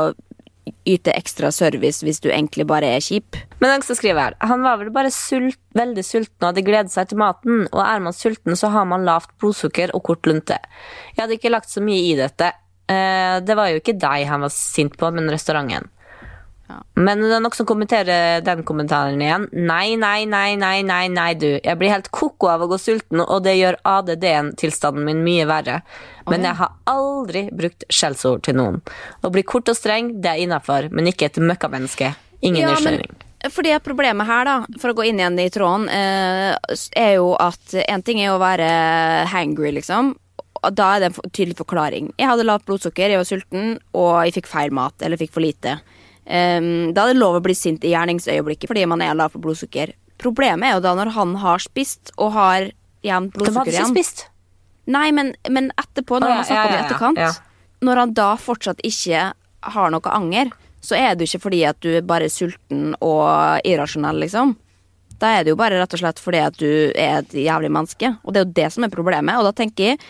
yte 0.87 1.13
ekstra 1.15 1.49
service 1.53 2.03
hvis 2.05 2.21
du 2.23 2.29
egentlig 2.29 2.65
bare 2.67 2.89
er 2.95 3.03
kjip. 3.03 3.37
Men 3.61 3.75
den 3.75 3.85
skriver 3.87 4.21
her, 4.21 4.37
han 4.49 4.63
var 4.65 4.79
vel 4.81 4.91
bare 4.95 5.11
sult, 5.13 5.59
veldig 5.77 6.03
sulten 6.05 6.43
og 6.43 6.49
hadde 6.49 6.65
gledet 6.67 6.93
seg 6.93 7.11
til 7.11 7.21
maten, 7.21 7.65
og 7.71 7.81
er 7.83 8.03
man 8.03 8.15
sulten 8.15 8.57
så 8.59 8.71
har 8.73 8.87
man 8.89 9.05
lavt 9.07 9.33
blodsukker 9.41 9.93
og 9.97 10.05
kort 10.07 10.27
lunte. 10.29 10.59
Jeg 11.13 11.23
hadde 11.23 11.37
ikke 11.37 11.53
lagt 11.53 11.71
så 11.71 11.83
mye 11.83 12.07
i 12.09 12.15
dette. 12.19 12.51
Eh, 12.87 13.37
det 13.43 13.57
var 13.59 13.71
jo 13.71 13.81
ikke 13.81 13.97
deg 13.99 14.27
han 14.29 14.45
var 14.45 14.53
sint 14.53 14.97
på, 14.99 15.11
men 15.15 15.31
restauranten. 15.33 15.89
Men 16.97 17.21
det 17.23 17.29
er 17.31 17.41
noen 17.43 17.55
som 17.55 17.67
kommenterer 17.69 18.41
den 18.43 18.63
kommentaren 18.67 19.21
igjen. 19.21 19.45
Nei, 19.53 19.95
nei, 19.99 20.25
nei, 20.27 20.55
nei, 20.59 20.81
nei, 20.83 21.03
nei, 21.13 21.29
du. 21.39 21.49
Jeg 21.63 21.79
blir 21.79 21.93
helt 21.93 22.09
koko 22.11 22.49
av 22.51 22.65
å 22.65 22.69
gå 22.71 22.79
sulten, 22.81 23.21
og 23.23 23.45
det 23.45 23.55
gjør 23.55 23.79
ADD-tilstanden 23.87 25.05
min 25.07 25.23
mye 25.25 25.45
verre. 25.47 25.79
Men 26.27 26.43
jeg 26.43 26.59
har 26.59 26.73
aldri 26.91 27.45
brukt 27.55 27.85
skjellsord 27.93 28.43
til 28.47 28.57
noen. 28.59 28.81
Å 29.23 29.31
bli 29.31 29.45
kort 29.47 29.71
og 29.71 29.79
streng, 29.79 30.17
det 30.21 30.33
er 30.33 30.43
innafor, 30.43 30.89
men 30.91 31.07
ikke 31.13 31.29
et 31.29 31.39
møkkamenneske. 31.39 32.11
Ingen 32.41 32.65
Ja, 32.65 32.75
nysgjerring. 32.75 33.15
Fordi 33.53 33.75
problemet 33.85 34.27
her, 34.27 34.47
da, 34.49 34.55
for 34.81 34.91
å 34.91 34.97
gå 34.97 35.05
inn 35.07 35.21
igjen 35.21 35.37
i 35.39 35.49
tråden, 35.53 35.87
eh, 35.93 36.57
er 36.97 37.13
jo 37.15 37.35
at 37.39 37.75
en 37.87 38.01
ting 38.03 38.19
er 38.19 38.33
å 38.33 38.41
være 38.41 39.27
hangry, 39.31 39.71
liksom. 39.77 40.15
Da 40.73 40.95
er 40.95 40.99
det 40.99 41.11
en 41.13 41.29
tydelig 41.29 41.55
forklaring. 41.59 42.11
Jeg 42.17 42.27
hadde 42.27 42.43
lavt 42.43 42.65
blodsukker, 42.65 43.13
jeg 43.13 43.21
var 43.21 43.29
sulten, 43.29 43.77
og 43.93 44.25
jeg 44.25 44.41
fikk 44.41 44.49
feil 44.49 44.73
mat, 44.73 44.97
eller 45.05 45.21
fikk 45.21 45.31
for 45.31 45.45
lite. 45.45 45.77
Um, 46.27 46.91
da 46.91 47.05
er 47.05 47.13
det 47.13 47.21
lov 47.21 47.37
å 47.39 47.43
bli 47.43 47.55
sint 47.55 47.85
i 47.87 47.93
gjerningsøyeblikket 47.93 48.67
fordi 48.67 48.83
man 48.89 49.03
er 49.03 49.15
lav 49.15 49.31
på 49.31 49.39
blodsukker. 49.43 49.93
Problemet 50.19 50.67
er 50.67 50.75
jo 50.75 50.83
da 50.83 50.95
når 50.97 51.13
han 51.15 51.35
har 51.39 51.63
spist 51.63 52.11
og 52.17 52.33
har 52.35 52.67
igjen 53.05 53.29
De 53.29 53.37
hadde 53.37 53.37
blodsukker 53.37 53.71
ikke 53.71 53.77
igjen. 53.77 53.95
spist. 53.95 54.25
Nei, 54.91 55.09
men, 55.15 55.33
men 55.51 55.69
etterpå, 55.79 56.19
når 56.19 56.27
Å, 56.27 56.31
ja, 56.31 56.37
man 56.39 56.47
snakker 56.47 56.67
om 56.67 56.73
det 56.73 56.77
i 56.77 56.85
etterkant. 56.85 57.43
Når 57.87 58.01
han 58.01 58.15
da 58.17 58.29
fortsatt 58.41 58.79
ikke 58.87 59.25
har 59.75 59.91
noe 59.93 60.13
anger, 60.15 60.51
så 60.83 60.95
er 60.97 61.15
det 61.15 61.25
jo 61.25 61.33
ikke 61.33 61.45
fordi 61.47 61.61
at 61.67 61.79
du 61.83 61.89
er 61.99 62.07
bare 62.07 62.29
sulten 62.31 62.93
og 63.03 63.67
irrasjonell, 63.67 64.19
liksom. 64.23 64.55
Da 65.19 65.33
er 65.35 65.45
det 65.45 65.53
jo 65.53 65.59
bare 65.59 65.79
rett 65.79 65.95
og 65.95 66.01
slett 66.01 66.21
fordi 66.21 66.41
at 66.45 66.57
du 66.59 66.69
er 66.93 67.21
et 67.21 67.35
jævlig 67.35 67.71
menneske. 67.73 68.13
Og 68.23 68.33
det 68.33 68.41
er 68.41 68.45
jo 68.45 68.57
det 68.59 68.67
som 68.75 68.85
er 68.85 68.93
problemet. 68.93 69.39
Og 69.39 69.47
da 69.47 69.53
tenker 69.57 69.91
jeg 69.91 70.01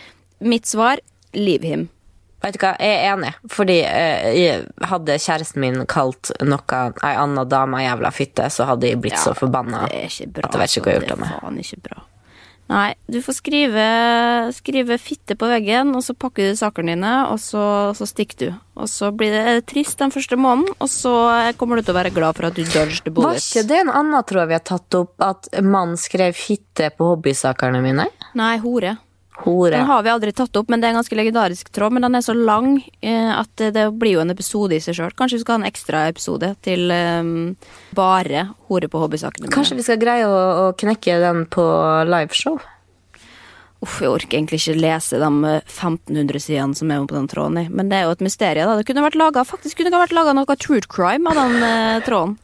mitt 0.44 0.68
svar 0.68 1.00
leave 1.34 1.66
him. 1.66 1.86
Vet 2.42 2.54
du 2.54 2.60
hva, 2.62 2.74
jeg 2.78 2.98
er 3.00 3.16
enig. 3.16 3.32
Fordi 3.50 3.78
eh, 3.82 4.66
hadde 4.90 5.16
kjæresten 5.18 5.62
min 5.64 5.80
kalt 5.90 6.30
noe 6.46 6.82
ei 7.02 7.16
anna 7.18 7.42
dame 7.48 7.82
jævla 7.82 8.12
fitte, 8.14 8.46
så 8.54 8.68
hadde 8.68 8.92
jeg 8.92 9.00
blitt 9.02 9.18
så 9.18 9.34
forbanna. 9.38 9.88
Det 9.88 10.04
er 10.04 10.12
ikke 10.12 10.30
bra. 10.38 10.46
at 10.46 10.54
jeg 10.54 10.62
vet 10.62 10.76
ikke 10.76 10.86
hva 10.86 10.94
jeg 10.94 11.00
har 11.00 11.08
gjort 11.08 11.16
av 11.16 11.24
meg. 11.24 11.34
Det 11.34 11.42
faen 11.42 11.60
ikke 11.64 11.82
bra. 11.88 12.04
Nei, 12.68 12.92
du 13.08 13.16
får 13.24 13.38
skrive, 13.38 13.84
skrive 14.52 14.98
fitte 15.00 15.32
på 15.40 15.48
veggen, 15.48 15.94
og 15.96 16.02
så 16.04 16.12
pakker 16.12 16.50
du 16.50 16.58
sakene 16.58 16.92
dine, 16.92 17.12
og 17.32 17.40
så, 17.40 17.62
så 17.96 18.04
stikker 18.06 18.42
du. 18.42 18.58
Og 18.76 18.90
så 18.92 19.08
blir 19.16 19.32
det 19.32 19.62
trist 19.72 19.96
den 20.02 20.12
første 20.12 20.36
måneden, 20.36 20.76
og 20.76 20.90
så 20.92 21.14
kommer 21.56 21.80
du 21.80 21.86
til 21.86 21.94
å 21.94 21.98
være 21.98 22.12
glad 22.12 22.36
for 22.36 22.50
at 22.50 22.60
du 22.60 22.66
dodged 22.68 23.08
the 23.08 23.14
Var 23.16 23.40
ikke 23.40 23.64
det 23.70 23.80
en 23.86 23.94
annen 24.02 24.28
tråd 24.28 24.52
vi 24.52 24.58
har 24.58 24.66
tatt 24.68 25.00
opp, 25.00 25.16
at 25.24 25.48
mann 25.64 25.96
skrev 25.96 26.36
fitte 26.36 26.92
på 26.92 27.08
hobbysakene 27.14 27.80
mine? 27.82 28.10
Nei, 28.36 28.54
hore. 28.60 28.98
Hore. 29.44 29.76
Den 29.76 29.86
har 29.86 30.02
vi 30.02 30.10
aldri 30.10 30.32
tatt 30.34 30.56
opp, 30.58 30.70
men 30.72 30.80
det 30.80 30.88
er 30.88 30.96
en 30.96 30.98
ganske 30.98 31.18
legendarisk 31.18 31.70
tråd. 31.74 31.94
Men 31.94 32.06
den 32.06 32.18
er 32.18 32.24
så 32.26 32.34
lang 32.34 32.78
eh, 33.00 33.30
at 33.34 33.52
det, 33.74 33.84
blir 33.98 34.16
jo 34.16 34.24
en 34.24 34.34
episode 34.34 34.74
i 34.74 34.80
seg 34.82 34.98
sjøl. 34.98 35.14
Kanskje 35.18 35.38
vi 35.38 35.44
skal 35.44 35.56
ha 35.56 35.62
en 35.62 35.68
ekstra 35.68 36.06
episode 36.10 36.54
til 36.66 36.90
eh, 36.94 37.30
bare 37.96 38.48
hore 38.70 38.90
på 38.90 39.04
hobbysakene. 39.04 39.52
Kanskje 39.54 39.78
vi 39.78 39.86
skal 39.86 40.02
greie 40.02 40.26
å, 40.26 40.40
å 40.64 40.66
knekke 40.78 41.20
den 41.22 41.46
på 41.54 41.68
liveshow? 42.10 42.58
Uff, 43.78 44.00
jeg 44.02 44.10
orker 44.10 44.40
egentlig 44.40 44.58
ikke 44.58 44.80
lese 44.80 45.20
de 45.22 45.30
eh, 45.46 45.60
1500 45.62 46.42
sidene 46.42 46.74
som 46.74 46.90
er 46.90 47.06
på 47.06 47.14
den 47.14 47.30
tråden. 47.30 47.70
Men 47.70 47.92
det 47.92 48.00
er 48.00 48.08
jo 48.08 48.16
et 48.16 48.24
mysterium. 48.26 48.72
da. 48.72 48.80
Det 48.80 48.88
kunne 48.88 49.06
vært 49.06 49.18
laget, 49.20 49.46
faktisk 49.46 49.78
kunne 49.78 49.94
det 49.94 50.02
vært 50.02 50.16
laga 50.18 50.34
noe 50.34 50.58
true 50.58 50.82
crime 50.90 51.30
av 51.30 51.38
den 51.38 51.62
eh, 51.62 52.02
tråden. 52.06 52.34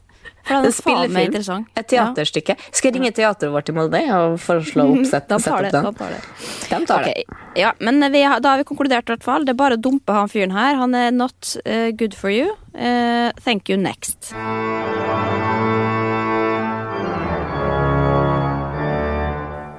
For 0.44 0.54
den 0.60 0.64
En 0.64 0.68
er 0.68 0.76
faen 0.84 1.12
meg 1.14 1.28
interessant. 1.30 1.68
Et 1.80 1.86
teaterstykke? 1.88 2.56
Skal 2.70 2.90
jeg 2.90 2.98
ringe 2.98 3.12
teateret 3.16 3.52
vårt 3.54 3.70
i 3.72 3.74
Molde 3.76 4.00
og 4.12 4.36
foreslå 4.44 4.84
oppsett? 4.98 5.28
De 5.30 5.38
tar 5.40 5.62
det. 5.64 5.72
den? 5.72 5.88
De 5.88 5.94
tar 5.98 6.12
det. 6.12 6.20
De 6.68 6.80
tar 6.90 7.08
det. 7.08 7.14
Ja, 7.56 7.72
men 7.80 8.00
vi 8.12 8.22
da 8.24 8.52
har 8.54 8.60
vi 8.60 8.68
konkludert, 8.68 9.08
i 9.08 9.14
hvert 9.16 9.24
fall. 9.24 9.46
Det 9.48 9.54
er 9.54 9.60
bare 9.62 9.78
å 9.78 9.80
dumpe 9.80 10.12
han 10.12 10.28
fyren 10.28 10.52
her. 10.52 10.76
Han 10.80 10.94
er 10.98 11.10
not 11.16 11.56
uh, 11.64 11.90
good 11.96 12.14
for 12.18 12.30
you. 12.34 12.52
Uh, 12.74 13.32
thank 13.44 13.68
you 13.72 13.78
next. 13.80 14.34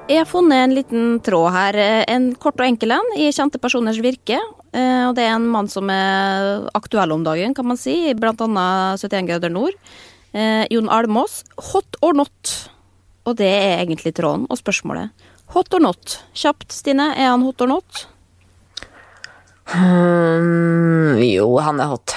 Jeg 0.06 0.20
har 0.22 0.28
funnet 0.30 0.60
en 0.62 0.74
liten 0.76 1.06
tråd 1.26 1.50
her. 1.50 1.74
eh, 1.82 2.04
En 2.14 2.28
kort 2.38 2.60
og 2.60 2.66
enkel 2.66 2.92
en 2.94 3.08
i 3.18 3.26
kjente 3.34 3.58
personers 3.58 3.98
virke. 3.98 4.38
Og 4.76 5.14
det 5.16 5.24
er 5.24 5.32
en 5.34 5.46
mann 5.48 5.68
som 5.72 5.88
er 5.90 6.68
aktuell 6.76 7.10
om 7.14 7.22
dagen, 7.24 7.54
kan 7.56 7.64
man 7.66 7.78
si, 7.80 8.12
blant 8.14 8.40
annet 8.44 9.00
71 9.00 9.26
grader 9.26 9.48
nord. 9.50 9.72
Eh, 10.36 10.66
Jon 10.70 10.90
Almås. 10.92 11.40
Hot 11.72 11.96
or 12.04 12.16
not? 12.16 12.52
Og 13.26 13.38
det 13.40 13.48
er 13.48 13.80
egentlig 13.80 14.12
tråden 14.18 14.44
og 14.50 14.60
spørsmålet. 14.60 15.10
Hot 15.54 15.72
or 15.74 15.80
not? 15.80 16.18
Kjapt, 16.36 16.68
Stine. 16.74 17.12
Er 17.16 17.32
han 17.32 17.44
hot 17.46 17.62
or 17.64 17.70
not? 17.70 18.06
Hmm, 19.72 21.16
jo, 21.24 21.48
han 21.58 21.80
er 21.80 21.90
hot. 21.90 22.14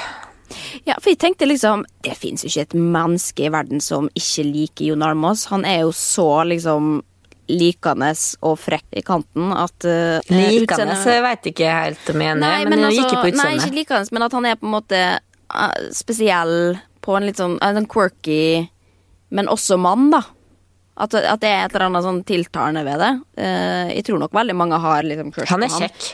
Ja, 0.85 0.97
for 0.99 1.09
jeg 1.09 1.17
tenkte 1.21 1.47
liksom 1.49 1.81
Det 2.05 2.13
fins 2.17 2.43
jo 2.43 2.49
ikke 2.49 2.61
et 2.67 2.75
menneske 2.77 3.47
i 3.47 3.51
verden 3.53 3.81
som 3.81 4.09
ikke 4.17 4.45
liker 4.45 4.91
Jon 4.91 5.05
Almås. 5.05 5.47
Han 5.53 5.65
er 5.65 5.83
jo 5.85 5.93
så 5.95 6.43
liksom 6.49 6.99
likende 7.49 8.11
og 8.45 8.59
frekk 8.61 8.99
i 8.99 9.01
kanten 9.01 9.49
at 9.57 9.87
uh, 9.89 10.19
Likende 10.29 10.93
jeg 11.01 11.23
veit 11.25 11.47
ikke 11.49 11.71
helt 11.73 12.11
om 12.13 12.21
jeg 12.21 12.29
er 12.29 12.35
enig, 12.37 12.67
men, 12.67 12.75
men 12.75 12.85
altså, 12.91 13.07
ikke 13.07 13.15
på 13.15 13.23
nei, 13.23 13.31
ikke 13.31 13.39
utseendet. 13.39 13.77
likende, 13.79 14.13
men 14.13 14.25
at 14.27 14.35
han 14.37 14.45
er 14.45 14.59
på 14.59 14.67
en 14.67 14.75
måte 14.75 14.99
eh, 15.01 15.87
spesiell 15.97 16.53
på 17.05 17.15
en 17.17 17.27
litt 17.27 17.39
sånn 17.39 17.57
en 17.63 17.79
sånn 17.79 17.89
quirky, 17.89 18.67
men 19.35 19.51
også 19.51 19.77
mann, 19.81 20.09
da. 20.13 20.23
At, 20.99 21.13
at 21.15 21.39
det 21.39 21.49
er 21.49 21.61
et 21.63 21.75
eller 21.75 21.87
annet 21.87 22.03
sånn 22.03 22.25
tiltalende 22.27 22.83
ved 22.83 22.99
det. 22.99 23.11
Uh, 23.39 23.87
jeg 23.93 24.03
tror 24.07 24.19
nok 24.19 24.35
veldig 24.35 24.55
mange 24.59 24.81
har 24.83 25.05
liksom 25.07 25.31
crush 25.35 25.53
Han 25.53 25.63
er 25.63 25.71
kjekk. 25.71 26.09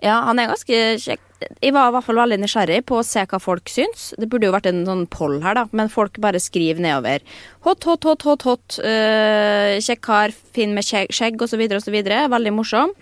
Ja, 0.00 0.20
han 0.28 0.38
er 0.40 0.48
ganske 0.48 0.78
kjekk. 1.02 1.24
Jeg 1.60 1.72
var 1.74 1.90
i 1.90 1.94
hvert 1.96 2.06
fall 2.06 2.20
veldig 2.20 2.38
nysgjerrig 2.40 2.78
på 2.88 3.00
å 3.00 3.04
se 3.04 3.24
hva 3.28 3.40
folk 3.42 3.68
syns. 3.72 4.10
Det 4.20 4.28
burde 4.30 4.46
jo 4.48 4.54
vært 4.54 4.68
en 4.70 4.84
sånn 4.86 5.02
poll 5.12 5.40
her, 5.44 5.58
da, 5.58 5.66
men 5.76 5.92
folk 5.92 6.20
bare 6.22 6.40
skriver 6.40 6.80
nedover. 6.84 7.24
Hot, 7.66 7.84
hot, 7.88 8.06
hot, 8.06 8.24
hot, 8.28 8.46
hot. 8.48 8.78
Uh, 8.80 9.76
kjekk 9.82 10.04
kar, 10.06 10.36
fin 10.56 10.72
med 10.76 10.86
skjegg, 10.86 11.12
skjegg 11.16 11.42
osv., 11.44 11.66
osv. 11.80 12.00
Veldig 12.36 12.54
morsom. 12.54 12.94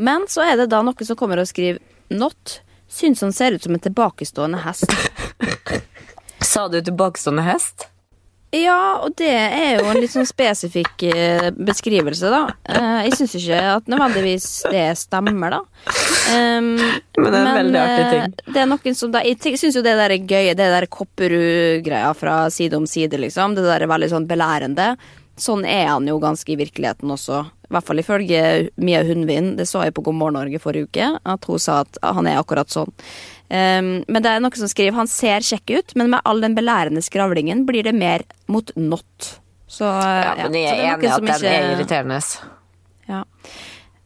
Men 0.00 0.28
så 0.30 0.46
er 0.46 0.60
det 0.60 0.70
da 0.72 0.84
noen 0.86 1.08
som 1.08 1.18
kommer 1.18 1.42
og 1.42 1.50
skriver 1.50 1.82
not. 2.14 2.60
Syns 2.90 3.22
han 3.26 3.34
ser 3.34 3.58
ut 3.58 3.66
som 3.66 3.74
en 3.74 3.82
tilbakestående 3.82 4.62
hest. 4.64 4.90
Sa 6.42 6.68
du 6.68 6.80
tilbakestående 6.82 7.44
hest? 7.46 7.86
Ja, 8.50 8.98
og 9.04 9.12
det 9.14 9.30
er 9.30 9.76
jo 9.78 9.84
en 9.92 10.00
litt 10.02 10.10
sånn 10.10 10.26
spesifikk 10.26 11.04
eh, 11.06 11.52
beskrivelse, 11.54 12.32
da. 12.32 12.40
Eh, 12.66 12.96
jeg 13.06 13.14
syns 13.20 13.36
ikke 13.38 13.60
at 13.76 13.86
nødvendigvis 13.92 14.46
det 14.72 14.88
stemmer, 14.98 15.54
da. 15.54 15.60
Um, 16.34 16.72
Men 16.74 17.30
det 17.30 17.30
er 17.30 17.44
en 17.44 17.58
veldig 17.60 17.78
artig 17.84 18.08
ting. 18.10 18.24
eh, 18.26 18.50
Det 18.50 18.64
er 18.64 18.68
noen 18.72 18.98
som 18.98 19.14
da, 19.14 19.22
Jeg 19.22 19.38
syns 19.60 19.78
jo 19.78 19.84
det 19.86 19.94
der 19.94 20.16
er 20.16 20.26
gøy, 20.26 20.50
det 20.58 20.66
der 20.74 20.88
Kopperud-greia 20.90 22.10
fra 22.18 22.42
Side 22.50 22.74
om 22.74 22.90
side, 22.90 23.22
liksom. 23.22 23.54
Det 23.54 23.62
der 23.68 23.86
er 23.86 23.92
veldig 23.94 24.10
sånn 24.10 24.26
belærende. 24.26 24.96
Sånn 25.40 25.62
er 25.64 25.86
han 25.86 26.10
jo 26.10 26.18
ganske 26.20 26.50
i 26.52 26.58
virkeligheten 26.58 27.14
også. 27.14 27.44
I 27.70 27.74
hvert 27.76 27.86
fall 27.86 28.02
ifølge 28.02 28.70
Mia 28.82 29.04
Hundvin. 29.06 29.54
Det 29.56 29.68
så 29.70 29.86
jeg 29.86 29.94
på 29.94 30.02
God 30.02 30.18
morgen 30.18 30.40
Norge 30.40 30.58
forrige 30.58 30.90
uke, 30.90 31.12
at 31.22 31.46
hun 31.46 31.62
sa 31.62 31.84
at 31.86 32.02
han 32.02 32.26
er 32.26 32.42
akkurat 32.42 32.68
sånn. 32.68 32.90
Um, 33.50 34.04
men 34.06 34.22
det 34.22 34.30
er 34.30 34.42
noen 34.44 34.54
som 34.54 34.70
skriver 34.70 34.94
han 34.94 35.08
ser 35.10 35.42
kjekk 35.42 35.72
ut, 35.80 35.94
men 35.98 36.12
med 36.12 36.20
all 36.24 36.38
den 36.44 36.54
belærende 36.54 37.02
skravlingen 37.02 37.64
blir 37.66 37.82
det 37.88 37.94
mer 37.98 38.22
mot 38.46 38.70
not. 38.78 39.32
Så, 39.70 39.84
Ja, 39.90 40.34
ja, 40.38 40.46
men 40.46 40.54
jeg 40.62 40.70
så 40.70 40.76
det 40.76 40.86
er 40.86 40.94
enig 40.94 41.04
i 41.04 41.10
at 41.10 41.20
den 41.20 41.26
den 41.42 41.52
er 41.52 41.74
irriterende. 41.74 42.20
ja. 43.10 43.24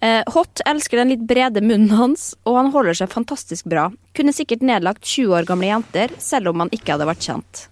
Uh, 0.05 0.21
Hot 0.35 0.61
elsker 0.69 1.01
den 1.01 1.09
litt 1.15 1.23
brede 1.29 1.63
munnen 1.65 1.89
hans, 1.97 2.35
og 2.45 2.57
han 2.59 2.71
holder 2.75 2.93
seg 2.99 3.09
fantastisk 3.13 3.65
bra. 3.73 3.87
Kunne 4.17 4.35
sikkert 4.37 4.61
nedlagt 4.61 5.05
20 5.09 5.33
år 5.33 5.47
gamle 5.49 5.71
jenter, 5.71 6.13
selv 6.21 6.49
om 6.53 6.61
han 6.61 6.73
ikke 6.77 6.93
hadde 6.93 7.07
vært 7.09 7.25
kjent. 7.25 7.63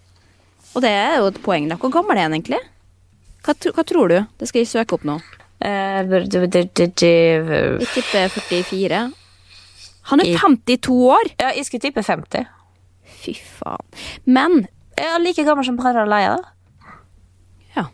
Og 0.73 0.81
det 0.81 0.93
er 0.97 1.18
jo 1.20 1.27
et 1.29 1.41
poeng. 1.45 1.68
Hvor 1.77 1.93
gammel 1.93 2.16
er 2.16 2.23
han 2.31 2.37
egentlig? 2.37 2.61
Hva, 3.45 3.53
hva 3.77 3.85
tror 3.85 4.09
du? 4.09 4.18
Det 4.41 4.49
skal 4.49 4.62
jeg 4.62 4.70
søke 4.70 4.97
opp 4.97 5.05
nå. 5.05 5.18
Eh, 5.61 6.01
Jeg 6.09 7.89
tipper 7.93 8.33
44. 8.33 9.03
Han 10.11 10.22
er 10.22 10.34
52 10.38 10.96
år! 11.14 11.30
Ja, 11.40 11.53
jeg 11.57 11.66
skulle 11.68 11.84
tippe 11.84 12.03
50. 12.03 12.48
Fy 13.22 13.34
faen. 13.59 13.84
Men 14.24 14.66
Jeg 14.98 15.09
er 15.09 15.22
like 15.22 15.44
gammel 15.46 15.64
som 15.64 15.78
Harald 15.80 16.12
Eia. 16.12 16.34
Ja. 17.76 17.86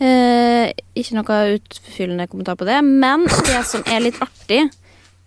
Eh, 0.00 0.70
ikke 0.96 1.18
noe 1.18 1.40
utfyllende 1.58 2.28
kommentar 2.30 2.56
på 2.56 2.64
det, 2.68 2.78
men 2.86 3.26
det 3.28 3.58
som 3.68 3.84
er 3.84 4.00
litt 4.06 4.20
artig, 4.24 4.62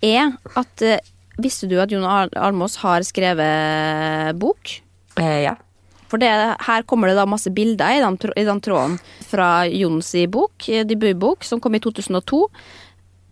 er 0.03 0.34
at 0.59 0.86
eh, 0.86 1.03
Visste 1.41 1.65
du 1.65 1.79
at 1.81 1.89
Jon 1.89 2.03
Al 2.05 2.29
Almås 2.38 2.75
har 2.84 3.01
skrevet 3.01 4.38
bok? 4.38 4.69
Eh, 5.17 5.39
ja. 5.47 5.55
For 6.11 6.21
det, 6.21 6.29
her 6.61 6.84
kommer 6.86 7.09
det 7.09 7.15
da 7.17 7.25
masse 7.25 7.49
bilder 7.49 7.95
i 7.95 8.01
den, 8.03 8.19
i 8.38 8.43
den 8.45 8.61
tråden 8.61 8.99
fra 9.25 9.65
Jons 9.65 10.11
bok, 10.29 10.67
eh, 10.69 10.86
debutbok, 10.86 11.41
som 11.41 11.57
kom 11.57 11.73
i 11.73 11.81
2002. 11.81 12.43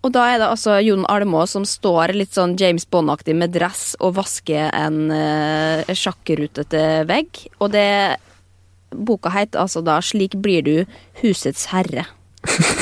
Og 0.02 0.10
da 0.16 0.24
er 0.32 0.40
det 0.42 0.48
altså 0.50 0.80
Jon 0.82 1.06
Almaas 1.14 1.54
som 1.54 1.66
står 1.68 2.16
litt 2.18 2.34
sånn 2.34 2.56
James 2.58 2.88
Bond-aktig 2.90 3.36
med 3.38 3.54
dress 3.54 3.92
og 4.02 4.16
vasker 4.18 4.72
en 4.74 5.12
uh, 5.14 5.86
sjakkrutete 5.94 7.04
vegg. 7.10 7.44
Og 7.62 7.70
det 7.76 8.18
Boka 8.92 9.30
heter 9.32 9.62
altså 9.62 9.84
da 9.86 10.00
'Slik 10.02 10.36
blir 10.42 10.66
du 10.66 10.76
husets 11.22 11.70
herre'. 11.72 12.08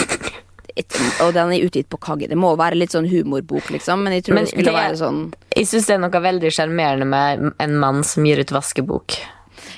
Et, 0.79 0.95
og 1.19 1.33
den 1.35 1.51
er 1.51 1.65
utgitt 1.65 1.89
på 1.91 1.97
Kagge. 1.99 2.29
Det 2.31 2.37
må 2.39 2.53
være 2.55 2.77
litt 2.79 2.93
sånn 2.95 3.09
humorbok, 3.09 3.67
liksom, 3.73 4.05
men 4.05 4.13
jeg 4.15 4.23
tror 4.29 4.35
Men 4.37 4.45
det 4.45 4.51
skulle 4.53 4.71
det- 4.71 4.79
være 4.79 4.95
sånn 4.95 5.33
Jeg 5.57 5.67
syns 5.67 5.87
det 5.89 5.95
er 5.95 5.99
noe 6.05 6.21
veldig 6.23 6.51
sjarmerende 6.55 7.05
med 7.09 7.51
en 7.59 7.75
mann 7.81 8.03
som 8.03 8.23
gir 8.23 8.39
ut 8.39 8.53
vaskebok. 8.55 9.17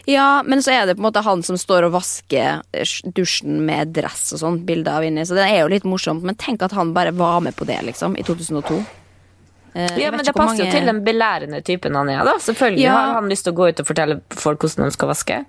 Ja, 0.10 0.42
men 0.46 0.60
så 0.66 0.72
er 0.74 0.86
det 0.90 0.96
på 0.98 1.04
en 1.04 1.08
måte 1.14 1.22
han 1.24 1.44
som 1.44 1.58
står 1.58 1.86
og 1.88 1.92
vasker 1.94 2.62
eh, 2.74 2.96
dusjen 3.14 3.60
med 3.68 3.94
dress 3.94 4.32
og 4.34 4.40
sånn, 4.42 4.66
bilder 4.66 4.98
av 4.98 5.04
inni, 5.06 5.22
så 5.28 5.36
det 5.38 5.46
er 5.50 5.60
jo 5.62 5.68
litt 5.70 5.84
morsomt, 5.86 6.24
men 6.26 6.36
tenk 6.36 6.64
at 6.66 6.72
han 6.78 6.94
bare 6.96 7.12
var 7.14 7.40
med 7.46 7.56
på 7.56 7.66
det, 7.70 7.78
liksom, 7.86 8.18
i 8.18 8.24
2002. 8.24 8.80
Eh, 9.74 9.88
jeg 9.88 10.02
Ja, 10.02 10.12
men 10.12 10.26
Det 10.26 10.34
passer 10.34 10.58
jo 10.58 10.64
mange- 10.66 10.72
til 10.72 10.86
den 10.86 11.04
belærende 11.06 11.62
typen 11.64 11.96
han 11.96 12.10
er. 12.10 12.24
da 12.26 12.34
Selvfølgelig 12.40 12.82
Ja. 12.84 12.92
har 12.98 13.14
han 13.14 13.30
lyst 13.30 13.44
til 13.44 13.54
å 13.54 13.56
gå 13.56 13.70
ut 13.70 13.80
og 13.80 13.86
fortelle 13.88 14.22
folk 14.30 14.60
hvordan 14.60 14.86
de 14.86 14.92
skal 14.92 15.08
vaske. 15.10 15.46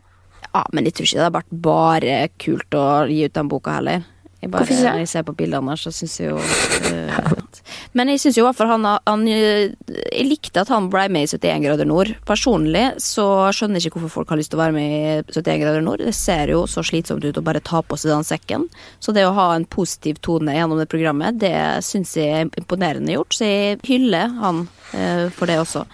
Ja, 0.55 0.65
men 0.73 0.85
jeg 0.85 0.95
tror 0.95 1.07
ikke 1.07 1.19
det 1.19 1.33
har 1.33 1.43
vært 1.43 1.63
bare 1.63 2.29
kult 2.39 2.71
å 2.71 3.09
gi 3.09 3.25
ut 3.25 3.33
den 3.33 3.49
boka 3.49 3.73
heller. 3.73 4.05
Jeg 4.43 4.51
bare, 4.51 4.64
Hvorfor 4.66 4.74
ikke? 4.74 4.93
Når 4.93 5.03
jeg 5.05 5.09
ser 5.12 5.22
på 5.28 5.34
bildene 5.38 5.70
her, 5.70 5.78
så 5.78 5.90
syns 5.95 6.16
jeg 6.18 6.32
jo 6.32 6.38
at- 6.43 7.61
Men 7.97 8.09
jeg 8.11 8.18
syns 8.22 8.36
jo 8.38 8.43
i 8.43 8.47
hvert 8.49 8.57
fall 8.59 8.70
han, 8.72 8.86
han 9.07 9.22
eh, 9.30 9.70
Jeg 9.86 10.24
likte 10.26 10.64
at 10.64 10.70
han 10.72 10.88
ble 10.90 11.05
med 11.14 11.28
i 11.28 11.30
71 11.30 11.62
grader 11.62 11.86
nord. 11.88 12.11
Personlig 12.26 12.84
så 13.03 13.26
skjønner 13.55 13.78
jeg 13.78 13.93
ikke 13.93 14.01
hvorfor 14.03 14.22
folk 14.22 14.32
har 14.34 14.40
lyst 14.40 14.51
til 14.53 14.59
å 14.59 14.62
være 14.64 14.74
med 14.76 14.97
i 14.97 15.36
71 15.36 15.62
grader 15.62 15.84
nord. 15.86 16.03
Det 16.03 16.14
ser 16.16 16.51
jo 16.55 16.64
så 16.70 16.82
slitsomt 16.86 17.24
ut 17.24 17.38
å 17.38 17.45
bare 17.45 17.62
ta 17.62 17.82
på 17.86 17.99
seg 18.01 18.11
den 18.14 18.26
sekken. 18.26 18.66
Så 18.99 19.14
det 19.14 19.26
å 19.28 19.34
ha 19.36 19.53
en 19.55 19.68
positiv 19.68 20.18
tone 20.24 20.57
gjennom 20.57 20.80
det 20.80 20.88
programmet, 20.90 21.38
det 21.43 21.55
syns 21.86 22.16
jeg 22.18 22.32
er 22.43 22.51
imponerende 22.59 23.14
gjort. 23.14 23.38
Så 23.38 23.47
jeg 23.47 23.78
hyller 23.86 24.34
han 24.43 24.64
uh, 24.97 25.28
for 25.36 25.47
det 25.51 25.61
også. 25.62 25.86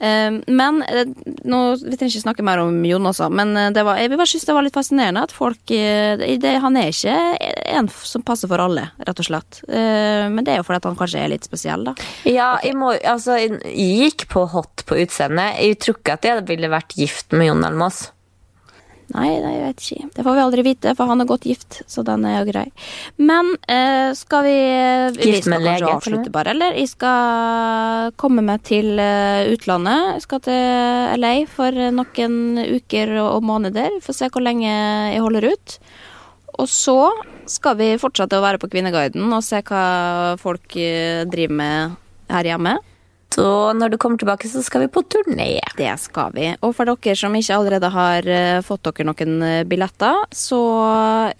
Eh, 0.00 0.30
Men 0.46 0.82
eh, 0.86 1.04
nå, 1.44 1.60
Vi 1.84 1.96
trenger 1.96 2.14
ikke 2.14 2.24
snakke 2.24 2.44
mer 2.46 2.62
om 2.62 2.78
Jon 2.88 3.08
også, 3.10 3.28
men 3.32 3.52
eh, 3.56 3.70
det 3.76 3.84
var, 3.86 4.00
jeg 4.00 4.12
bare 4.14 4.28
synes 4.30 4.46
det 4.48 4.56
var 4.56 4.64
litt 4.66 4.76
fascinerende 4.76 5.24
at 5.28 5.34
folk 5.36 5.72
eh, 5.76 6.16
det, 6.40 6.54
Han 6.64 6.78
er 6.80 6.88
ikke 6.90 7.16
en 7.76 7.90
som 8.04 8.24
passer 8.26 8.48
for 8.50 8.62
alle, 8.64 8.88
rett 9.06 9.20
og 9.20 9.26
slett. 9.26 9.60
Men 9.70 10.42
det 10.44 10.54
er 10.54 10.60
jo 10.60 10.64
fordi 10.66 10.88
han 10.88 10.98
kanskje 10.98 11.20
er 11.22 11.30
litt 11.32 11.46
spesiell, 11.46 11.84
da. 11.86 11.94
Ja, 12.28 12.52
jeg, 12.64 12.74
må, 12.78 12.92
altså, 12.98 13.36
jeg 13.38 13.60
gikk 13.70 14.26
på 14.32 14.46
hot 14.52 14.84
på 14.88 14.98
utseendet. 15.02 15.60
Jeg 15.60 15.78
tror 15.84 15.98
ikke 16.00 16.16
at 16.18 16.26
jeg 16.26 16.46
ville 16.48 16.72
vært 16.72 16.96
gift 16.98 17.36
med 17.36 17.50
Jon 17.50 17.66
Almaas. 17.68 18.08
Nei, 19.10 19.28
nei, 19.42 19.52
jeg 19.56 19.62
vet 19.64 19.84
ikke. 19.84 20.08
Det 20.14 20.24
får 20.26 20.36
vi 20.36 20.42
aldri 20.44 20.64
vite, 20.64 20.92
for 20.98 21.10
han 21.10 21.22
er 21.22 21.28
godt 21.28 21.46
gift, 21.48 21.80
så 21.90 22.04
den 22.06 22.26
er 22.28 22.36
jo 22.38 22.50
grei. 22.52 22.66
Men 23.18 23.54
eh, 23.66 24.12
skal 24.18 24.44
vi 24.46 24.58
Vi 25.16 25.32
Gift 25.32 25.48
med 25.50 25.64
lege, 25.64 25.82
og 25.88 25.96
avslutte 25.98 26.30
bare, 26.34 26.54
eller? 26.54 26.76
Jeg 26.78 26.92
skal 26.92 28.14
komme 28.20 28.44
meg 28.46 28.62
til 28.68 29.00
eh, 29.02 29.50
utlandet. 29.50 30.14
Jeg 30.14 30.26
skal 30.28 30.44
til 30.46 31.18
LA 31.18 31.34
for 31.50 31.80
noen 31.96 32.62
uker 32.78 33.16
og 33.24 33.42
måneder. 33.46 33.98
Får 34.04 34.20
se 34.20 34.30
hvor 34.30 34.46
lenge 34.46 34.70
jeg 34.70 35.24
holder 35.24 35.50
ut. 35.50 35.80
Og 36.60 36.68
så 36.70 36.98
skal 37.50 37.78
vi 37.80 37.94
fortsette 37.98 38.38
å 38.38 38.44
være 38.44 38.60
på 38.62 38.70
Kvinneguiden 38.70 39.26
og 39.32 39.42
se 39.46 39.62
hva 39.66 40.36
folk 40.40 40.76
eh, 40.78 41.26
driver 41.30 41.58
med 41.62 41.98
her 42.30 42.52
hjemme. 42.52 42.78
Så 43.30 43.46
når 43.78 43.92
du 43.92 43.96
kommer 44.00 44.18
tilbake, 44.18 44.48
så 44.50 44.62
skal 44.62 44.84
vi 44.84 44.88
på 44.90 45.04
turné. 45.06 45.60
Det 45.78 45.90
skal 46.02 46.32
vi. 46.34 46.48
Og 46.66 46.74
for 46.74 46.88
dere 46.88 47.14
som 47.14 47.34
ikke 47.38 47.54
allerede 47.54 47.90
har 47.94 48.26
eh, 48.26 48.58
fått 48.66 48.88
dere 48.88 49.06
noen 49.06 49.36
eh, 49.46 49.62
billetter, 49.70 50.24
så 50.34 50.58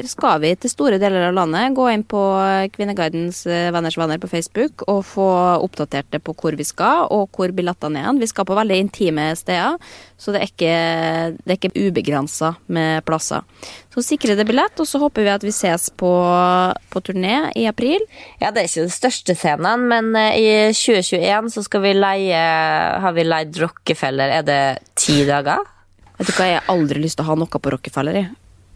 skal 0.07 0.38
vi 0.45 0.53
til 0.55 0.70
store 0.70 1.01
deler 1.03 1.26
av 1.28 1.34
landet 1.34 1.74
gå 1.74 1.88
inn 1.91 2.07
på 2.07 2.22
eh, 2.38 2.70
Venners 2.78 3.99
venner 3.99 4.22
på 4.22 4.30
Facebook 4.30 4.86
og 4.86 5.03
få 5.09 5.26
oppdatert 5.66 6.12
det 6.14 6.22
på 6.22 6.36
hvor 6.38 6.55
vi 6.55 6.66
skal, 6.68 7.09
og 7.11 7.34
hvor 7.34 7.51
billettene 7.57 8.05
er. 8.05 8.22
Vi 8.22 8.30
skal 8.30 8.47
på 8.47 8.59
veldig 8.59 8.78
intime 8.86 9.26
steder, 9.38 9.76
så 10.20 10.34
det 10.34 10.45
er 10.45 10.53
ikke, 10.53 10.74
det 11.43 11.59
ikke 11.59 11.74
ubegrensa 11.88 12.55
med 12.70 13.03
plasser. 13.09 13.43
Så 13.91 14.05
sikre 14.07 14.36
deg 14.38 14.47
billett, 14.47 14.78
og 14.78 14.86
så 14.86 15.01
håper 15.03 15.26
vi 15.26 15.32
at 15.32 15.43
vi 15.43 15.53
ses 15.55 15.88
på, 15.99 16.11
på 16.93 17.03
turné 17.03 17.51
i 17.59 17.66
april. 17.66 18.03
Ja, 18.38 18.53
det 18.55 18.62
er 18.62 18.68
ikke 18.68 18.84
den 18.86 18.95
største 18.95 19.34
scenen, 19.34 19.88
men 19.91 20.12
eh, 20.18 20.38
i 20.38 20.51
2021 20.76 21.51
så 21.57 21.64
skal 21.66 21.82
vi 21.82 21.97
leie 21.99 22.45
Har 23.03 23.16
vi 23.16 23.26
leid 23.26 23.59
Rockefeller, 23.59 24.36
er 24.38 24.47
det 24.47 24.61
ti 24.95 25.24
dager? 25.26 25.66
Vet 26.20 26.28
du 26.28 26.36
hva, 26.36 26.47
jeg 26.47 26.61
har 26.61 26.70
aldri 26.70 27.03
lyst 27.03 27.18
til 27.18 27.26
å 27.26 27.32
ha 27.32 27.38
noe 27.41 27.61
på 27.64 27.74
Rockefeller. 27.74 28.20
Jeg, 28.20 28.30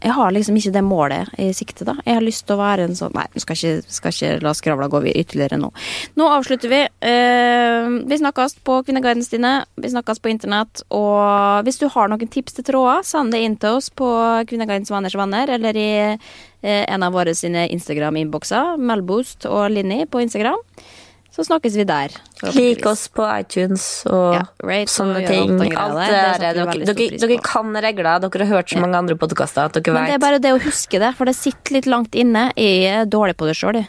jeg 0.05 0.13
har 0.13 0.33
liksom 0.35 0.57
ikke 0.59 0.73
det 0.75 0.83
målet 0.85 1.29
i 1.41 1.47
sikte, 1.57 1.85
da. 1.87 1.95
Jeg 2.05 2.19
har 2.19 2.23
lyst 2.25 2.43
til 2.45 2.55
å 2.55 2.61
være 2.61 2.85
en 2.85 2.97
sånn 2.97 3.13
Nei, 3.15 3.25
skal 3.41 3.57
ikke, 3.57 3.93
skal 3.95 4.13
ikke 4.13 4.43
la 4.43 4.51
skravla 4.53 4.89
gå 4.91 4.99
ytterligere 5.09 5.57
nå. 5.57 5.71
Nå 6.19 6.27
avslutter 6.29 6.69
vi. 6.69 6.81
Eh, 7.09 7.87
vi 8.05 8.19
snakkes 8.19 8.57
på 8.67 8.81
Kvinneguidens 8.85 9.31
dine. 9.31 9.53
Vi 9.81 9.89
snakkes 9.93 10.21
på 10.21 10.29
internett. 10.29 10.83
Og 10.93 11.65
hvis 11.65 11.79
du 11.81 11.87
har 11.89 12.11
noen 12.11 12.29
tips 12.31 12.57
til 12.57 12.67
tråder, 12.67 13.05
send 13.07 13.33
det 13.33 13.41
inn 13.45 13.57
til 13.61 13.79
oss 13.79 13.89
på 13.89 14.09
Kvinneguidens 14.49 14.93
venners 14.93 15.17
venner, 15.17 15.55
eller 15.57 15.79
i 15.79 15.89
eh, 16.13 16.83
en 16.83 17.07
av 17.07 17.15
våre 17.15 17.33
sine 17.37 17.65
Instagram-innbokser. 17.73 18.75
Melboost 18.77 19.49
og 19.49 19.71
Linni 19.73 20.03
på 20.05 20.21
Instagram. 20.27 20.61
Så 21.35 21.43
snakkes 21.43 21.73
vi 21.75 21.83
der. 21.83 22.13
Lik 22.55 22.85
oss 22.87 23.09
på 23.11 23.25
iTunes 23.27 23.83
og 24.07 24.37
Ja, 24.37 24.43
rate 24.63 24.87
sånne 24.93 25.19
og 25.19 25.27
ting. 25.27 25.51
alt 25.59 25.75
Alt 25.75 25.97
det 25.99 26.05
Det 26.07 26.15
der. 26.15 26.33
setter 26.33 26.53
Dere, 26.55 26.95
dere, 26.95 27.19
dere 27.27 27.37
kan 27.43 27.73
regler. 27.83 28.19
Dere 28.23 28.45
har 28.47 28.55
hørt 28.55 28.69
så 28.71 28.79
mange 28.79 28.95
andre 29.01 29.15
podkaster 29.19 29.65
at 29.67 29.73
dere 29.75 29.93
Men 29.97 30.05
det 30.07 30.13
er 30.15 30.23
bare 30.23 30.39
det 30.39 30.53
å 30.55 30.61
huske 30.63 30.97
det, 30.99 31.13
for 31.17 31.25
det 31.27 31.35
sitter 31.35 31.73
litt 31.75 31.85
langt 31.91 32.15
inne. 32.15 32.53
Jeg 32.55 32.87
er 32.87 33.05
dårlig 33.05 33.35
på 33.35 33.45
det 33.49 33.55
sjøl, 33.59 33.81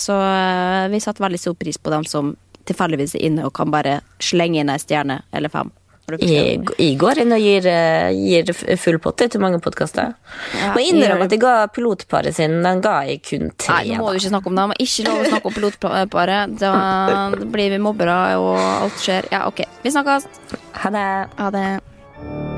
så 0.00 0.16
eh, 0.16 0.88
vi 0.88 1.00
satte 1.04 1.20
veldig 1.20 1.38
stor 1.38 1.54
pris 1.60 1.76
på 1.76 1.90
dem 1.92 2.04
som 2.08 2.36
tilfeldigvis 2.64 3.14
er 3.16 3.24
inne 3.28 3.44
og 3.44 3.52
kan 3.56 3.70
bare 3.70 4.00
slenge 4.20 4.60
inn 4.60 4.70
ei 4.72 4.78
stjerne 4.80 5.22
eller 5.32 5.48
fem. 5.52 5.70
Jeg 6.16 6.94
går 6.98 7.20
inn 7.22 7.34
og 7.36 7.42
gir, 7.42 7.66
eh, 7.68 8.10
gir 8.16 8.52
full 8.80 8.98
potte 8.98 9.28
til 9.28 9.42
mange 9.42 9.60
podkaster. 9.60 10.14
Ja, 10.56 10.72
Må 10.72 10.80
innrømme 10.80 11.26
at 11.28 11.34
jeg 11.34 11.42
ga 11.42 11.66
pilotparet 11.68 12.34
sin 12.34 12.62
Den 12.62 12.80
ga 12.80 13.02
jeg 13.04 13.20
kun 13.22 13.50
tre. 13.56 13.74
Nei, 13.84 13.92
nå 13.92 14.00
må 14.00 14.08
da. 14.08 14.12
du 14.16 14.22
ikke 14.22 14.32
snakke 14.32 14.48
om 14.52 14.56
det. 14.56 14.68
Må 14.72 14.78
ikke 14.80 15.08
lov 15.08 15.20
å 15.20 15.28
snakke 15.28 15.50
om 15.52 15.58
pilotparet. 15.58 16.58
Da 16.58 16.72
blir 17.44 17.70
vi 17.76 17.78
mobbere, 17.78 18.18
og 18.40 18.56
alt 18.58 19.04
skjer. 19.04 19.28
Ja, 19.32 19.46
ok. 19.48 19.64
Vi 19.84 19.92
snakkes. 19.92 20.28
Ha 20.84 20.90
det. 20.96 21.08
Ha 21.36 21.50
det. 21.50 22.57